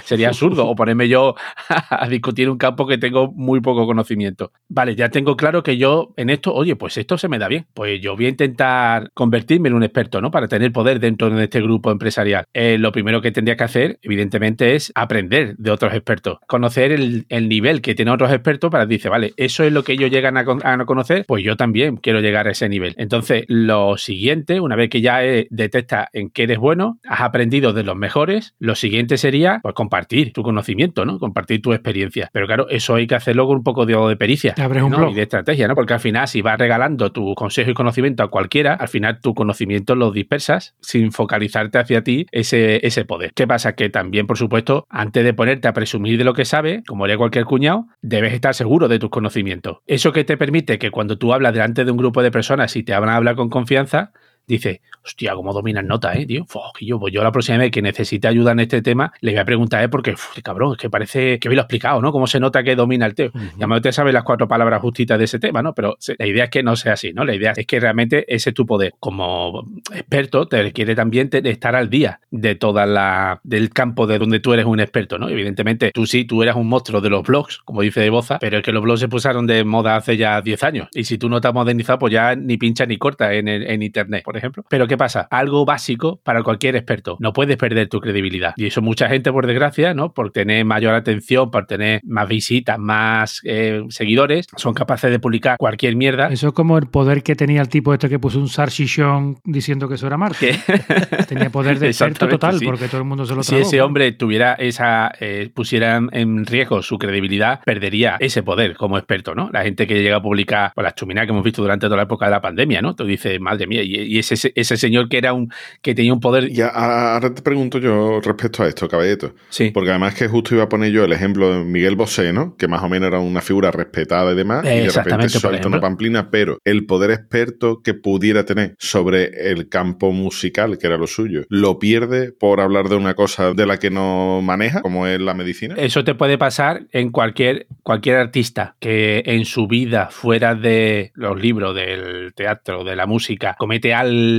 sería 0.03 0.29
absurdo, 0.29 0.67
o 0.67 0.75
ponerme 0.75 1.07
yo 1.07 1.35
a 1.89 2.07
discutir 2.07 2.49
un 2.49 2.57
campo 2.57 2.87
que 2.87 2.97
tengo 2.97 3.31
muy 3.31 3.61
poco 3.61 3.85
conocimiento. 3.85 4.51
Vale, 4.69 4.95
ya 4.95 5.09
tengo 5.09 5.35
claro 5.35 5.63
que 5.63 5.77
yo 5.77 6.13
en 6.17 6.29
esto, 6.29 6.53
oye, 6.53 6.75
pues 6.75 6.97
esto 6.97 7.17
se 7.17 7.27
me 7.27 7.39
da 7.39 7.47
bien, 7.47 7.67
pues 7.73 8.01
yo 8.01 8.15
voy 8.15 8.25
a 8.25 8.29
intentar 8.29 9.11
convertirme 9.13 9.69
en 9.69 9.75
un 9.75 9.83
experto, 9.83 10.21
¿no? 10.21 10.31
Para 10.31 10.47
tener 10.47 10.71
poder 10.71 10.99
dentro 10.99 11.29
de 11.29 11.43
este 11.43 11.61
grupo 11.61 11.91
empresarial. 11.91 12.45
Eh, 12.53 12.77
lo 12.77 12.91
primero 12.91 13.21
que 13.21 13.31
tendría 13.31 13.57
que 13.57 13.63
hacer, 13.63 13.99
evidentemente, 14.01 14.75
es 14.75 14.91
aprender 14.95 15.55
de 15.57 15.71
otros 15.71 15.93
expertos, 15.93 16.39
conocer 16.47 16.91
el, 16.91 17.25
el 17.29 17.49
nivel 17.49 17.81
que 17.81 17.95
tienen 17.95 18.13
otros 18.13 18.31
expertos 18.31 18.71
para 18.77 18.85
decir, 18.85 19.09
vale, 19.11 19.33
eso 19.37 19.63
es 19.63 19.71
lo 19.73 19.83
que 19.83 19.93
ellos 19.93 20.09
llegan 20.11 20.37
a, 20.37 20.45
con- 20.45 20.65
a 20.65 20.77
no 20.77 20.85
conocer, 20.85 21.25
pues 21.27 21.43
yo 21.43 21.55
también 21.55 21.97
quiero 21.97 22.19
llegar 22.21 22.47
a 22.47 22.51
ese 22.51 22.69
nivel. 22.69 22.93
Entonces, 22.97 23.43
lo 23.47 23.97
siguiente, 23.97 24.59
una 24.59 24.75
vez 24.75 24.89
que 24.89 25.01
ya 25.01 25.23
eh, 25.23 25.47
detectas 25.49 26.07
en 26.13 26.29
qué 26.29 26.43
eres 26.43 26.57
bueno, 26.59 26.99
has 27.07 27.21
aprendido 27.21 27.73
de 27.73 27.83
los 27.83 27.95
mejores, 27.95 28.55
lo 28.59 28.75
siguiente 28.75 29.17
sería, 29.17 29.59
pues, 29.63 29.73
compartir 29.75 30.33
tu 30.33 30.43
conocimiento, 30.43 31.05
¿no? 31.05 31.19
Compartir 31.19 31.61
tu 31.61 31.73
experiencia. 31.73 32.29
Pero 32.31 32.45
claro, 32.47 32.67
eso 32.69 32.95
hay 32.95 33.07
que 33.07 33.15
hacerlo 33.15 33.47
con 33.47 33.57
un 33.57 33.63
poco 33.63 33.85
de, 33.85 33.95
de 33.95 34.15
pericia. 34.15 34.53
¿no? 34.89 34.97
blog. 34.97 35.11
Y 35.11 35.15
de 35.15 35.21
estrategia, 35.23 35.67
¿no? 35.67 35.75
Porque 35.75 35.93
al 35.93 35.99
final, 35.99 36.27
si 36.27 36.41
vas 36.41 36.57
regalando 36.59 37.11
tu 37.11 37.33
consejo 37.35 37.71
y 37.71 37.73
conocimiento 37.73 38.23
a 38.23 38.29
cualquiera, 38.29 38.73
al 38.75 38.87
final 38.87 39.19
tu 39.21 39.33
conocimiento 39.33 39.95
lo 39.95 40.11
dispersas 40.11 40.75
sin 40.81 41.11
focalizarte 41.11 41.79
hacia 41.79 42.03
ti 42.03 42.25
ese, 42.31 42.85
ese 42.85 43.05
poder. 43.05 43.31
¿Qué 43.33 43.47
pasa? 43.47 43.73
Que 43.73 43.89
también, 43.89 44.27
por 44.27 44.37
supuesto, 44.37 44.85
antes 44.89 45.23
de 45.23 45.33
ponerte 45.33 45.67
a 45.67 45.73
presumir 45.73 46.17
de 46.17 46.23
lo 46.23 46.33
que 46.33 46.45
sabes, 46.45 46.83
como 46.87 47.05
haría 47.05 47.17
cualquier 47.17 47.45
cuñado, 47.45 47.85
debes 48.01 48.33
estar 48.33 48.53
seguro 48.53 48.66
de 48.87 48.99
tus 48.99 49.09
conocimientos. 49.09 49.77
Eso 49.87 50.11
que 50.11 50.23
te 50.23 50.37
permite 50.37 50.77
que 50.77 50.91
cuando 50.91 51.17
tú 51.17 51.33
hablas 51.33 51.53
delante 51.53 51.85
de 51.85 51.91
un 51.91 51.97
grupo 51.97 52.21
de 52.21 52.31
personas 52.31 52.75
y 52.75 52.83
te 52.83 52.91
van 52.91 53.09
a 53.09 53.15
hablar 53.15 53.35
con 53.35 53.49
confianza, 53.49 54.11
dice, 54.47 54.81
hostia, 55.03 55.33
cómo 55.35 55.53
dominas 55.53 55.83
nota, 55.83 56.13
¿eh, 56.13 56.25
tío? 56.25 56.45
Yo, 56.79 56.99
pues 56.99 57.13
yo 57.13 57.21
la 57.23 57.31
próxima 57.31 57.57
vez 57.57 57.71
que 57.71 57.81
necesite 57.81 58.27
ayuda 58.27 58.53
en 58.53 58.61
este 58.61 58.81
tema, 58.81 59.11
le 59.21 59.31
voy 59.31 59.39
a 59.39 59.45
preguntar, 59.45 59.83
¿eh? 59.83 59.89
Porque, 59.89 60.11
uf, 60.11 60.37
cabrón, 60.43 60.73
es 60.73 60.77
que 60.77 60.89
parece 60.89 61.39
que 61.39 61.49
me 61.49 61.55
lo 61.55 61.61
he 61.61 61.63
explicado, 61.63 62.01
¿no? 62.01 62.11
Cómo 62.11 62.27
se 62.27 62.39
nota 62.39 62.63
que 62.63 62.75
domina 62.75 63.05
el 63.05 63.13
tío. 63.15 63.31
Y 63.35 63.39
a 63.39 63.61
lo 63.61 63.67
mejor 63.67 63.81
te 63.81 63.91
sabes 63.91 64.13
las 64.13 64.23
cuatro 64.23 64.47
palabras 64.47 64.81
justitas 64.81 65.17
de 65.17 65.25
ese 65.25 65.39
tema, 65.39 65.61
¿no? 65.61 65.73
Pero 65.73 65.97
la 66.17 66.25
idea 66.27 66.45
es 66.45 66.49
que 66.49 66.63
no 66.63 66.75
sea 66.75 66.93
así, 66.93 67.11
¿no? 67.13 67.25
La 67.25 67.35
idea 67.35 67.53
es 67.55 67.65
que 67.67 67.79
realmente 67.79 68.25
ese 68.33 68.49
es 68.51 68.53
tu 68.53 68.65
poder. 68.65 68.93
Como 68.99 69.63
experto, 69.93 70.47
te 70.47 70.61
requiere 70.63 70.95
también 70.95 71.29
estar 71.31 71.75
al 71.75 71.89
día 71.89 72.21
de 72.31 72.55
toda 72.55 72.85
la 72.85 73.39
del 73.43 73.69
campo 73.71 74.07
de 74.07 74.17
donde 74.19 74.39
tú 74.39 74.53
eres 74.53 74.65
un 74.65 74.79
experto, 74.79 75.17
¿no? 75.17 75.27
Evidentemente, 75.29 75.91
tú 75.93 76.05
sí, 76.05 76.25
tú 76.25 76.41
eras 76.43 76.55
un 76.55 76.67
monstruo 76.67 77.01
de 77.01 77.09
los 77.09 77.23
blogs, 77.23 77.59
como 77.59 77.81
dice 77.81 77.99
de 78.01 78.09
Boza, 78.09 78.39
pero 78.39 78.57
es 78.57 78.63
que 78.63 78.71
los 78.71 78.81
blogs 78.83 78.99
se 79.01 79.07
pusieron 79.09 79.45
de 79.47 79.63
moda 79.63 79.95
hace 79.97 80.15
ya 80.17 80.41
10 80.41 80.63
años. 80.63 80.87
Y 80.93 81.03
si 81.03 81.17
tú 81.17 81.27
no 81.29 81.41
te 81.41 81.47
has 81.47 81.53
modernizado, 81.53 81.99
pues 81.99 82.13
ya 82.13 82.35
ni 82.35 82.57
pincha 82.57 82.85
ni 82.85 82.97
corta 82.97 83.33
en, 83.33 83.47
el- 83.47 83.67
en 83.69 83.81
internet, 83.83 84.23
por 84.23 84.36
ejemplo. 84.37 84.63
Pero 84.69 84.87
¿qué 84.87 84.97
pasa? 84.97 85.27
Algo 85.31 85.65
básico 85.65 86.19
para 86.23 86.43
cualquier 86.43 86.75
experto. 86.75 87.17
No 87.19 87.33
puedes 87.33 87.57
perder 87.57 87.87
tu 87.89 87.99
credibilidad. 87.99 88.53
Y 88.55 88.67
eso 88.67 88.81
mucha 88.81 89.09
gente, 89.09 89.31
por 89.31 89.47
desgracia, 89.47 89.93
¿no? 89.93 90.13
Por 90.13 90.31
tener 90.31 90.65
mayor 90.65 90.93
atención, 90.93 91.51
por 91.51 91.65
tener 91.65 92.01
más 92.03 92.27
visitas, 92.27 92.77
más 92.79 93.41
eh, 93.43 93.83
seguidores, 93.89 94.47
son 94.55 94.73
capaces 94.73 95.11
de 95.11 95.19
publicar 95.19 95.57
cualquier 95.57 95.95
mierda. 95.95 96.27
Eso 96.27 96.47
es 96.47 96.53
como 96.53 96.77
el 96.77 96.87
poder 96.87 97.23
que 97.23 97.35
tenía 97.35 97.61
el 97.61 97.69
tipo 97.69 97.93
este 97.93 98.09
que 98.09 98.19
puso 98.19 98.39
un 98.39 98.49
Sarchichon 98.49 99.37
diciendo 99.43 99.87
que 99.87 99.95
eso 99.95 100.07
era 100.07 100.17
Marte. 100.17 100.59
que 100.65 101.23
Tenía 101.27 101.49
poder 101.49 101.79
de 101.79 101.87
experto 101.87 102.27
total, 102.27 102.59
sí. 102.59 102.65
porque 102.65 102.87
todo 102.87 103.01
el 103.01 103.07
mundo 103.07 103.25
se 103.25 103.35
lo 103.35 103.43
si 103.43 103.49
tragó. 103.49 103.65
ese 103.65 103.81
hombre 103.81 104.11
tuviera 104.11 104.53
esa, 104.53 105.11
eh, 105.19 105.49
pusiera 105.53 106.01
en 106.11 106.45
riesgo 106.45 106.81
su 106.81 106.97
credibilidad, 106.97 107.61
perdería 107.63 108.17
ese 108.19 108.43
poder 108.43 108.75
como 108.75 108.97
experto, 108.97 109.35
¿no? 109.35 109.49
La 109.51 109.63
gente 109.63 109.87
que 109.87 110.01
llega 110.01 110.17
a 110.17 110.21
publicar 110.21 110.71
pues, 110.73 110.83
las 110.83 110.95
chuminadas 110.95 111.27
que 111.27 111.31
hemos 111.31 111.43
visto 111.43 111.61
durante 111.61 111.87
toda 111.87 111.97
la 111.97 112.03
época 112.03 112.25
de 112.25 112.31
la 112.31 112.41
pandemia, 112.41 112.81
¿no? 112.81 112.95
Tú 112.95 113.05
dices, 113.05 113.39
madre 113.39 113.67
mía, 113.67 113.83
y, 113.83 113.95
y 113.95 114.19
ese, 114.19 114.26
ese 114.31 114.77
señor 114.77 115.09
que 115.09 115.17
era 115.17 115.33
un, 115.33 115.51
que 115.81 115.95
tenía 115.95 116.13
un 116.13 116.19
poder. 116.19 116.49
Y 116.49 116.61
ahora 116.61 117.33
te 117.33 117.41
pregunto 117.41 117.79
yo 117.79 118.19
respecto 118.21 118.63
a 118.63 118.67
esto, 118.67 118.87
caballito. 118.87 119.33
Sí. 119.49 119.71
Porque 119.71 119.89
además 119.89 120.15
que 120.15 120.27
justo 120.27 120.55
iba 120.55 120.63
a 120.63 120.69
poner 120.69 120.91
yo 120.91 121.03
el 121.03 121.13
ejemplo 121.13 121.51
de 121.51 121.63
Miguel 121.63 121.95
Bosé, 121.95 122.33
¿no? 122.33 122.55
Que 122.57 122.67
más 122.67 122.83
o 122.83 122.89
menos 122.89 123.07
era 123.07 123.19
una 123.19 123.41
figura 123.41 123.71
respetada 123.71 124.31
y 124.31 124.35
demás. 124.35 124.65
y 124.65 124.69
de 124.69 124.89
repente 124.89 125.29
suelta 125.29 125.67
una 125.67 125.79
pamplina, 125.79 126.29
pero 126.29 126.59
el 126.65 126.85
poder 126.85 127.11
experto 127.11 127.81
que 127.83 127.93
pudiera 127.93 128.45
tener 128.45 128.75
sobre 128.79 129.51
el 129.51 129.69
campo 129.69 130.11
musical, 130.11 130.77
que 130.77 130.87
era 130.87 130.97
lo 130.97 131.07
suyo, 131.07 131.43
lo 131.49 131.79
pierde 131.79 132.31
por 132.31 132.61
hablar 132.61 132.89
de 132.89 132.95
una 132.95 133.13
cosa 133.13 133.53
de 133.53 133.65
la 133.65 133.77
que 133.77 133.89
no 133.89 134.41
maneja, 134.41 134.81
como 134.81 135.07
es 135.07 135.19
la 135.19 135.33
medicina. 135.33 135.75
Eso 135.77 136.03
te 136.03 136.15
puede 136.15 136.37
pasar 136.37 136.87
en 136.91 137.11
cualquier, 137.11 137.67
cualquier 137.83 138.17
artista 138.17 138.75
que 138.79 139.23
en 139.25 139.45
su 139.45 139.67
vida, 139.67 140.09
fuera 140.11 140.55
de 140.55 141.11
los 141.15 141.39
libros, 141.39 141.75
del 141.75 142.33
teatro, 142.33 142.83
de 142.83 142.95
la 142.95 143.05
música, 143.05 143.55
comete 143.57 143.93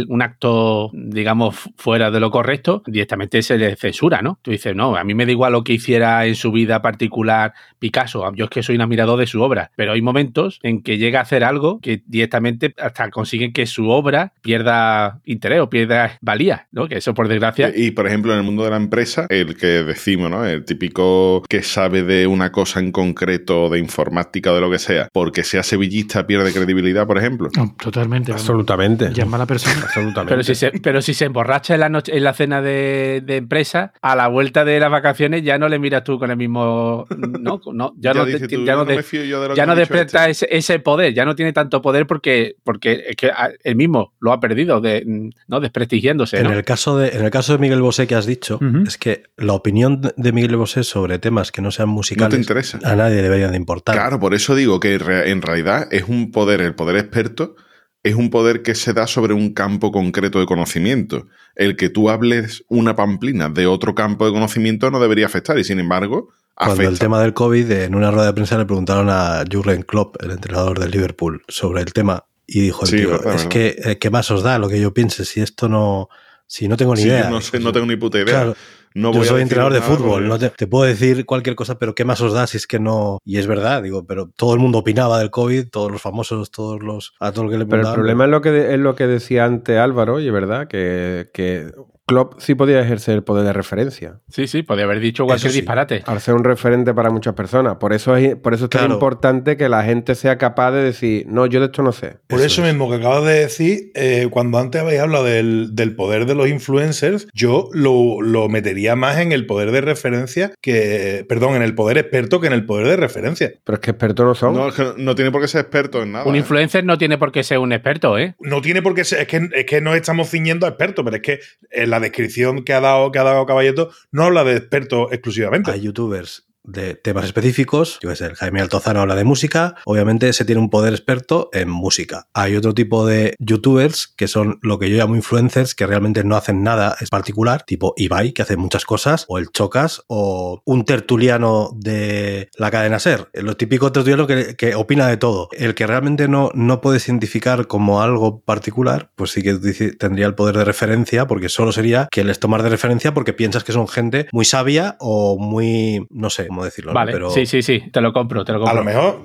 un 0.09 0.23
acto, 0.23 0.91
digamos, 0.93 1.57
fu- 1.57 1.71
fuera 1.77 2.11
de 2.11 2.21
lo 2.21 2.31
correcto, 2.31 2.83
directamente 2.87 3.43
se 3.43 3.59
le 3.59 3.77
censura, 3.77 4.23
¿no? 4.23 4.39
Tú 4.43 4.51
dices, 4.51 4.75
no, 4.75 4.97
a 4.97 5.05
mí 5.05 5.15
me 5.15 5.27
da 5.27 5.33
igual 5.33 5.53
lo 5.53 5.65
que 5.65 5.73
hiciera 5.75 6.27
en 6.27 6.35
su 6.35 6.53
vida 6.53 6.81
particular 6.83 7.53
Picasso, 7.79 8.31
yo 8.35 8.45
es 8.47 8.51
que 8.51 8.63
soy 8.63 8.75
un 8.77 8.83
admirador 8.83 9.19
de 9.19 9.27
su 9.27 9.41
obra, 9.43 9.71
pero 9.77 9.93
hay 9.93 10.03
momentos 10.03 10.59
en 10.63 10.83
que 10.83 10.99
llega 10.99 11.21
a 11.21 11.23
hacer 11.23 11.45
algo 11.45 11.79
que 11.81 12.03
directamente 12.07 12.75
hasta 12.79 13.09
consiguen 13.11 13.53
que 13.53 13.67
su 13.67 13.89
obra 13.89 14.33
pierda 14.43 15.21
interés 15.25 15.61
o 15.61 15.71
pierda 15.71 16.19
valía, 16.21 16.67
¿no? 16.73 16.89
Que 16.89 16.97
eso, 16.99 17.15
por 17.15 17.29
desgracia, 17.29 17.73
Y, 17.75 17.93
por 17.93 18.07
ejemplo, 18.07 18.33
en 18.33 18.39
el 18.39 18.45
mundo 18.45 18.65
de 18.65 18.71
la 18.71 18.77
empresa, 18.77 19.27
el 19.29 19.57
que 19.57 19.67
decimos, 19.85 20.31
¿no? 20.31 20.45
El 20.45 20.65
típico 20.65 21.43
que 21.49 21.63
sabe 21.63 22.03
de 22.03 22.27
una 22.27 22.51
cosa 22.51 22.81
en 22.81 22.91
concreto, 22.93 23.69
de 23.69 23.79
informática 23.79 24.51
o 24.53 24.55
de 24.55 24.61
lo 24.61 24.71
que 24.71 24.79
sea, 24.79 25.09
porque 25.13 25.45
sea 25.45 25.63
sevillista 25.63 26.27
pierde 26.27 26.53
credibilidad, 26.53 27.07
por 27.07 27.19
ejemplo. 27.19 27.49
No, 27.57 27.75
totalmente. 27.81 28.33
Absolutamente. 28.33 29.07
Es 29.17 29.27
mala 29.27 29.47
persona. 29.59 29.85
Absolutamente. 29.87 30.31
Pero 30.33 30.43
si 30.43 30.55
se, 30.55 30.71
pero 30.81 31.03
si 31.03 31.15
se 31.15 31.25
emborracha 31.27 31.75
en 31.75 31.81
la, 31.81 31.89
noche, 31.89 32.17
en 32.17 32.25
la 32.25 32.33
cena 32.35 32.63
de, 32.63 33.23
de 33.25 33.37
empresa, 33.37 33.93
a 34.03 34.17
la 34.17 34.29
vuelta 34.29 34.65
de 34.65 34.81
las 34.81 34.91
vacaciones 34.91 35.43
ya 35.43 35.59
no 35.59 35.69
le 35.69 35.79
miras 35.79 36.05
tú 36.05 36.19
con 36.19 36.31
el 36.31 36.37
mismo. 36.37 37.07
No, 37.17 37.61
no 37.73 37.95
ya, 37.99 38.13
no, 38.15 38.25
dices 38.25 38.43
te- 38.49 38.57
tú, 38.57 38.65
ya 38.65 38.73
no 38.75 38.79
no 38.81 38.85
de- 38.87 38.97
de 38.97 39.55
ya 39.55 39.67
no 39.67 39.73
dicho 39.75 39.81
despierta 39.81 40.29
este. 40.29 40.47
ese, 40.47 40.73
ese 40.75 40.79
poder, 40.79 41.15
ya 41.15 41.25
no 41.25 41.35
tiene 41.35 41.53
tanto 41.53 41.81
poder 41.83 42.07
porque, 42.07 42.57
porque 42.65 43.05
es 43.09 43.17
que 43.17 43.29
a- 43.29 43.51
él 43.65 43.77
mismo 43.77 44.15
lo 44.21 44.33
ha 44.33 44.41
perdido, 44.41 44.81
de, 44.81 45.31
¿no? 45.47 45.61
desprestigiándose. 45.61 46.39
En 46.39 46.45
¿no? 46.45 46.53
el, 46.53 46.65
caso 46.65 46.99
de, 46.99 47.09
en 47.11 47.25
el 47.25 47.31
caso 47.31 47.53
de 47.53 47.59
Miguel 47.59 47.81
Bosé 47.83 48.07
que 48.07 48.15
has 48.15 48.27
dicho, 48.27 48.57
Ujú. 48.57 48.85
es 48.87 48.99
que 48.99 49.25
la 49.37 49.53
opinión 49.53 50.01
de 50.17 50.33
Miguel 50.33 50.57
Bosé 50.57 50.85
sobre 50.85 51.19
temas 51.19 51.53
que 51.53 51.63
no 51.63 51.71
sean 51.71 51.89
No 51.89 51.95
musicales 51.95 52.35
te 52.35 52.41
interesa. 52.41 52.79
a 52.85 52.97
nadie 52.97 53.23
debería 53.23 53.49
de 53.49 53.57
importar. 53.57 53.95
Claro, 53.95 54.19
por 54.21 54.35
eso 54.35 54.55
digo 54.55 54.81
que 54.81 54.99
re- 54.99 55.31
en 55.31 55.43
realidad 55.43 55.89
es 55.91 56.05
un 56.09 56.31
poder, 56.31 56.61
el 56.61 56.75
poder 56.75 56.97
experto, 56.97 57.57
es 58.03 58.15
un 58.15 58.31
poder 58.31 58.63
que 58.63 58.75
se 58.75 58.93
da 58.93 59.07
sobre 59.07 59.35
un 59.35 59.53
campo 59.53 59.91
concreto 59.93 60.39
de 60.41 60.47
conocimiento. 60.47 61.27
El 61.57 61.77
que 61.77 61.89
tú 61.91 62.11
hables 62.11 62.65
una 62.69 62.95
pamplina 62.97 63.49
de 63.49 63.67
otro 63.67 63.95
campo 63.95 64.25
de 64.27 64.33
conocimiento 64.33 64.91
no 64.91 65.01
debería 65.01 65.27
afectar 65.27 65.59
y 65.59 65.65
sin 65.65 65.81
embargo 65.81 66.29
Cuando 66.55 66.75
afecta. 66.75 66.91
el 66.93 66.99
tema 66.99 67.21
del 67.21 67.35
COVID, 67.35 67.71
en 67.73 67.95
una 67.95 68.11
rueda 68.11 68.27
de 68.29 68.33
prensa 68.35 68.57
le 68.57 68.65
preguntaron 68.67 69.09
a 69.11 69.43
Jurgen 69.51 69.83
Klopp, 69.83 70.17
el 70.23 70.31
entrenador 70.31 70.79
del 70.79 70.91
Liverpool, 70.93 71.43
sobre 71.49 71.83
el 71.83 71.93
tema 71.93 72.25
y 72.47 72.61
dijo 72.61 72.85
el 72.85 72.91
Sí, 72.91 72.97
tío, 72.99 73.11
verdad, 73.11 73.35
es 73.35 73.47
que 73.47 73.77
eh, 73.85 73.99
¿qué 73.99 74.11
más 74.11 74.31
os 74.31 74.43
da 74.43 74.59
lo 74.59 74.69
que 74.69 74.81
yo 74.81 74.95
piense 74.95 75.25
si 75.25 75.41
esto 75.41 75.69
no, 75.69 76.09
si 76.47 76.67
no 76.69 76.77
tengo 76.77 76.95
ni 76.95 77.03
Sí, 77.03 77.09
idea? 77.09 77.29
no 77.29 77.41
sé, 77.41 77.59
no 77.61 77.73
tengo 77.73 77.87
ni 77.87 77.97
puta 77.97 78.19
idea. 78.19 78.27
Claro, 78.33 78.57
No 78.95 79.13
yo 79.13 79.19
voy 79.21 79.29
soy 79.29 79.43
entrenador 79.43 79.73
de 79.73 79.81
fútbol, 79.83 80.11
porque- 80.25 80.29
no 80.29 80.39
te, 80.39 80.51
te 80.51 80.67
puedo 80.67 80.85
decir 80.85 81.25
cualquier 81.27 81.55
cosa, 81.57 81.79
pero 81.79 81.95
¿qué 81.95 82.05
más 82.05 82.21
os 82.21 82.33
da 82.33 82.47
si 82.47 82.57
es 82.57 82.67
que 82.67 82.79
no? 82.81 83.19
Y 83.25 83.39
es 83.39 83.47
verdad, 83.47 83.83
digo, 83.83 84.05
pero 84.07 84.31
todo 84.37 84.55
el 84.55 84.61
mundo 84.61 84.79
opinaba 84.79 85.19
del 85.19 85.31
COVID, 85.31 85.69
todos 85.69 85.91
los 85.93 86.01
famosos, 86.03 86.51
todos 86.51 86.83
los 86.83 87.13
a 87.21 87.33
todo 87.33 87.45
lo 87.45 87.51
que 87.51 87.59
le 87.59 87.67
Pero 87.67 87.83
el 87.83 87.95
problema 87.95 88.25
es 88.25 88.31
lo 88.31 88.41
que, 88.41 88.51
de- 88.51 88.75
es 88.75 88.81
lo 88.81 88.95
que 88.95 89.07
decía 89.07 89.45
antes 89.45 89.79
Álvaro, 89.79 90.21
y 90.21 90.27
es 90.27 90.33
verdad, 90.33 90.69
que, 90.69 91.31
que 91.33 91.71
Klopp 92.09 92.41
sí 92.41 92.55
podía 92.55 92.81
ejercer 92.81 93.17
el 93.17 93.23
poder 93.23 93.45
de 93.45 93.53
referencia. 93.53 94.21
Sí, 94.31 94.47
sí, 94.49 94.63
podía 94.63 94.85
haber 94.85 94.99
dicho 94.99 95.27
cualquier 95.27 95.53
sí. 95.53 95.59
disparate. 95.59 96.03
Al 96.07 96.23
ser 96.23 96.35
un 96.35 96.43
referente 96.43 96.95
para 96.95 97.11
muchas 97.11 97.35
personas. 97.35 97.77
Por 97.77 97.93
eso 97.93 98.17
es, 98.17 98.35
por 98.35 98.55
eso 98.55 98.65
es 98.65 98.71
tan 98.71 98.91
importante 98.91 99.59
que 99.59 99.69
la 99.69 99.85
gente 99.85 100.15
sea 100.15 100.39
capaz 100.39 100.73
de 100.73 100.83
decir, 100.83 101.27
no, 101.29 101.45
yo 101.45 101.61
de 101.61 101.67
esto 101.67 101.83
no 101.83 101.93
sé. 101.93 102.17
Por 102.27 102.41
eso, 102.41 102.63
mismo 102.63 102.89
que 102.89 102.97
acabas 102.97 103.25
de 103.25 103.41
decir, 103.41 103.91
eh, 103.95 104.29
cuando 104.31 104.59
antes 104.59 104.81
habéis 104.81 105.01
hablado 105.01 105.25
del, 105.25 105.75
del 105.75 105.95
poder 105.95 106.25
de 106.25 106.35
los 106.35 106.49
influencers, 106.49 107.29
yo 107.35 107.69
lo, 107.73 108.23
lo 108.23 108.49
metería 108.49 108.97
más 108.97 109.19
en 109.19 109.33
el 109.33 109.45
poder 109.45 109.71
de 109.71 109.83
referencia 109.83 110.53
que, 110.63 111.27
perdón, 111.29 111.57
en 111.57 111.63
el 111.63 111.75
poder 111.75 111.99
experto 111.99 112.41
que 112.41 112.47
en 112.47 112.55
el 112.55 112.65
poder 112.65 112.87
de 112.87 112.97
referencia. 112.97 113.53
Pero 113.65 113.77
es 113.77 113.81
que 113.81 113.91
expertos 113.91 114.25
no 114.25 114.35
son. 114.35 114.55
No, 114.55 114.69
es 114.69 114.75
que 114.75 114.95
no 114.97 115.15
tiene 115.15 115.31
por 115.31 115.43
qué 115.43 115.49
ser 115.49 115.61
experto 115.61 116.03
en 116.03 116.13
nada. 116.13 116.25
Un 116.25 116.37
¿eh? 116.37 116.39
influencer 116.39 116.85
no 116.85 116.97
tiene 116.97 117.19
por 117.19 117.33
qué 117.33 117.43
ser 117.43 117.59
un 117.59 117.73
experto, 117.73 118.19
¿eh? 118.19 118.35
No 118.41 118.63
tiene 118.63 118.81
por 118.81 118.95
qué 118.95 119.05
ser, 119.05 119.21
es 119.21 119.29
que, 119.29 119.49
es 119.53 119.67
que 119.67 119.83
nos 119.83 119.95
estamos 119.95 120.31
ciñendo 120.31 120.65
a 120.65 120.71
expertos, 120.71 121.05
pero 121.05 121.17
es 121.17 121.23
que 121.23 121.41
en 121.71 121.98
la 121.99 122.07
descripción 122.07 122.65
que 122.65 122.73
ha 122.73 122.81
dado, 122.81 123.13
que 123.13 123.19
ha 123.19 123.25
dado 123.25 123.47
Caballeto 123.47 123.91
no 124.11 124.25
habla 124.25 124.45
de 124.45 124.57
expertos 124.57 125.09
exclusivamente. 125.13 125.71
hay 125.71 125.83
youtubers 125.83 126.48
de 126.69 126.95
temas 126.95 127.25
específicos, 127.25 127.99
yo 128.03 128.15
sé, 128.15 128.35
Jaime 128.35 128.61
Altozano 128.61 129.01
habla 129.01 129.17
de 129.17 129.25
música, 129.25 129.77
obviamente 129.85 130.33
se 130.33 130.45
tiene 130.45 130.61
un 130.61 130.71
poder 130.71 130.93
experto 130.93 131.49
en 131.53 131.71
música. 131.71 132.27
Hay 132.35 132.57
otro 132.57 132.75
tipo 132.75 133.07
de 133.07 133.35
youtubers 133.39 134.07
que 134.17 134.29
son 134.29 134.59
lo 134.63 134.79
que 134.79 134.91
yo 134.91 134.97
llamo 134.97 135.17
influencers, 135.17 135.75
que 135.75 135.87
realmente 135.87 136.25
no 136.25 136.37
hacen 136.37 136.63
nada 136.63 136.97
es 137.01 137.09
particular, 137.09 137.63
tipo 137.63 137.95
Ibai, 137.97 138.33
que 138.33 138.43
hace 138.43 138.57
muchas 138.57 138.85
cosas, 138.85 139.25
o 139.29 139.39
el 139.39 139.49
Chocas, 139.51 140.03
o 140.09 140.63
un 140.65 140.85
tertuliano 140.85 141.71
de 141.75 142.51
la 142.57 142.71
cadena 142.71 142.99
Ser, 142.99 143.29
lo 143.33 143.57
típico 143.57 143.91
tertuliano 143.93 144.27
que, 144.27 144.75
opina 144.75 145.07
de 145.07 145.17
todo. 145.17 145.49
El 145.53 145.75
que 145.75 145.87
realmente 145.87 146.29
no, 146.29 146.51
no 146.55 146.81
puedes 146.81 147.09
identificar 147.09 147.67
como 147.67 148.03
algo 148.03 148.41
particular, 148.41 149.11
pues 149.17 149.31
sí 149.31 149.43
que 149.43 149.55
tendría 149.99 150.27
el 150.27 150.35
poder 150.35 150.57
de 150.57 150.65
referencia, 150.65 151.27
porque 151.27 151.49
solo 151.49 151.73
sería 151.73 152.09
que 152.11 152.25
les 152.25 152.39
tomas 152.39 152.63
de 152.63 152.69
referencia 152.69 153.15
porque 153.15 153.33
piensas 153.33 153.65
que 153.65 153.73
son 153.73 153.89
gente 153.89 154.29
muy 154.33 154.45
sabia 154.45 154.97
o 155.01 155.39
muy, 155.39 156.07
no 156.11 156.31
sé 156.31 156.49
cómo 156.59 156.65
decirlo, 156.65 156.91
¿no? 156.93 156.95
Vale, 156.95 157.13
pero 157.13 157.31
sí, 157.31 157.47
sí, 157.47 157.63
sí, 157.63 157.83
te 157.93 158.01
lo 158.01 158.13
compro, 158.13 158.45
te 158.45 158.53
lo 158.53 158.59
A 158.59 158.61
compro. 158.61 158.77
lo 158.79 158.85
mejor, 158.85 159.23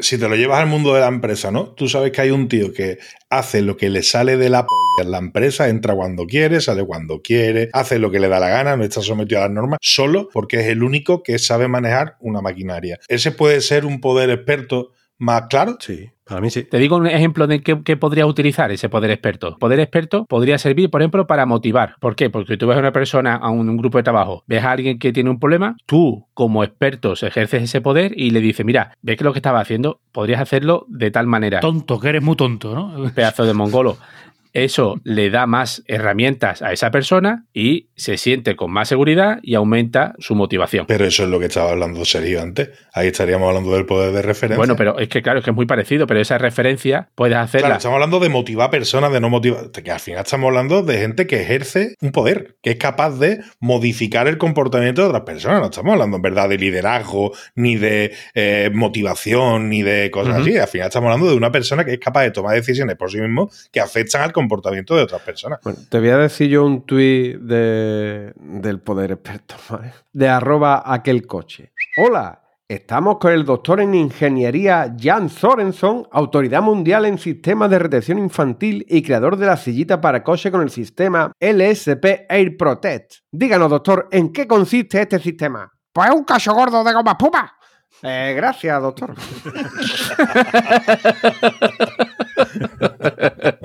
si 0.00 0.18
te 0.18 0.28
lo 0.28 0.36
llevas 0.36 0.60
al 0.60 0.66
mundo 0.68 0.94
de 0.94 1.00
la 1.00 1.08
empresa, 1.08 1.50
¿no? 1.50 1.68
Tú 1.70 1.88
sabes 1.88 2.12
que 2.12 2.20
hay 2.20 2.30
un 2.30 2.48
tío 2.48 2.72
que 2.72 2.98
hace 3.30 3.62
lo 3.62 3.76
que 3.76 3.90
le 3.90 4.02
sale 4.02 4.36
de 4.36 4.48
la 4.48 4.64
polla 4.66 5.04
en 5.04 5.10
la 5.10 5.18
empresa, 5.18 5.68
entra 5.68 5.94
cuando 5.94 6.26
quiere, 6.26 6.60
sale 6.60 6.84
cuando 6.84 7.20
quiere, 7.20 7.68
hace 7.72 7.98
lo 7.98 8.10
que 8.10 8.20
le 8.20 8.28
da 8.28 8.40
la 8.40 8.48
gana, 8.48 8.76
no 8.76 8.84
está 8.84 9.00
sometido 9.02 9.40
a 9.40 9.44
las 9.44 9.52
normas, 9.52 9.78
solo 9.82 10.28
porque 10.32 10.60
es 10.60 10.66
el 10.68 10.82
único 10.82 11.22
que 11.22 11.38
sabe 11.38 11.68
manejar 11.68 12.16
una 12.20 12.40
maquinaria. 12.40 12.98
Ese 13.08 13.32
puede 13.32 13.60
ser 13.60 13.84
un 13.84 14.00
poder 14.00 14.30
experto 14.30 14.92
más 15.18 15.42
claro. 15.50 15.76
sí, 15.80 16.08
para 16.28 16.40
mí 16.40 16.50
sí. 16.50 16.64
Te 16.64 16.78
digo 16.78 16.96
un 16.96 17.06
ejemplo 17.06 17.46
de 17.46 17.60
qué, 17.60 17.82
qué 17.82 17.96
podría 17.96 18.26
utilizar 18.26 18.70
ese 18.70 18.88
poder 18.88 19.10
experto. 19.10 19.56
Poder 19.58 19.80
experto 19.80 20.26
podría 20.26 20.58
servir, 20.58 20.90
por 20.90 21.02
ejemplo, 21.02 21.26
para 21.26 21.46
motivar. 21.46 21.96
¿Por 22.00 22.16
qué? 22.16 22.30
Porque 22.30 22.56
tú 22.56 22.66
ves 22.66 22.76
a 22.76 22.80
una 22.80 22.92
persona, 22.92 23.34
a 23.36 23.50
un, 23.50 23.68
un 23.68 23.76
grupo 23.76 23.98
de 23.98 24.04
trabajo, 24.04 24.44
ves 24.46 24.64
a 24.64 24.72
alguien 24.72 24.98
que 24.98 25.12
tiene 25.12 25.30
un 25.30 25.38
problema, 25.38 25.76
tú 25.86 26.26
como 26.34 26.64
experto 26.64 27.14
ejerces 27.26 27.62
ese 27.62 27.80
poder 27.80 28.12
y 28.16 28.30
le 28.30 28.40
dices, 28.40 28.64
mira, 28.64 28.92
ves 29.02 29.16
que 29.16 29.24
lo 29.24 29.32
que 29.32 29.38
estaba 29.38 29.60
haciendo, 29.60 30.00
podrías 30.12 30.40
hacerlo 30.40 30.86
de 30.88 31.10
tal 31.10 31.26
manera. 31.26 31.60
Tonto, 31.60 31.98
que 31.98 32.08
eres 32.08 32.22
muy 32.22 32.36
tonto, 32.36 32.74
¿no? 32.74 33.10
Pedazo 33.14 33.44
de 33.44 33.54
mongolo. 33.54 33.96
eso 34.52 35.00
le 35.04 35.30
da 35.30 35.46
más 35.46 35.82
herramientas 35.86 36.62
a 36.62 36.72
esa 36.72 36.90
persona 36.90 37.46
y 37.52 37.88
se 37.96 38.16
siente 38.16 38.56
con 38.56 38.70
más 38.70 38.88
seguridad 38.88 39.38
y 39.42 39.54
aumenta 39.54 40.14
su 40.18 40.34
motivación. 40.34 40.86
Pero 40.86 41.04
eso 41.04 41.24
es 41.24 41.28
lo 41.28 41.38
que 41.38 41.46
estaba 41.46 41.70
hablando 41.70 42.04
Sergio 42.04 42.42
antes. 42.42 42.70
Ahí 42.92 43.08
estaríamos 43.08 43.48
hablando 43.48 43.72
del 43.72 43.86
poder 43.86 44.12
de 44.12 44.22
referencia. 44.22 44.56
Bueno, 44.56 44.76
pero 44.76 44.98
es 44.98 45.08
que 45.08 45.22
claro, 45.22 45.38
es 45.40 45.44
que 45.44 45.50
es 45.50 45.56
muy 45.56 45.66
parecido, 45.66 46.06
pero 46.06 46.20
esa 46.20 46.38
referencia 46.38 47.08
puedes 47.14 47.36
hacerla. 47.36 47.68
Claro, 47.68 47.78
estamos 47.78 47.94
hablando 47.96 48.20
de 48.20 48.28
motivar 48.28 48.70
personas, 48.70 49.12
de 49.12 49.20
no 49.20 49.30
motivar. 49.30 49.70
Que 49.70 49.90
al 49.90 50.00
final 50.00 50.22
estamos 50.22 50.48
hablando 50.48 50.82
de 50.82 50.98
gente 50.98 51.26
que 51.26 51.40
ejerce 51.42 51.94
un 52.00 52.12
poder, 52.12 52.56
que 52.62 52.70
es 52.70 52.76
capaz 52.76 53.18
de 53.18 53.40
modificar 53.60 54.28
el 54.28 54.38
comportamiento 54.38 55.02
de 55.02 55.08
otras 55.08 55.22
personas. 55.22 55.60
No 55.60 55.66
estamos 55.66 55.92
hablando 55.92 56.16
en 56.16 56.22
verdad 56.22 56.48
de 56.48 56.58
liderazgo, 56.58 57.32
ni 57.54 57.76
de 57.76 58.14
eh, 58.34 58.70
motivación, 58.72 59.68
ni 59.68 59.82
de 59.82 60.10
cosas 60.10 60.40
así. 60.40 60.56
Al 60.56 60.68
final 60.68 60.88
estamos 60.88 61.08
hablando 61.08 61.30
de 61.30 61.36
una 61.36 61.52
persona 61.52 61.84
que 61.84 61.94
es 61.94 62.00
capaz 62.00 62.22
de 62.22 62.30
tomar 62.30 62.54
decisiones 62.54 62.96
por 62.96 63.10
sí 63.10 63.18
mismo 63.20 63.50
que 63.72 63.80
afectan 63.80 64.22
al 64.22 64.32
comportamiento 64.38 64.94
de 64.94 65.02
otras 65.02 65.20
personas. 65.22 65.58
Bueno, 65.64 65.80
te 65.88 65.98
voy 65.98 66.10
a 66.10 66.18
decir 66.18 66.48
yo 66.48 66.64
un 66.64 66.86
tuit 66.86 67.38
de, 67.38 68.32
del 68.36 68.80
poder 68.80 69.10
experto, 69.10 69.56
¿vale? 69.68 69.92
De 70.12 70.28
arroba 70.28 70.84
aquel 70.84 71.26
coche. 71.26 71.72
Hola, 71.96 72.40
estamos 72.68 73.18
con 73.18 73.32
el 73.32 73.44
doctor 73.44 73.80
en 73.80 73.96
ingeniería 73.96 74.94
Jan 74.96 75.28
Sorenson, 75.28 76.06
autoridad 76.12 76.62
mundial 76.62 77.06
en 77.06 77.18
sistemas 77.18 77.68
de 77.70 77.80
retención 77.80 78.18
infantil 78.18 78.86
y 78.88 79.02
creador 79.02 79.36
de 79.36 79.46
la 79.46 79.56
sillita 79.56 80.00
para 80.00 80.22
coche 80.22 80.52
con 80.52 80.62
el 80.62 80.70
sistema 80.70 81.32
LSP 81.40 82.26
Air 82.28 82.56
Protect. 82.56 83.14
Díganos, 83.32 83.70
doctor, 83.70 84.08
¿en 84.12 84.32
qué 84.32 84.46
consiste 84.46 85.00
este 85.00 85.18
sistema? 85.18 85.68
Pues 85.92 86.10
es 86.10 86.14
un 86.14 86.22
cacho 86.22 86.54
gordo 86.54 86.84
de 86.84 86.92
goma 86.92 87.18
puma. 87.18 87.54
Eh, 88.02 88.34
gracias, 88.36 88.80
doctor. 88.80 89.16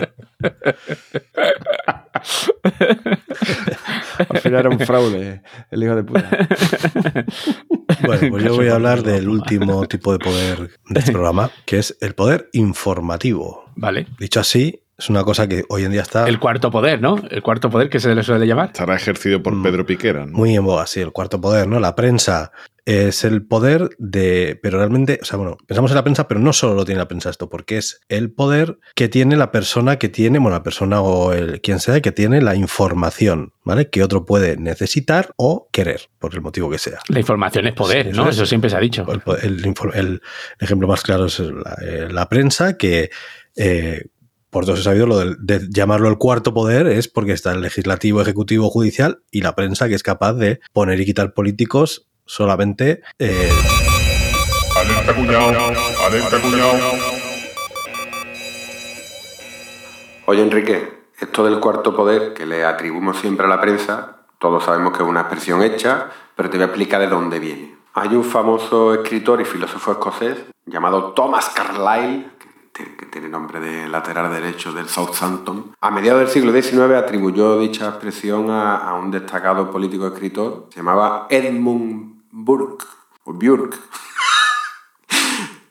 Al 4.30 4.38
final 4.40 4.60
era 4.60 4.70
un 4.70 4.80
fraude, 4.80 5.42
el 5.72 5.84
hijo 5.84 5.96
de 5.96 6.04
puta. 6.04 6.30
Bueno, 8.06 8.30
pues 8.32 8.44
yo 8.44 8.56
voy 8.56 8.68
a 8.68 8.76
hablar 8.76 9.02
del 9.04 9.30
último 9.30 9.86
tipo 9.88 10.12
de 10.12 10.20
poder 10.20 10.72
de 10.90 11.00
este 11.00 11.12
programa, 11.12 11.50
que 11.66 11.78
es 11.80 11.96
el 12.02 12.16
poder 12.16 12.50
informativo. 12.52 13.66
Vale. 13.76 14.08
Dicho 14.20 14.40
así, 14.42 14.82
es 14.98 15.10
una 15.10 15.24
cosa 15.24 15.48
que 15.48 15.64
hoy 15.70 15.84
en 15.84 15.92
día 15.92 16.02
está 16.02 16.28
El 16.28 16.40
cuarto 16.40 16.70
poder, 16.72 17.02
¿no? 17.02 17.22
El 17.30 17.42
cuarto 17.42 17.70
poder 17.70 17.90
que 17.90 18.00
se 18.00 18.14
le 18.14 18.24
suele 18.24 18.46
llamar. 18.46 18.68
Estará 18.68 18.96
ejercido 18.96 19.42
por 19.42 19.54
Mm. 19.54 19.64
Pedro 19.64 19.86
Piquera. 19.86 20.26
¿no? 20.26 20.34
muy 20.38 20.56
en 20.56 20.66
boga, 20.66 20.86
sí, 20.88 21.00
el 21.02 21.12
cuarto 21.12 21.40
poder, 21.40 21.68
¿no? 21.68 21.80
La 21.80 21.96
prensa 21.96 22.52
es 22.86 23.24
el 23.24 23.46
poder 23.46 23.90
de, 23.98 24.60
pero 24.62 24.78
realmente, 24.78 25.20
o 25.22 25.26
sea, 25.26 25.38
bueno, 25.38 25.58
pensamos 25.66 25.92
en 25.92 25.96
la 25.96 26.04
prensa, 26.04 26.28
pero 26.28 26.40
no 26.40 26.52
solo 26.52 26.74
lo 26.74 26.86
tiene 26.86 27.00
la 27.00 27.08
prensa 27.08 27.30
esto, 27.30 27.50
porque 27.50 27.78
es 27.78 28.02
el 28.10 28.32
poder 28.32 28.78
que 28.96 29.08
tiene 29.08 29.38
la 29.38 29.52
persona 29.52 29.98
que 29.98 30.10
tiene, 30.10 30.40
bueno, 30.40 30.58
la 30.58 30.64
persona 30.64 31.02
o 31.02 31.34
el 31.34 31.62
quien 31.62 31.80
sea 31.80 32.02
que 32.02 32.12
tiene 32.12 32.42
la 32.42 32.56
información, 32.56 33.54
¿vale? 33.64 33.90
Que 33.90 34.04
otro 34.04 34.26
puede 34.26 34.58
necesitar 34.58 35.34
o 35.38 35.70
querer, 35.72 36.10
por 36.20 36.34
el 36.34 36.42
motivo 36.42 36.70
que 36.70 36.78
sea. 36.78 37.00
La 37.08 37.20
información 37.20 37.68
es 37.68 37.74
poder, 37.74 38.08
Sí, 38.08 38.18
¿no? 38.18 38.24
eso 38.24 38.30
es. 38.30 38.36
Eso 38.36 38.46
siempre 38.46 38.70
se 38.70 38.76
ha 38.76 38.80
dicho. 38.80 39.06
El, 39.42 40.22
ejemplo 40.60 40.88
más 40.88 41.02
claro 41.04 41.26
es 41.26 41.40
la, 41.40 41.78
eh, 41.82 42.08
la 42.12 42.28
prensa, 42.28 42.78
que 42.78 43.10
eh, 43.56 44.08
por 44.54 44.66
todos 44.66 44.80
he 44.80 44.84
sabido 44.84 45.08
lo 45.08 45.20
de, 45.20 45.68
llamarlo 45.70 46.08
el 46.08 46.18
cuarto 46.18 46.54
poder 46.54 46.88
es 46.88 47.08
porque 47.10 47.34
está 47.34 47.52
el 47.52 47.62
legislativo, 47.62 48.22
ejecutivo, 48.22 48.70
judicial 48.70 49.24
y 49.32 49.42
la 49.42 49.56
prensa 49.56 49.90
que 49.90 49.96
es 49.96 50.04
capaz 50.04 50.34
de 50.34 50.60
poner 50.72 51.02
y 51.02 51.06
quitar 51.06 51.34
políticos 51.34 52.08
solamente 52.26 53.02
eh, 53.20 53.50
Alerta 54.76 55.14
cuñado, 55.16 55.72
alerta 56.08 56.42
cuñado. 56.42 56.74
Oye, 60.26 60.42
Enrique, 60.42 61.04
esto 61.20 61.44
del 61.46 61.60
cuarto 61.60 61.96
poder 61.96 62.34
que 62.34 62.46
le 62.46 62.64
atribuimos 62.66 63.18
siempre 63.18 63.46
a 63.46 63.50
la 63.50 63.62
prensa, 63.62 64.18
todos 64.40 64.64
sabemos 64.64 64.96
que 64.96 65.04
es 65.04 65.10
una 65.10 65.22
expresión 65.22 65.62
hecha, 65.62 66.10
pero 66.36 66.50
te 66.50 66.58
voy 66.58 66.64
a 66.64 66.68
explicar 66.68 67.02
de 67.02 67.08
dónde 67.08 67.40
viene. 67.40 67.76
Hay 67.94 68.16
un 68.16 68.24
famoso 68.24 68.94
escritor 68.94 69.40
y 69.42 69.46
filósofo 69.46 69.92
escocés 69.92 70.38
llamado 70.66 71.12
Thomas 71.14 71.50
Carlyle, 71.50 72.26
que 72.40 72.48
tiene- 72.74 72.96
que 72.98 73.06
tiene 73.06 73.30
nombre 73.30 73.60
de 73.60 73.88
lateral 73.88 74.32
derecho 74.32 74.74
del 74.74 74.88
Southampton. 74.90 75.76
A 75.80 75.92
mediados 75.92 76.22
del 76.22 76.30
siglo 76.30 76.52
XIX 76.52 76.96
atribuyó 76.96 77.60
dicha 77.60 77.90
expresión 77.90 78.50
a, 78.50 78.78
a 78.78 78.96
un 78.96 79.12
destacado 79.12 79.70
político 79.70 80.08
escritor, 80.08 80.68
se 80.72 80.78
llamaba 80.78 81.28
Edmund 81.30 82.13
Burke, 82.36 82.88
o 83.26 83.32
Burke, 83.32 83.78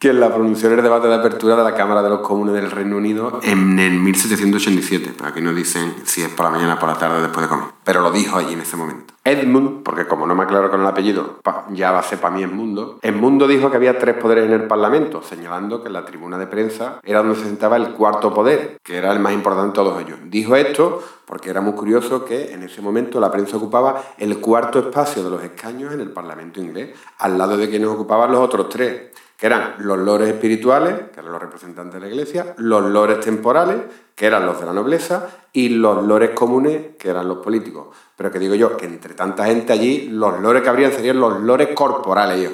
quien 0.03 0.19
la 0.19 0.35
pronunció 0.35 0.69
en 0.69 0.79
el 0.79 0.83
debate 0.83 1.07
de 1.07 1.15
apertura 1.15 1.55
de 1.55 1.63
la 1.63 1.77
Cámara 1.77 2.03
de 2.03 2.09
los 2.09 2.23
Comunes 2.23 2.55
del 2.57 2.73
Reino 2.73 2.97
Unido 2.97 3.39
en 3.45 3.79
el 3.79 4.01
1787. 4.01 5.13
Para 5.17 5.33
que 5.33 5.41
no 5.41 5.55
dicen 5.55 5.95
si 6.03 6.23
es 6.23 6.29
por 6.29 6.45
la 6.45 6.51
mañana 6.51 6.77
por 6.77 6.89
la 6.89 6.99
tarde 6.99 7.23
después 7.23 7.47
de 7.47 7.49
comer. 7.49 7.67
Pero 7.85 8.01
lo 8.01 8.11
dijo 8.11 8.37
allí 8.37 8.55
en 8.55 8.63
ese 8.63 8.77
momento. 8.77 9.15
Edmund, 9.23 9.85
porque 9.85 10.09
como 10.09 10.27
no 10.27 10.35
me 10.35 10.43
aclaro 10.43 10.73
con 10.73 10.81
el 10.81 10.87
apellido, 10.89 11.39
ya 11.71 11.93
va 11.93 12.01
a 12.01 12.03
ser 12.03 12.19
para 12.19 12.35
mí 12.35 12.43
Edmundo. 12.43 12.99
Edmundo 13.01 13.47
dijo 13.47 13.71
que 13.71 13.77
había 13.77 13.97
tres 13.97 14.17
poderes 14.17 14.47
en 14.47 14.53
el 14.53 14.67
Parlamento, 14.67 15.23
señalando 15.23 15.85
que 15.85 15.91
la 15.91 16.05
tribuna 16.05 16.37
de 16.37 16.49
prensa 16.49 16.99
era 17.05 17.21
donde 17.21 17.37
se 17.37 17.45
sentaba 17.45 17.77
el 17.77 17.93
cuarto 17.93 18.35
poder, 18.35 18.81
que 18.83 18.97
era 18.97 19.13
el 19.13 19.21
más 19.21 19.33
importante 19.33 19.69
de 19.69 19.85
todos 19.85 20.03
ellos. 20.03 20.19
Dijo 20.25 20.57
esto 20.57 21.01
porque 21.27 21.51
era 21.51 21.61
muy 21.61 21.75
curioso 21.75 22.25
que 22.25 22.53
en 22.53 22.65
ese 22.65 22.83
momento 22.83 23.21
la 23.21 23.31
prensa 23.31 23.57
ocupaba 23.57 24.03
el 24.19 24.39
cuarto 24.39 24.81
espacio 24.81 25.23
de 25.23 25.31
los 25.31 25.45
escaños 25.45 25.95
en 25.95 26.01
el 26.01 26.11
Parlamento 26.11 26.61
inglés, 26.61 26.97
al 27.19 27.39
lado 27.39 27.57
de 27.57 27.71
quienes 27.71 27.89
ocupaban 27.89 28.33
los 28.33 28.41
otros 28.41 28.69
tres 28.69 29.13
que 29.43 29.49
eran 29.49 29.75
los 29.79 29.99
lores 29.99 30.29
espirituales, 30.29 30.95
que 31.13 31.19
eran 31.19 31.33
los 31.33 31.43
representantes 31.43 31.95
de 31.95 32.07
la 32.07 32.07
iglesia, 32.15 32.55
los 32.59 32.85
lores 32.89 33.19
temporales, 33.19 33.77
que 34.15 34.27
eran 34.27 34.47
los 34.47 34.61
de 34.61 34.67
la 34.67 34.73
nobleza, 34.73 35.31
y 35.53 35.69
los 35.71 36.05
lores 36.07 36.31
comunes, 36.31 36.91
que 36.97 37.09
eran 37.09 37.27
los 37.27 37.39
políticos. 37.39 37.89
Pero 38.17 38.31
que 38.31 38.39
digo 38.39 38.55
yo, 38.55 38.77
que 38.77 38.87
entre 38.87 39.15
tanta 39.15 39.47
gente 39.47 39.73
allí, 39.73 40.07
los 40.13 40.39
lores 40.41 40.63
que 40.63 40.69
habrían 40.69 40.93
serían 40.93 41.19
los 41.19 41.41
lores 41.41 41.71
corporales. 41.75 42.41
Yo. 42.41 42.51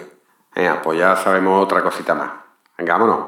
Venga, 0.57 0.81
pues 0.81 0.99
ya 0.99 1.15
sabemos 1.15 1.63
otra 1.63 1.83
cosita 1.83 2.15
más. 2.15 2.31
Venga, 2.79 2.95
vámonos. 2.97 3.25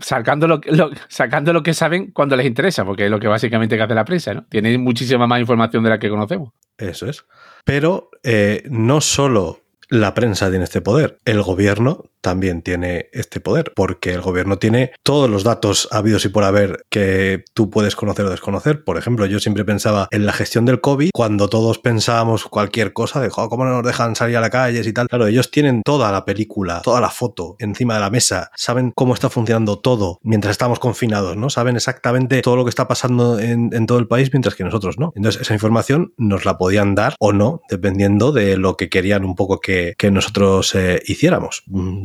Sacando 0.00 0.46
lo, 0.46 0.60
lo- 0.66 0.90
sacando 1.08 1.52
lo 1.52 1.64
que 1.64 1.74
saben 1.74 2.12
cuando 2.12 2.36
les 2.36 2.46
interesa, 2.46 2.84
porque 2.84 3.06
es 3.06 3.10
lo 3.10 3.18
que 3.18 3.26
básicamente 3.26 3.76
que 3.76 3.82
hace 3.82 3.94
la 3.96 4.04
prensa, 4.04 4.34
¿no? 4.34 4.44
Tiene 4.48 4.78
muchísima 4.78 5.26
más 5.26 5.40
información 5.40 5.82
de 5.82 5.90
la 5.90 5.98
que 5.98 6.08
conocemos. 6.08 6.50
Eso 6.78 7.06
es. 7.06 7.24
Pero 7.64 8.08
eh, 8.22 8.62
no 8.70 9.00
solo 9.00 9.58
la 9.88 10.14
prensa 10.14 10.48
tiene 10.48 10.62
este 10.62 10.80
poder, 10.80 11.18
el 11.24 11.42
gobierno 11.42 12.04
también 12.22 12.62
tiene 12.62 13.08
este 13.12 13.40
poder, 13.40 13.72
porque 13.74 14.14
el 14.14 14.20
gobierno 14.20 14.58
tiene 14.58 14.92
todos 15.02 15.28
los 15.28 15.44
datos 15.44 15.88
habidos 15.90 16.24
y 16.24 16.28
por 16.28 16.44
haber 16.44 16.84
que 16.88 17.44
tú 17.52 17.68
puedes 17.68 17.96
conocer 17.96 18.24
o 18.24 18.30
desconocer. 18.30 18.84
Por 18.84 18.96
ejemplo, 18.96 19.26
yo 19.26 19.40
siempre 19.40 19.64
pensaba 19.64 20.08
en 20.10 20.24
la 20.24 20.32
gestión 20.32 20.64
del 20.64 20.80
COVID, 20.80 21.10
cuando 21.12 21.48
todos 21.48 21.78
pensábamos 21.78 22.44
cualquier 22.44 22.92
cosa 22.92 23.20
de 23.20 23.28
"Jo, 23.28 23.48
cómo 23.48 23.64
no 23.64 23.72
nos 23.72 23.84
dejan 23.84 24.16
salir 24.16 24.36
a 24.36 24.40
la 24.40 24.50
calle 24.50 24.82
y 24.84 24.92
tal. 24.92 25.08
Claro, 25.08 25.26
ellos 25.26 25.50
tienen 25.50 25.82
toda 25.84 26.10
la 26.12 26.24
película, 26.24 26.80
toda 26.82 27.00
la 27.00 27.10
foto 27.10 27.56
encima 27.58 27.94
de 27.94 28.00
la 28.00 28.10
mesa, 28.10 28.50
saben 28.56 28.92
cómo 28.94 29.14
está 29.14 29.28
funcionando 29.28 29.78
todo 29.78 30.18
mientras 30.22 30.52
estamos 30.52 30.78
confinados, 30.78 31.36
¿no? 31.36 31.50
Saben 31.50 31.76
exactamente 31.76 32.42
todo 32.42 32.56
lo 32.56 32.64
que 32.64 32.70
está 32.70 32.88
pasando 32.88 33.38
en, 33.38 33.70
todo 33.86 33.98
el 33.98 34.06
país, 34.06 34.30
mientras 34.32 34.54
que 34.54 34.64
nosotros 34.64 34.98
no. 34.98 35.12
Entonces, 35.16 35.42
esa 35.42 35.54
información 35.54 36.14
nos 36.16 36.44
la 36.44 36.56
podían 36.58 36.94
dar 36.94 37.14
o 37.18 37.32
no, 37.32 37.62
dependiendo 37.68 38.32
de 38.32 38.56
lo 38.56 38.76
que 38.76 38.88
querían 38.88 39.24
un 39.24 39.34
poco 39.34 39.60
que, 39.60 39.94
nosotros 40.12 40.74
eh, 40.74 41.00
hiciéramos. 41.06 41.62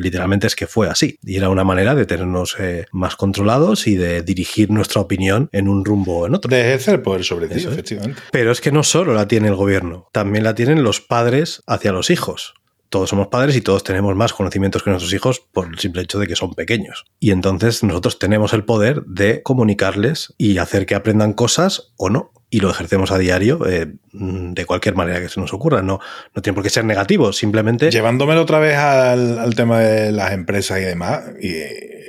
Literalmente 0.07 0.47
es 0.47 0.55
que 0.55 0.67
fue 0.67 0.87
así. 0.87 1.19
Y 1.21 1.35
era 1.35 1.49
una 1.49 1.65
manera 1.65 1.93
de 1.93 2.05
tenernos 2.05 2.55
eh, 2.59 2.85
más 2.93 3.17
controlados 3.17 3.87
y 3.87 3.97
de 3.97 4.21
dirigir 4.21 4.71
nuestra 4.71 5.01
opinión 5.01 5.49
en 5.51 5.67
un 5.67 5.83
rumbo 5.83 6.19
o 6.19 6.27
en 6.27 6.35
otro. 6.35 6.49
De 6.49 6.61
ejercer 6.61 7.03
poder 7.03 7.25
sobre 7.25 7.49
ti, 7.49 7.65
efectivamente. 7.67 8.21
Pero 8.31 8.53
es 8.53 8.61
que 8.61 8.71
no 8.71 8.83
solo 8.83 9.13
la 9.13 9.27
tiene 9.27 9.49
el 9.49 9.55
gobierno, 9.55 10.07
también 10.13 10.45
la 10.45 10.55
tienen 10.55 10.81
los 10.81 11.01
padres 11.01 11.61
hacia 11.67 11.91
los 11.91 12.09
hijos. 12.09 12.53
Todos 12.87 13.09
somos 13.09 13.27
padres 13.27 13.57
y 13.57 13.61
todos 13.61 13.83
tenemos 13.83 14.15
más 14.15 14.31
conocimientos 14.31 14.81
que 14.81 14.91
nuestros 14.91 15.11
hijos 15.11 15.41
por 15.51 15.67
el 15.67 15.77
simple 15.77 16.03
hecho 16.03 16.19
de 16.19 16.27
que 16.27 16.37
son 16.37 16.53
pequeños. 16.53 17.03
Y 17.19 17.31
entonces 17.31 17.83
nosotros 17.83 18.17
tenemos 18.17 18.53
el 18.53 18.63
poder 18.63 19.03
de 19.03 19.43
comunicarles 19.43 20.33
y 20.37 20.57
hacer 20.57 20.85
que 20.85 20.95
aprendan 20.95 21.33
cosas 21.33 21.91
o 21.97 22.09
no. 22.09 22.31
Y 22.49 22.61
lo 22.61 22.69
ejercemos 22.71 23.11
a 23.11 23.17
diario 23.17 23.67
eh, 23.67 23.87
de 24.13 24.65
cualquier 24.65 24.95
manera 24.95 25.19
que 25.19 25.27
se 25.27 25.39
nos 25.39 25.51
ocurra. 25.53 25.81
No, 25.81 25.99
no 26.33 26.41
tiene 26.41 26.53
por 26.55 26.63
qué 26.63 26.69
ser 26.69 26.85
negativo, 26.85 27.33
simplemente... 27.33 27.91
Llevándomelo 27.91 28.41
otra 28.41 28.59
vez 28.59 28.77
al, 28.77 29.37
al 29.37 29.53
tema 29.55 29.79
de 29.79 30.11
las 30.13 30.31
empresas 30.31 30.79
y 30.79 30.83
demás, 30.83 31.23
y 31.41 31.49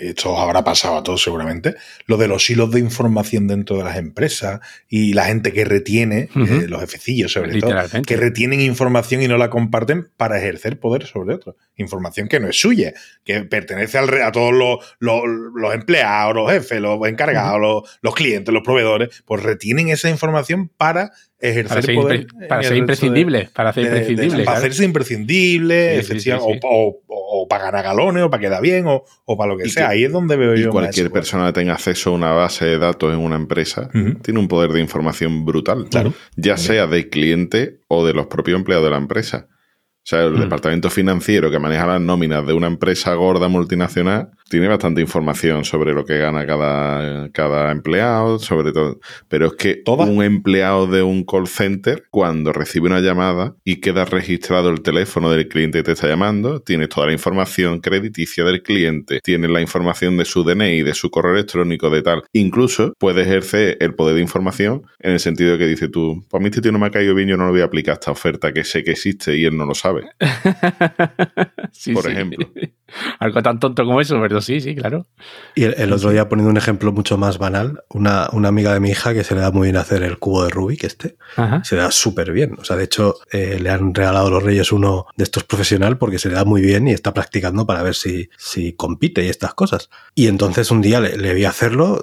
esto 0.01 0.33
os 0.33 0.39
habrá 0.41 0.63
pasado 0.63 0.97
a 0.99 1.03
todos 1.03 1.21
seguramente, 1.21 1.75
lo 2.07 2.19
de 2.19 2.29
los 2.29 2.49
hilos 2.49 2.71
de 2.71 2.79
información 2.79 3.49
dentro 3.49 3.79
de 3.79 3.83
las 3.83 3.97
empresas 3.97 4.61
y 4.89 5.13
la 5.13 5.25
gente 5.25 5.53
que 5.53 5.65
retiene, 5.65 6.29
eh, 6.37 6.67
los 6.69 6.81
jefecillos 6.83 7.33
sobre 7.33 7.51
todo, 7.59 7.71
que 8.07 8.17
retienen 8.17 8.61
información 8.61 9.23
y 9.23 9.27
no 9.27 9.39
la 9.39 9.51
comparten 9.51 10.09
para 10.17 10.39
ejercer 10.39 10.79
poder 10.79 11.05
sobre 11.07 11.35
otros. 11.35 11.57
Información 11.77 12.29
que 12.29 12.39
no 12.39 12.47
es 12.49 12.61
suya, 12.61 12.93
que 13.25 13.41
pertenece 13.43 13.99
al 13.99 14.07
re- 14.07 14.23
a 14.23 14.31
todos 14.31 14.53
los, 14.55 14.79
los- 15.01 15.23
los 15.57 15.75
empleados, 15.75 16.33
los 16.33 16.49
jefes, 16.49 16.81
los 16.81 17.05
encargados, 17.09 17.61
los, 17.61 17.99
los 18.01 18.15
clientes, 18.15 18.55
los 18.55 18.63
proveedores, 18.63 19.25
pues 19.27 19.43
retienen 19.43 19.89
esa 19.89 20.09
información 20.09 20.28
para 20.77 21.13
ejercer 21.41 21.69
Para 21.69 21.83
ser, 21.83 21.95
poder. 21.95 22.27
para 22.49 22.63
ser 22.63 22.73
de- 22.73 22.79
imprescindible. 22.79 23.49
Para 23.55 23.73
ser 23.73 23.85
de- 23.85 23.91
de- 23.91 23.97
imprescindible. 23.99 24.45
para 24.45 24.59
hacerse 24.59 24.85
imprescindible, 24.85 25.89
Sí, 25.89 25.95
sí, 25.95 26.01
efectivamente, 26.13 26.53
sí, 26.55 26.61
sí. 26.61 26.67
O, 26.71 27.03
o- 27.09 27.43
o 27.43 27.49
para 27.49 27.65
ganar 27.65 27.85
galones, 27.85 28.23
o 28.25 28.31
para 28.31 28.41
quedar 28.41 28.63
bien, 28.63 28.87
o, 28.87 29.05
o 29.25 29.37
para 29.37 29.53
lo 29.53 29.59
que 29.59 29.67
Y 29.67 29.71
sea. 29.71 29.87
que- 29.89 29.93
Ahí 29.95 30.05
es 30.05 30.13
donde 30.13 30.37
veo 30.37 30.55
Y 30.55 30.63
yo. 30.63 30.71
cualquier 30.71 31.11
persona 31.11 31.47
que 31.47 31.53
tenga 31.53 31.75
acceso 31.75 32.11
a 32.11 32.13
una 32.15 32.33
base 32.33 32.65
de 32.65 32.79
datos 32.79 33.13
en 33.13 33.21
una 33.21 33.37
empresa 33.37 33.91
tiene 34.23 34.41
un 34.41 34.49
poder 34.49 34.73
de 34.73 34.81
información 34.81 35.45
brutal. 35.45 35.87
Claro. 35.91 36.13
Ya 36.37 36.57
sea 36.57 36.87
del 36.87 37.09
cliente 37.09 37.81
o 37.89 38.05
de 38.07 38.15
los 38.15 38.27
propios 38.27 38.59
empleados 38.59 38.85
de 38.85 38.91
la 38.91 38.97
empresa. 38.99 39.47
O 39.51 40.11
sea, 40.11 40.23
el 40.25 40.41
departamento 40.41 40.89
financiero 40.89 41.51
que 41.51 41.59
maneja 41.59 41.87
las 41.87 42.01
nóminas 42.01 42.47
de 42.47 42.55
una 42.55 42.67
empresa 42.67 43.13
gorda 43.13 43.49
multinacional 43.49 44.31
tiene 44.49 44.69
bastante 44.69 45.01
información 45.01 45.65
sobre 45.65 45.93
lo 45.93 46.05
que 46.05 46.19
gana 46.19 46.47
cada, 46.47 47.31
cada 47.33 47.71
empleado, 47.73 48.39
sobre 48.39 48.73
todo. 48.73 48.99
Pero 49.29 49.47
es 49.47 49.53
que 49.55 49.75
¿Toda? 49.77 50.05
un 50.05 50.23
empleado 50.23 50.87
de 50.87 51.03
un 51.03 51.25
call 51.25 51.47
center, 51.47 52.05
cuando 52.11 52.53
recibe 52.53 52.87
una 52.87 53.01
llamada 53.01 53.55
y 53.65 53.77
queda 53.77 54.05
registrado 54.05 54.71
el 54.71 54.83
teléfono 54.83 55.31
del 55.31 55.49
cliente 55.49 55.79
que 55.79 55.85
te 55.85 55.93
está 55.93 56.09
llamando, 56.09 56.61
tienes 56.61 56.89
toda 56.89 57.07
la 57.09 57.13
información 57.13 57.81
crediticia 57.81 58.45
del 58.45 58.63
cliente, 58.63 59.21
tienes 59.23 59.51
la 59.51 59.61
información 59.61 60.17
de 60.17 60.25
su 60.25 60.45
DNI, 60.45 60.83
de 60.83 60.95
su 60.95 61.11
correo 61.11 61.35
electrónico, 61.35 61.91
de 61.91 62.03
tal. 62.03 62.23
Incluso 62.33 62.95
puede 62.99 63.23
ejercer 63.23 63.77
el 63.81 63.95
poder 63.95 64.17
de 64.17 64.23
información 64.23 64.83
en 65.01 65.13
el 65.13 65.21
sentido 65.21 65.53
de 65.53 65.59
que 65.59 65.67
dice 65.67 65.89
tú, 65.89 66.25
para 66.31 66.41
mí 66.43 66.49
este 66.49 66.61
tío 66.63 66.73
no 66.73 66.79
me 66.79 66.87
ha 66.87 66.91
caído 66.91 67.15
bien, 67.15 67.29
yo 67.29 67.37
no 67.37 67.45
le 67.47 67.53
voy 67.53 67.61
a 67.61 67.65
aplicar 67.65 67.95
esta 67.95 68.11
oferta 68.11 68.53
que 68.53 68.65
sé 68.65 68.83
que 68.83 68.93
existe 68.93 69.37
y 69.37 69.45
él 69.45 69.57
no 69.57 69.67
lo 69.67 69.75
sabe. 69.75 70.09
Sí, 71.73 71.93
por 71.93 72.05
sí. 72.05 72.11
ejemplo. 72.11 72.51
Algo 73.19 73.43
tan 73.43 73.61
tonto 73.61 73.85
como 73.85 74.01
eso, 74.01 74.19
pero 74.21 74.41
sí, 74.41 74.61
sí, 74.61 74.75
claro. 74.75 75.07
Y 75.55 75.65
el, 75.65 75.75
el 75.79 75.93
otro 75.93 76.11
día, 76.11 76.29
poniendo 76.29 76.51
un 76.51 76.57
ejemplo 76.57 76.93
mucho 76.93 77.17
más 77.19 77.39
banal, 77.39 77.83
una, 77.91 78.29
una 78.33 78.49
amiga 78.49 78.73
de 78.73 78.81
mi 78.81 78.91
hija 78.91 79.13
que 79.15 79.25
se 79.25 79.35
le 79.35 79.41
da 79.41 79.51
muy 79.51 79.67
bien 79.69 79.77
hacer 79.77 80.03
el 80.03 80.19
cubo 80.19 80.45
de 80.45 80.51
Rubik 80.51 80.85
este, 80.85 81.17
Ajá. 81.37 81.63
se 81.65 81.77
le 81.77 81.83
da 81.83 81.91
súper 81.91 82.33
bien. 82.33 82.57
O 82.59 82.65
sea, 82.65 82.77
de 82.77 82.85
hecho, 82.85 83.17
eh, 83.33 83.59
le 83.61 83.71
han 83.71 83.95
regalado 83.95 84.29
a 84.29 84.31
los 84.31 84.43
Reyes 84.43 84.73
uno 84.73 85.07
de 85.17 85.25
estos 85.25 85.45
profesional 85.45 85.99
porque 85.99 86.19
se 86.19 86.29
le 86.29 86.35
da 86.35 86.45
muy 86.45 86.63
bien 86.63 86.89
y 86.89 86.93
está 86.93 87.13
practicando 87.15 87.67
para 87.67 87.83
ver 87.83 87.95
si, 87.95 88.31
si 88.39 88.73
compite 88.73 89.25
y 89.25 89.29
estas 89.29 89.55
cosas. 89.55 89.91
Y 90.15 90.27
entonces 90.29 90.71
un 90.71 90.81
día 90.81 91.01
le, 91.01 91.17
le 91.17 91.35
vi 91.35 91.45
hacerlo 91.45 92.01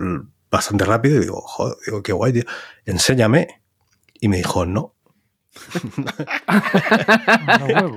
bastante 0.52 0.86
rápido 0.86 1.18
y 1.18 1.22
digo, 1.22 1.42
joder, 1.42 1.76
digo, 1.86 2.04
qué 2.04 2.14
guay, 2.14 2.34
tío. 2.34 2.44
enséñame. 2.86 3.62
Y 4.22 4.28
me 4.30 4.38
dijo, 4.38 4.66
no. 4.66 4.96
Los 7.60 7.92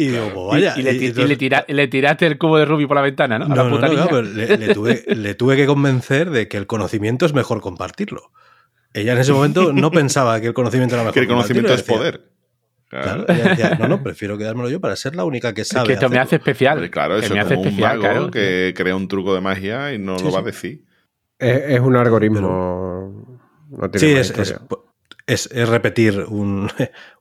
Y 0.00 0.08
digo, 0.08 0.30
pues 0.34 0.46
vaya. 0.48 0.74
y, 0.76 0.80
y 0.80 0.82
le, 0.82 0.92
y 0.92 1.06
entonces- 1.06 1.28
le 1.28 1.36
tira- 1.36 1.64
le 1.68 1.88
tiraste 1.88 2.26
el 2.26 2.38
cubo 2.38 2.58
de 2.58 2.64
Ruby 2.64 2.86
por 2.86 2.96
la 2.96 3.02
ventana, 3.02 3.38
¿no? 3.38 3.46
A 3.46 3.48
No, 3.48 3.54
la 3.56 3.64
no, 3.64 3.70
puta 3.70 3.86
no, 3.86 3.92
niña. 3.92 4.06
claro, 4.08 4.22
pero 4.24 4.34
le, 4.34 4.58
le 4.66 4.74
tuve, 4.74 5.04
le 5.14 5.34
tuve 5.34 5.56
que 5.56 5.66
convencer 5.66 6.30
de 6.30 6.46
que 6.48 6.56
el 6.56 6.66
conocimiento 6.66 7.26
es 7.26 7.34
mejor 7.34 7.60
compartirlo. 7.60 8.30
Ella 8.94 9.12
en 9.12 9.18
ese 9.18 9.32
momento 9.32 9.72
no 9.72 9.90
pensaba 9.90 10.40
que 10.40 10.46
el 10.48 10.54
conocimiento 10.54 10.94
era 10.94 11.02
mejor 11.04 11.14
Que 11.14 11.20
el 11.20 11.28
conocimiento 11.28 11.72
es 11.74 11.82
poder. 11.82 12.30
Claro, 12.90 13.26
ella 13.28 13.48
decía, 13.50 13.76
no, 13.78 13.86
no, 13.88 14.02
prefiero 14.02 14.38
quedármelo 14.38 14.70
yo 14.70 14.80
para 14.80 14.96
ser 14.96 15.14
la 15.14 15.24
única 15.24 15.52
que 15.52 15.60
Es 15.60 15.68
sabe. 15.68 15.88
que 15.88 15.92
esto 15.94 16.08
me 16.08 16.16
hacerlo". 16.16 16.22
hace 16.26 16.36
especial. 16.36 16.74
Hombre, 16.78 16.90
claro, 16.90 17.16
eso 17.18 17.34
me 17.34 17.40
es 17.40 17.44
hace 17.46 17.54
como 17.56 17.62
un 17.62 17.68
especial, 17.68 17.98
mago 17.98 18.10
claro. 18.14 18.30
que 18.30 18.72
crea 18.74 18.96
un 18.96 19.08
truco 19.08 19.34
de 19.34 19.40
magia 19.42 19.92
y 19.92 19.98
no 19.98 20.18
Sí, 20.18 20.24
lo 20.24 20.32
va 20.32 20.38
a 20.38 20.42
sí. 20.42 20.46
decir. 20.46 20.84
Es, 21.38 21.62
es 21.74 21.80
un 21.80 21.96
algoritmo. 21.96 23.36
No 23.70 23.90
tiene 23.90 23.98
Sí, 23.98 24.18
es, 24.18 24.30
es, 24.38 24.54
es- 25.26 25.50
es 25.52 25.68
repetir 25.68 26.24
un- 26.28 26.70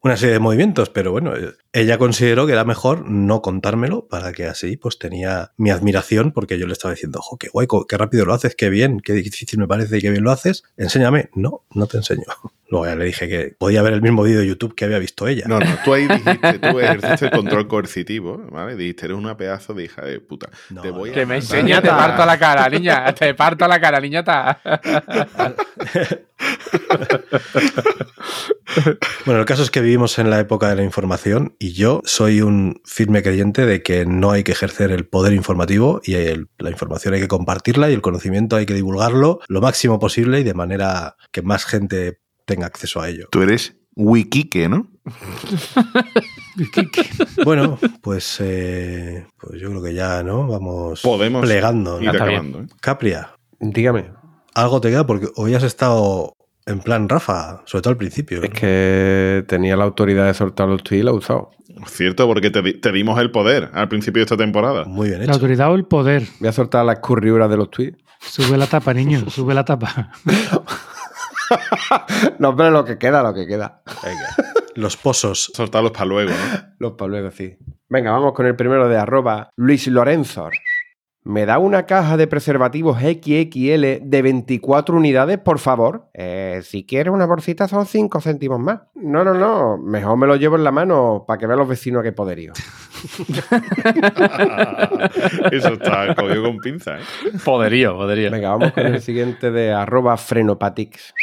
una 0.02 0.18
serie 0.18 0.34
de 0.34 0.40
movimientos, 0.40 0.90
pero 0.90 1.12
bueno, 1.12 1.36
eh, 1.36 1.54
ella 1.74 1.98
consideró 1.98 2.46
que 2.46 2.54
era 2.54 2.64
mejor 2.64 3.10
no 3.10 3.42
contármelo 3.42 4.08
para 4.08 4.32
que 4.32 4.46
así 4.46 4.78
pues 4.78 5.00
tenía 5.00 5.52
mi 5.58 5.70
admiración 5.70 6.32
porque 6.32 6.58
yo 6.58 6.68
le 6.68 6.74
estaba 6.74 6.94
diciendo, 6.94 7.20
ojo, 7.20 7.38
qué 7.38 7.50
guay, 7.50 7.68
qué 7.88 7.98
rápido 7.98 8.26
lo 8.26 8.34
haces, 8.34 8.56
qué 8.56 8.70
bien, 8.70 9.00
qué 9.00 9.14
difícil 9.14 9.60
me 9.60 9.68
parece 9.68 9.98
y 9.98 10.02
qué 10.02 10.10
bien 10.10 10.24
lo 10.24 10.32
haces, 10.32 10.64
enséñame. 10.78 11.30
No, 11.34 11.66
no 11.74 11.88
te 11.88 11.98
enseño. 11.98 12.24
Luego 12.70 12.86
ya 12.86 12.96
le 12.96 13.06
dije 13.06 13.30
que 13.30 13.56
podía 13.58 13.82
ver 13.82 13.94
el 13.94 14.02
mismo 14.02 14.24
vídeo 14.24 14.42
de 14.42 14.48
YouTube 14.48 14.76
que 14.76 14.84
había 14.84 15.00
visto 15.00 15.26
ella. 15.26 15.46
No, 15.48 15.60
no, 15.60 15.66
tú 15.86 15.94
ahí 15.94 16.06
dijiste, 16.08 16.60
tú 16.60 16.80
ejerciste 16.80 17.26
el 17.26 17.32
control 17.32 17.68
coercitivo, 17.68 18.46
¿vale? 18.52 18.76
Dijiste, 18.76 19.06
eres 19.06 19.18
una 19.18 19.38
pedazo 19.38 19.74
de 19.74 19.86
hija 19.86 20.04
de 20.04 20.20
puta. 20.20 20.50
No, 20.70 20.82
te 20.82 20.92
voy 20.92 21.10
no. 21.10 21.14
a 21.14 21.20
Que 21.20 21.26
me 21.26 21.36
enseña, 21.36 21.82
te 21.82 21.88
parto 21.88 22.26
la 22.26 22.38
cara, 22.38 22.70
niña. 22.70 23.14
Te 23.14 23.34
parto 23.34 23.68
la 23.68 23.80
cara, 23.80 24.02
niñata. 24.02 24.60
Bueno, 29.26 29.40
el 29.42 29.46
caso 29.46 29.64
es 29.64 29.72
que 29.72 29.82
vivimos 29.82 30.20
en 30.20 30.30
la 30.30 30.40
época 30.40 30.70
de 30.70 30.76
la 30.76 30.84
información 30.84 31.56
y 31.60 31.74
yo 31.74 32.02
soy 32.06 32.42
un 32.42 32.82
firme 32.86 33.24
creyente 33.24 33.66
de 33.66 33.84
que 33.84 34.06
no 34.06 34.32
hay 34.32 34.44
que 34.44 34.52
ejercer 34.54 34.92
el 34.92 35.06
poder 35.08 35.34
informativo 35.34 36.02
y 36.04 36.16
el- 36.16 36.48
la 36.58 36.70
información 36.70 37.14
hay 37.14 37.22
que 37.22 37.28
compartirla 37.28 37.90
y 37.90 37.94
el 37.94 38.02
conocimiento 38.02 38.56
hay 38.56 38.66
que 38.66 38.74
divulgarlo 38.74 39.40
lo 39.48 39.62
máximo 39.62 40.00
posible 40.00 40.40
y 40.40 40.44
de 40.44 40.54
manera 40.54 41.16
que 41.32 41.42
más 41.42 41.66
gente 41.66 42.20
tenga 42.46 42.68
acceso 42.68 43.02
a 43.02 43.10
ello. 43.10 43.28
Tú 43.32 43.42
eres 43.42 43.76
Wikike, 43.96 44.70
¿no? 44.70 44.88
Bueno, 47.44 47.78
pues, 48.02 48.38
eh, 48.40 49.26
pues 49.40 49.60
yo 49.62 49.70
creo 49.70 49.84
que 49.84 49.94
ya, 49.94 50.24
¿no? 50.24 50.48
Vamos 50.48 51.02
Podemos 51.02 51.46
plegando. 51.46 51.96
ir 52.02 52.12
bien. 52.12 52.16
acabando. 52.16 52.62
¿eh? 52.62 52.68
Capria, 52.82 53.32
Dígame. 53.60 54.12
algo 54.56 54.82
te 54.82 54.90
queda 54.90 55.06
porque 55.06 55.28
hoy 55.36 55.54
has 55.56 55.64
estado 55.64 56.34
en 56.68 56.80
plan 56.80 57.08
Rafa, 57.10 57.62
sobre 57.66 57.82
todo 57.82 57.92
al 57.92 57.98
principio. 57.98 58.44
Es 58.44 58.50
que 58.52 59.44
tenía 59.48 59.76
la 59.76 59.86
autoridad 59.86 60.26
de 60.28 60.34
soltar 60.34 60.68
los 60.68 60.84
tweets 60.84 61.02
y 61.02 61.04
la 61.04 61.12
he 61.12 61.14
usado. 61.16 61.52
Cierto, 61.88 62.26
porque 62.28 62.50
te, 62.50 62.62
di- 62.62 62.74
te 62.80 62.92
dimos 62.92 63.20
el 63.20 63.32
poder 63.32 63.70
al 63.74 63.88
principio 63.88 64.20
de 64.22 64.24
esta 64.26 64.38
temporada. 64.38 64.84
Muy 64.86 65.08
bien 65.10 65.20
La 65.20 65.26
hecho. 65.26 65.34
autoridad 65.34 65.72
o 65.72 65.76
el 65.76 65.86
poder. 65.86 66.24
Voy 66.40 66.50
a 66.50 66.52
soltar 66.52 66.86
las 66.86 67.00
curriuras 67.00 67.50
de 67.50 67.58
los 67.58 67.70
tweets. 67.72 67.98
Sube 68.20 68.58
la 68.58 68.66
tapa, 68.68 68.94
niño, 68.94 69.30
sube 69.30 69.54
la 69.54 69.64
tapa. 69.66 70.12
No, 72.40 72.56
pero 72.56 72.72
lo 72.72 72.84
que 72.84 72.98
queda, 72.98 73.24
lo 73.24 73.34
que 73.34 73.48
queda. 73.48 73.82
Venga. 74.04 74.28
Los 74.76 74.98
pozos. 74.98 75.50
Soltarlos 75.56 75.92
para 75.92 76.06
luego, 76.06 76.32
¿no? 76.32 76.36
Los 76.80 76.92
para 76.94 77.10
luego, 77.10 77.32
sí. 77.32 77.58
Venga, 77.90 78.12
vamos 78.12 78.34
con 78.34 78.46
el 78.46 78.56
primero 78.56 78.90
de 78.90 78.98
arroba 78.98 79.50
Luis 79.56 79.88
Lorenzo. 79.88 80.50
¿Me 81.28 81.46
da 81.46 81.60
una 81.60 81.86
caja 81.86 82.16
de 82.16 82.26
preservativos 82.26 83.02
XXL 83.02 84.00
de 84.02 84.22
24 84.22 84.96
unidades, 84.96 85.38
por 85.38 85.60
favor? 85.60 86.10
Eh, 86.14 86.62
si 86.64 86.86
quieres 86.86 87.12
una 87.12 87.26
bolsita 87.26 87.68
son 87.68 87.86
5 87.86 88.22
céntimos 88.22 88.62
más. 88.62 88.84
No, 88.96 89.26
no, 89.26 89.34
no. 89.34 89.78
Mejor 89.78 90.16
me 90.16 90.26
lo 90.26 90.38
llevo 90.38 90.56
en 90.56 90.64
la 90.64 90.72
mano 90.72 91.26
para 91.28 91.38
que 91.38 91.46
vean 91.46 91.60
los 91.60 91.68
vecinos 91.68 92.02
qué 92.02 92.14
poderío. 92.14 92.54
Eso 95.52 95.74
está 95.74 96.16
cogido 96.16 96.44
con 96.44 96.60
pinza, 96.60 96.98
¿eh? 96.98 97.02
Poderío, 97.44 97.98
poderío. 97.98 98.32
Venga, 98.32 98.52
vamos 98.52 98.72
con 98.72 98.86
el 98.86 99.02
siguiente 99.02 99.52
de 99.52 99.74
arroba 99.74 100.16
Frenopatix. 100.16 101.14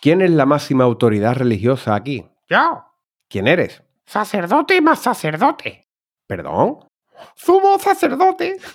¿Quién 0.00 0.22
es 0.22 0.32
la 0.32 0.44
máxima 0.44 0.82
autoridad 0.82 1.36
religiosa 1.36 1.94
aquí? 1.94 2.26
Yo. 2.48 2.82
¿Quién 3.28 3.46
eres? 3.46 3.80
Sacerdote 4.06 4.80
más 4.80 5.02
sacerdote. 5.02 5.86
¿Perdón? 6.26 6.80
Sumo 7.34 7.78
sacerdote. 7.78 8.56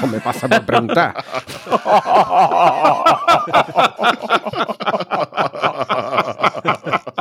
No 0.00 0.06
me 0.06 0.20
pasa 0.20 0.48
por 0.48 0.64
preguntar. 0.64 1.14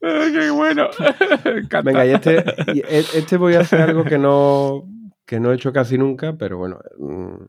Qué 0.00 0.50
bueno. 0.50 0.88
Venga, 1.84 2.06
y 2.06 2.10
este, 2.12 2.44
y 2.74 2.80
e- 2.80 3.04
este 3.14 3.36
voy 3.36 3.54
a 3.54 3.60
hacer 3.60 3.80
algo 3.80 4.04
que 4.04 4.18
no, 4.18 4.84
que 5.24 5.40
no 5.40 5.52
he 5.52 5.56
hecho 5.56 5.72
casi 5.72 5.98
nunca, 5.98 6.34
pero 6.36 6.58
bueno. 6.58 6.78
mm, 6.98 7.44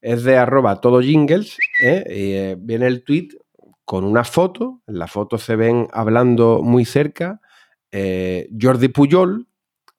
Es 0.00 0.24
de 0.24 0.36
arroba 0.36 0.80
todo 0.80 1.00
jingles. 1.00 1.56
¿eh? 1.82 2.04
Y, 2.08 2.32
eh, 2.32 2.56
viene 2.58 2.86
el 2.86 3.04
tweet 3.04 3.28
con 3.84 4.04
una 4.04 4.24
foto. 4.24 4.80
En 4.86 4.98
la 4.98 5.06
foto 5.06 5.38
se 5.38 5.56
ven 5.56 5.88
hablando 5.92 6.60
muy 6.62 6.84
cerca 6.84 7.40
eh, 7.96 8.48
Jordi 8.60 8.88
Puyol 8.88 9.46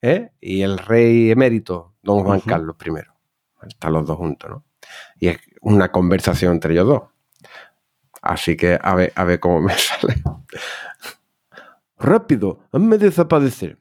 ¿eh? 0.01 0.31
y 0.41 0.63
el 0.63 0.77
rey 0.77 1.31
emérito, 1.31 1.93
don 2.03 2.25
Juan. 2.25 2.41
Carlos 2.41 2.75
I. 2.85 3.67
Están 3.67 3.93
los 3.93 4.05
dos 4.05 4.17
juntos, 4.17 4.49
¿no? 4.49 4.65
Y 5.17 5.29
es 5.29 5.39
una 5.61 5.89
conversación 5.93 6.51
entre 6.51 6.73
ellos 6.73 6.87
dos. 6.87 7.03
Así 8.21 8.57
que 8.57 8.77
a 8.81 8.95
ver, 8.95 9.13
a 9.15 9.23
ver 9.23 9.39
cómo 9.39 9.61
me 9.61 9.73
sale. 9.77 10.15
Rápido, 11.97 12.67
hazme 12.73 12.97
desaparecer. 12.97 13.77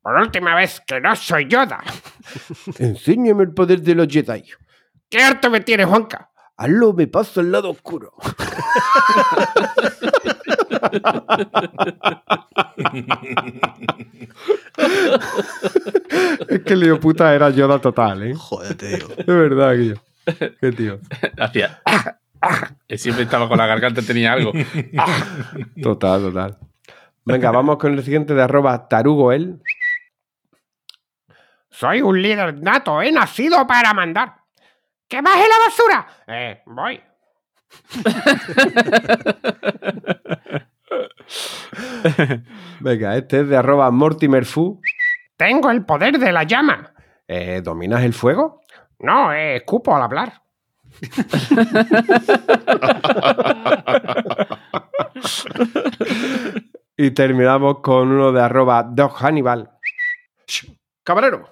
Por 0.00 0.14
última 0.14 0.54
vez, 0.54 0.80
que 0.86 0.98
no 0.98 1.14
soy 1.14 1.46
Yoda. 1.46 1.82
Enséñame 2.78 3.42
el 3.42 3.52
poder 3.52 3.82
de 3.82 3.96
los 3.96 4.08
Jedi. 4.08 4.44
¿Qué 5.10 5.22
harto 5.22 5.50
me 5.50 5.60
tiene, 5.60 5.84
Juanca? 5.84 6.30
Hazlo, 6.56 6.94
me 6.94 7.06
paso 7.06 7.40
al 7.40 7.52
lado 7.52 7.70
oscuro. 7.70 8.14
es 16.48 16.62
que 16.62 16.72
el 16.72 16.80
lío 16.80 16.98
puta 16.98 17.34
era 17.34 17.50
Yoda 17.50 17.78
total, 17.78 18.22
¿eh? 18.22 18.34
Joder, 18.34 18.74
te 18.74 18.96
digo. 18.96 19.08
De 19.08 19.34
verdad, 19.34 19.74
Guillo. 19.76 20.00
Qué 20.60 20.72
tío. 20.72 20.98
Hacía. 21.38 21.82
Que 22.88 22.96
siempre 22.98 23.24
estaba 23.24 23.48
con 23.48 23.58
la 23.58 23.66
garganta, 23.66 24.02
tenía 24.02 24.32
algo. 24.32 24.52
Total, 25.82 26.22
total. 26.22 26.58
Venga, 27.24 27.50
vamos 27.50 27.76
con 27.76 27.92
el 27.94 28.02
siguiente 28.04 28.34
de 28.34 28.42
arroba 28.42 28.88
tarugoel. 28.88 29.60
Soy 31.70 32.00
un 32.00 32.22
líder 32.22 32.62
nato, 32.62 33.02
he 33.02 33.12
nacido 33.12 33.66
para 33.66 33.92
mandar. 33.92 34.45
¿Qué 35.08 35.22
más 35.22 35.36
en 35.36 35.48
la 35.48 35.58
basura? 35.66 36.06
Eh, 36.26 36.62
voy. 36.66 37.00
Venga, 42.80 43.16
este 43.16 43.40
es 43.40 43.48
de 43.48 43.56
arroba 43.56 43.90
mortimerfu. 43.90 44.80
Tengo 45.36 45.70
el 45.70 45.84
poder 45.84 46.18
de 46.18 46.32
la 46.32 46.42
llama. 46.44 46.92
Eh, 47.28 47.60
¿Dominas 47.62 48.02
el 48.02 48.14
fuego? 48.14 48.62
No, 48.98 49.32
eh, 49.32 49.56
escupo 49.56 49.94
al 49.94 50.02
hablar. 50.02 50.42
y 56.96 57.10
terminamos 57.10 57.80
con 57.80 58.10
uno 58.10 58.32
de 58.32 58.40
arroba 58.42 58.82
Dog 58.82 59.12
Hannibal. 59.16 59.70
Cabrero, 61.02 61.50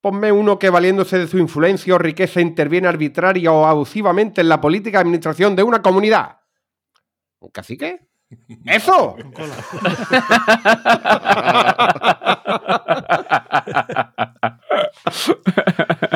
ponme 0.00 0.32
uno 0.32 0.58
que 0.58 0.70
valiéndose 0.70 1.18
de 1.18 1.26
su 1.26 1.38
influencia 1.38 1.94
o 1.94 1.98
riqueza 1.98 2.40
interviene 2.40 2.88
arbitraria 2.88 3.52
o 3.52 3.66
abusivamente 3.66 4.40
en 4.40 4.48
la 4.48 4.60
política 4.60 4.98
de 4.98 5.02
administración 5.02 5.54
de 5.56 5.62
una 5.62 5.82
comunidad. 5.82 6.38
¿Un 7.40 7.50
cacique? 7.50 8.08
¡Eso! 8.64 9.16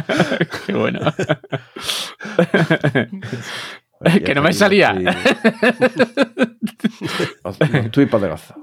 Qué 0.67 0.73
bueno. 0.73 1.01
que 4.25 4.35
no 4.35 4.43
me 4.43 4.53
salía. 4.53 4.95
Estoy 7.85 8.07
poderoso. 8.11 8.55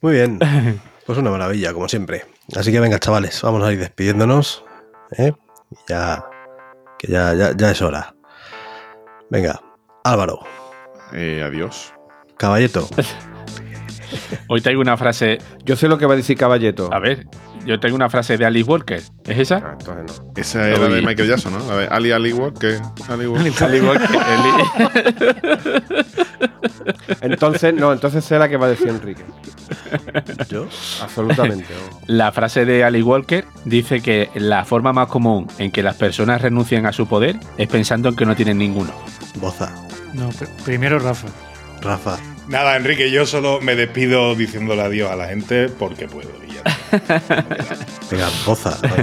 Muy 0.00 0.14
bien. 0.14 0.38
Pues 1.08 1.18
una 1.18 1.30
maravilla, 1.30 1.72
como 1.72 1.88
siempre. 1.88 2.26
Así 2.54 2.70
que 2.70 2.80
venga, 2.80 2.98
chavales, 2.98 3.40
vamos 3.40 3.62
a 3.66 3.72
ir 3.72 3.78
despidiéndonos. 3.78 4.62
¿eh? 5.16 5.32
Ya. 5.88 6.22
Que 6.98 7.10
ya, 7.10 7.32
ya, 7.32 7.56
ya 7.56 7.70
es 7.70 7.80
hora. 7.80 8.14
Venga, 9.30 9.58
Álvaro, 10.04 10.40
Eh, 11.14 11.42
adiós. 11.42 11.94
Caballeto. 12.36 12.86
Hoy 14.48 14.60
traigo 14.60 14.82
una 14.82 14.98
frase. 14.98 15.38
Yo 15.64 15.76
sé 15.76 15.88
lo 15.88 15.96
que 15.96 16.04
va 16.04 16.12
a 16.12 16.16
decir 16.18 16.36
Caballeto. 16.36 16.90
A 16.92 16.98
ver, 16.98 17.26
yo 17.64 17.80
tengo 17.80 17.96
una 17.96 18.10
frase 18.10 18.36
de 18.36 18.44
Alice 18.44 18.68
Walker. 18.70 19.00
¿Es 19.24 19.38
esa? 19.38 19.56
Ah, 19.64 19.76
entonces 19.80 20.20
no. 20.20 20.32
Esa 20.36 20.68
era 20.68 20.86
Oye. 20.86 20.96
de 20.96 21.02
Michael 21.02 21.28
Jackson, 21.30 21.54
¿no? 21.54 21.66
La 21.66 21.76
de 21.80 21.86
Ali 21.88 22.12
Ali 22.12 22.32
Walker. 22.34 22.80
Ali 23.08 23.26
Walker. 23.26 24.08
Entonces, 27.20 27.74
no, 27.74 27.92
entonces 27.92 28.24
sé 28.24 28.38
la 28.38 28.48
que 28.48 28.56
va 28.56 28.66
a 28.66 28.70
decir 28.70 28.88
Enrique. 28.88 29.22
¿Yo? 30.48 30.66
Absolutamente. 31.02 31.66
La 32.06 32.32
frase 32.32 32.64
de 32.64 32.84
Ali 32.84 33.02
Walker 33.02 33.44
dice 33.64 34.00
que 34.00 34.30
la 34.34 34.64
forma 34.64 34.92
más 34.92 35.08
común 35.08 35.46
en 35.58 35.70
que 35.70 35.82
las 35.82 35.96
personas 35.96 36.40
renuncian 36.42 36.86
a 36.86 36.92
su 36.92 37.06
poder 37.06 37.36
es 37.58 37.68
pensando 37.68 38.08
en 38.08 38.16
que 38.16 38.24
no 38.26 38.34
tienen 38.34 38.58
ninguno. 38.58 38.92
Boza. 39.36 39.72
No, 40.14 40.30
pr- 40.30 40.48
primero 40.64 40.98
Rafa. 40.98 41.28
Rafa. 41.82 42.18
Nada, 42.48 42.76
Enrique, 42.76 43.10
yo 43.10 43.26
solo 43.26 43.60
me 43.60 43.76
despido 43.76 44.34
diciéndole 44.34 44.82
adiós 44.82 45.10
a 45.10 45.16
la 45.16 45.28
gente 45.28 45.68
porque 45.68 46.08
puedo. 46.08 46.30
y 46.48 46.54
ya 46.54 46.62
está. 46.64 47.76
Venga, 48.10 48.28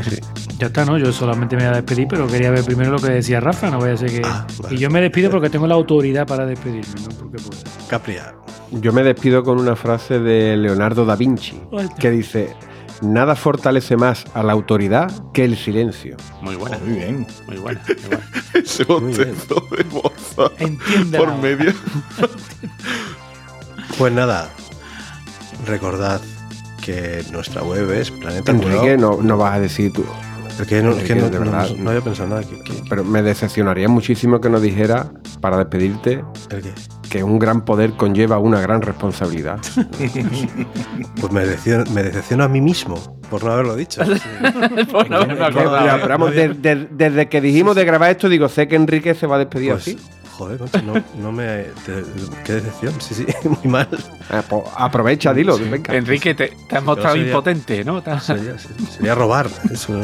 sí. 0.04 0.20
Ya 0.58 0.68
está, 0.68 0.86
¿no? 0.86 0.98
Yo 0.98 1.12
solamente 1.12 1.56
me 1.56 1.64
voy 1.64 1.74
a 1.74 1.76
despedir, 1.76 2.08
pero 2.08 2.28
quería 2.28 2.50
ver 2.50 2.64
primero 2.64 2.92
lo 2.92 3.00
que 3.00 3.12
decía 3.12 3.40
Rafa, 3.40 3.70
no 3.70 3.80
vaya 3.80 3.94
a 3.94 3.98
ser 3.98 4.10
que... 4.10 4.22
Ah, 4.24 4.48
vale. 4.64 4.76
Y 4.76 4.80
yo 4.80 4.90
me 4.90 5.02
despido 5.02 5.30
porque 5.30 5.50
tengo 5.50 5.68
la 5.68 5.76
autoridad 5.76 6.26
para 6.26 6.46
despedirme, 6.46 7.02
¿no? 7.02 7.10
Porque 7.10 7.38
puedo. 7.38 7.62
Capria. 7.88 8.34
Yo 8.72 8.92
me 8.92 9.04
despido 9.04 9.44
con 9.44 9.60
una 9.60 9.76
frase 9.76 10.20
de 10.20 10.58
Leonardo 10.58 11.06
da 11.06 11.16
Vinci 11.16 11.62
que 12.00 12.10
dice: 12.10 12.56
Nada 13.02 13.36
fortalece 13.36 13.98
más 13.98 14.26
a 14.34 14.42
la 14.44 14.54
autoridad 14.54 15.12
que 15.34 15.44
el 15.46 15.58
silencio. 15.58 16.16
Muy 16.42 16.56
buena, 16.56 16.78
Muy 16.80 16.98
bien. 16.98 17.28
muy 17.48 17.58
buena. 17.58 17.82
muy 17.88 17.96
buena. 18.08 18.30
Ese 18.54 18.84
bostezo 18.86 19.56
de 19.76 19.84
boza 19.84 20.52
Entiende. 20.60 21.18
por 21.18 21.36
medio. 21.38 21.74
Pues 23.98 24.12
nada, 24.12 24.50
recordad 25.66 26.20
que 26.84 27.24
nuestra 27.32 27.64
web 27.64 27.90
es 27.92 28.12
Planeta 28.12 28.52
Enrique, 28.52 28.98
no, 28.98 29.22
no 29.22 29.38
vas 29.38 29.56
a 29.56 29.60
decir 29.62 29.94
tú. 29.94 30.04
Es 30.60 30.68
que 30.68 30.82
no, 30.84 30.92
es 30.92 31.04
que 31.04 31.16
no- 31.16 31.30
de 31.30 31.40
verdad. 31.40 31.70
no 31.78 31.90
había 31.92 32.02
pensado 32.02 32.28
nada. 32.30 32.42
¿Qué, 32.44 32.60
qué- 32.64 32.84
Pero 32.90 33.04
me 33.06 33.22
decepcionaría 33.22 33.88
muchísimo 33.88 34.42
que 34.42 34.50
nos 34.50 34.62
dijera, 34.62 35.12
para 35.40 35.58
despedirte, 35.58 36.24
el 36.50 36.62
qué? 36.62 36.74
Que 37.10 37.24
un 37.24 37.40
gran 37.40 37.64
poder 37.66 37.94
conlleva 37.94 38.40
una 38.40 38.60
gran 38.62 38.82
responsabilidad. 38.82 39.60
Pues 41.20 41.32
me 41.32 41.42
decepciona, 41.46 41.84
me 41.92 42.04
decepciona 42.04 42.44
a 42.46 42.48
mí 42.48 42.62
mismo 42.62 42.96
por 43.30 43.44
no 43.44 43.52
haberlo 43.52 43.76
dicho. 43.76 44.02
Por 44.92 45.10
no 45.10 45.18
haberme 45.18 45.44
acordado. 45.46 45.86
Ya, 45.86 45.96
pero 45.96 46.10
vamos, 46.10 46.36
de- 46.36 46.50
de- 46.50 46.88
desde 46.92 47.28
que 47.30 47.42
dijimos 47.42 47.76
de 47.76 47.86
grabar 47.86 48.12
esto, 48.12 48.30
digo, 48.30 48.48
sé 48.50 48.68
que 48.68 48.76
Enrique 48.76 49.16
se 49.16 49.26
va 49.28 49.38
a 49.38 49.40
despedir 49.40 49.72
Pues, 49.72 49.82
así. 49.88 49.98
joder, 50.38 50.60
no, 50.84 50.94
no 51.22 51.32
me. 51.32 51.64
te- 51.86 52.04
qué 52.44 52.54
decepción, 52.54 52.94
sí, 53.00 53.16
sí, 53.16 53.26
muy 53.50 53.72
mal. 53.72 53.88
Ah, 54.30 54.44
pues 54.48 54.64
aprovecha, 54.78 55.34
dilo. 55.34 55.58
Sí. 55.58 55.64
venga. 55.70 55.96
Enrique, 55.96 56.36
te, 56.36 56.52
te 56.70 56.76
has 56.78 56.84
mostrado 56.84 57.16
sería- 57.16 57.28
impotente, 57.32 57.84
¿no? 57.84 58.04
Has- 58.06 58.26
Sería, 58.26 58.56
sería 58.60 59.16
robar. 59.16 59.48
eso. 59.72 60.00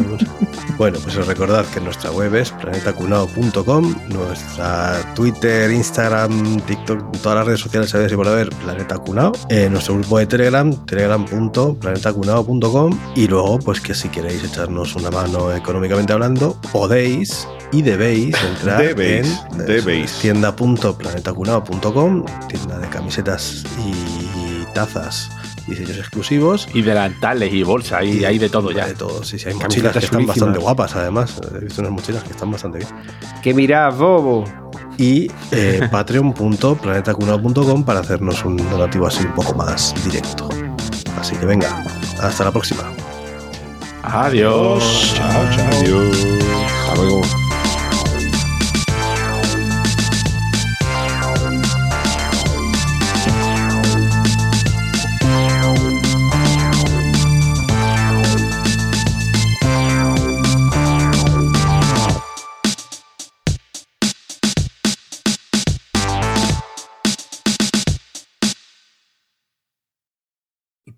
Bueno, 0.78 0.98
pues 1.04 1.16
os 1.18 1.28
recordad 1.28 1.64
que 1.66 1.80
nuestra 1.82 2.10
web 2.12 2.34
es 2.36 2.52
planetacunao.com, 2.52 3.96
nuestra 4.10 5.14
Twitter, 5.14 5.70
Instagram, 5.72 6.60
TikTok, 6.62 6.91
todas 7.22 7.38
las 7.38 7.46
redes 7.48 7.60
sociales 7.60 7.90
sabéis 7.90 8.12
y 8.12 8.16
por 8.16 8.28
haber 8.28 8.50
Planeta 8.50 8.98
Cunao, 8.98 9.32
eh, 9.50 9.68
nuestro 9.70 9.96
grupo 9.96 10.18
de 10.20 10.26
Telegram, 10.28 10.74
telegram.planetacunao.com 10.86 13.00
y 13.16 13.28
luego, 13.28 13.60
pues 13.60 13.80
que 13.82 13.94
si 13.94 14.10
queréis 14.10 14.44
echarnos 14.44 14.96
una 14.96 15.12
mano 15.12 15.52
económicamente 15.54 16.14
hablando, 16.14 16.56
podéis 16.72 17.48
y 17.72 17.82
debéis 17.82 18.36
entrar 18.44 18.82
Debéis, 18.82 19.40
en 19.52 19.58
debéis. 19.66 20.14
tienda.planetacunao.com, 20.20 22.26
tienda 22.48 22.80
de 22.80 22.88
camisetas 22.90 23.64
y 23.86 24.64
tazas, 24.74 25.30
diseños 25.68 25.98
exclusivos 25.98 26.68
Y 26.74 26.82
delantales 26.82 27.54
y 27.54 27.62
bolsas, 27.64 28.04
y 28.06 28.24
hay 28.26 28.38
de 28.40 28.50
todo 28.50 28.72
ya. 28.72 28.88
de 28.88 28.94
todo, 28.96 29.24
sí, 29.24 29.38
sí, 29.40 29.48
hay 29.50 29.56
Camisetas 29.58 29.68
mochilas 29.68 29.94
que 29.94 30.00
están 30.00 30.12
chulísimas. 30.20 30.38
bastante 30.38 30.60
guapas, 30.60 30.96
además. 30.96 31.40
He 31.56 31.60
visto 31.60 31.82
unas 31.82 31.92
mochilas 31.94 32.24
que 32.24 32.32
están 32.32 32.52
bastante 32.52 32.80
bien. 32.80 32.90
Que 33.42 33.54
mirad, 33.54 33.94
bobo. 33.94 34.44
Y 34.98 35.32
eh, 35.52 35.88
patreon.planetacunao.com 35.92 37.84
para 37.84 38.00
hacernos 38.02 38.44
un 38.46 38.58
donativo 38.58 39.08
así 39.08 39.26
un 39.26 39.34
poco 39.34 39.56
más 39.56 39.94
directo. 40.04 40.50
Así 41.20 41.36
que 41.36 41.46
venga, 41.46 41.84
hasta 42.22 42.46
la 42.46 42.52
próxima. 42.52 42.84
Adiós. 44.04 45.14
Chao, 45.16 45.44
chao. 45.56 45.68
Hasta 45.68 46.96
luego. 46.96 47.22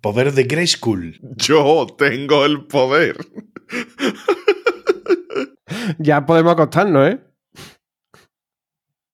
Poder 0.04 0.34
de 0.34 0.44
Grayskull. 0.44 1.18
Yo 1.38 1.88
tengo 1.98 2.44
el 2.44 2.66
poder. 2.66 3.16
Ya 5.98 6.26
podemos 6.26 6.52
acostarnos, 6.52 7.10
¿eh? 7.10 7.22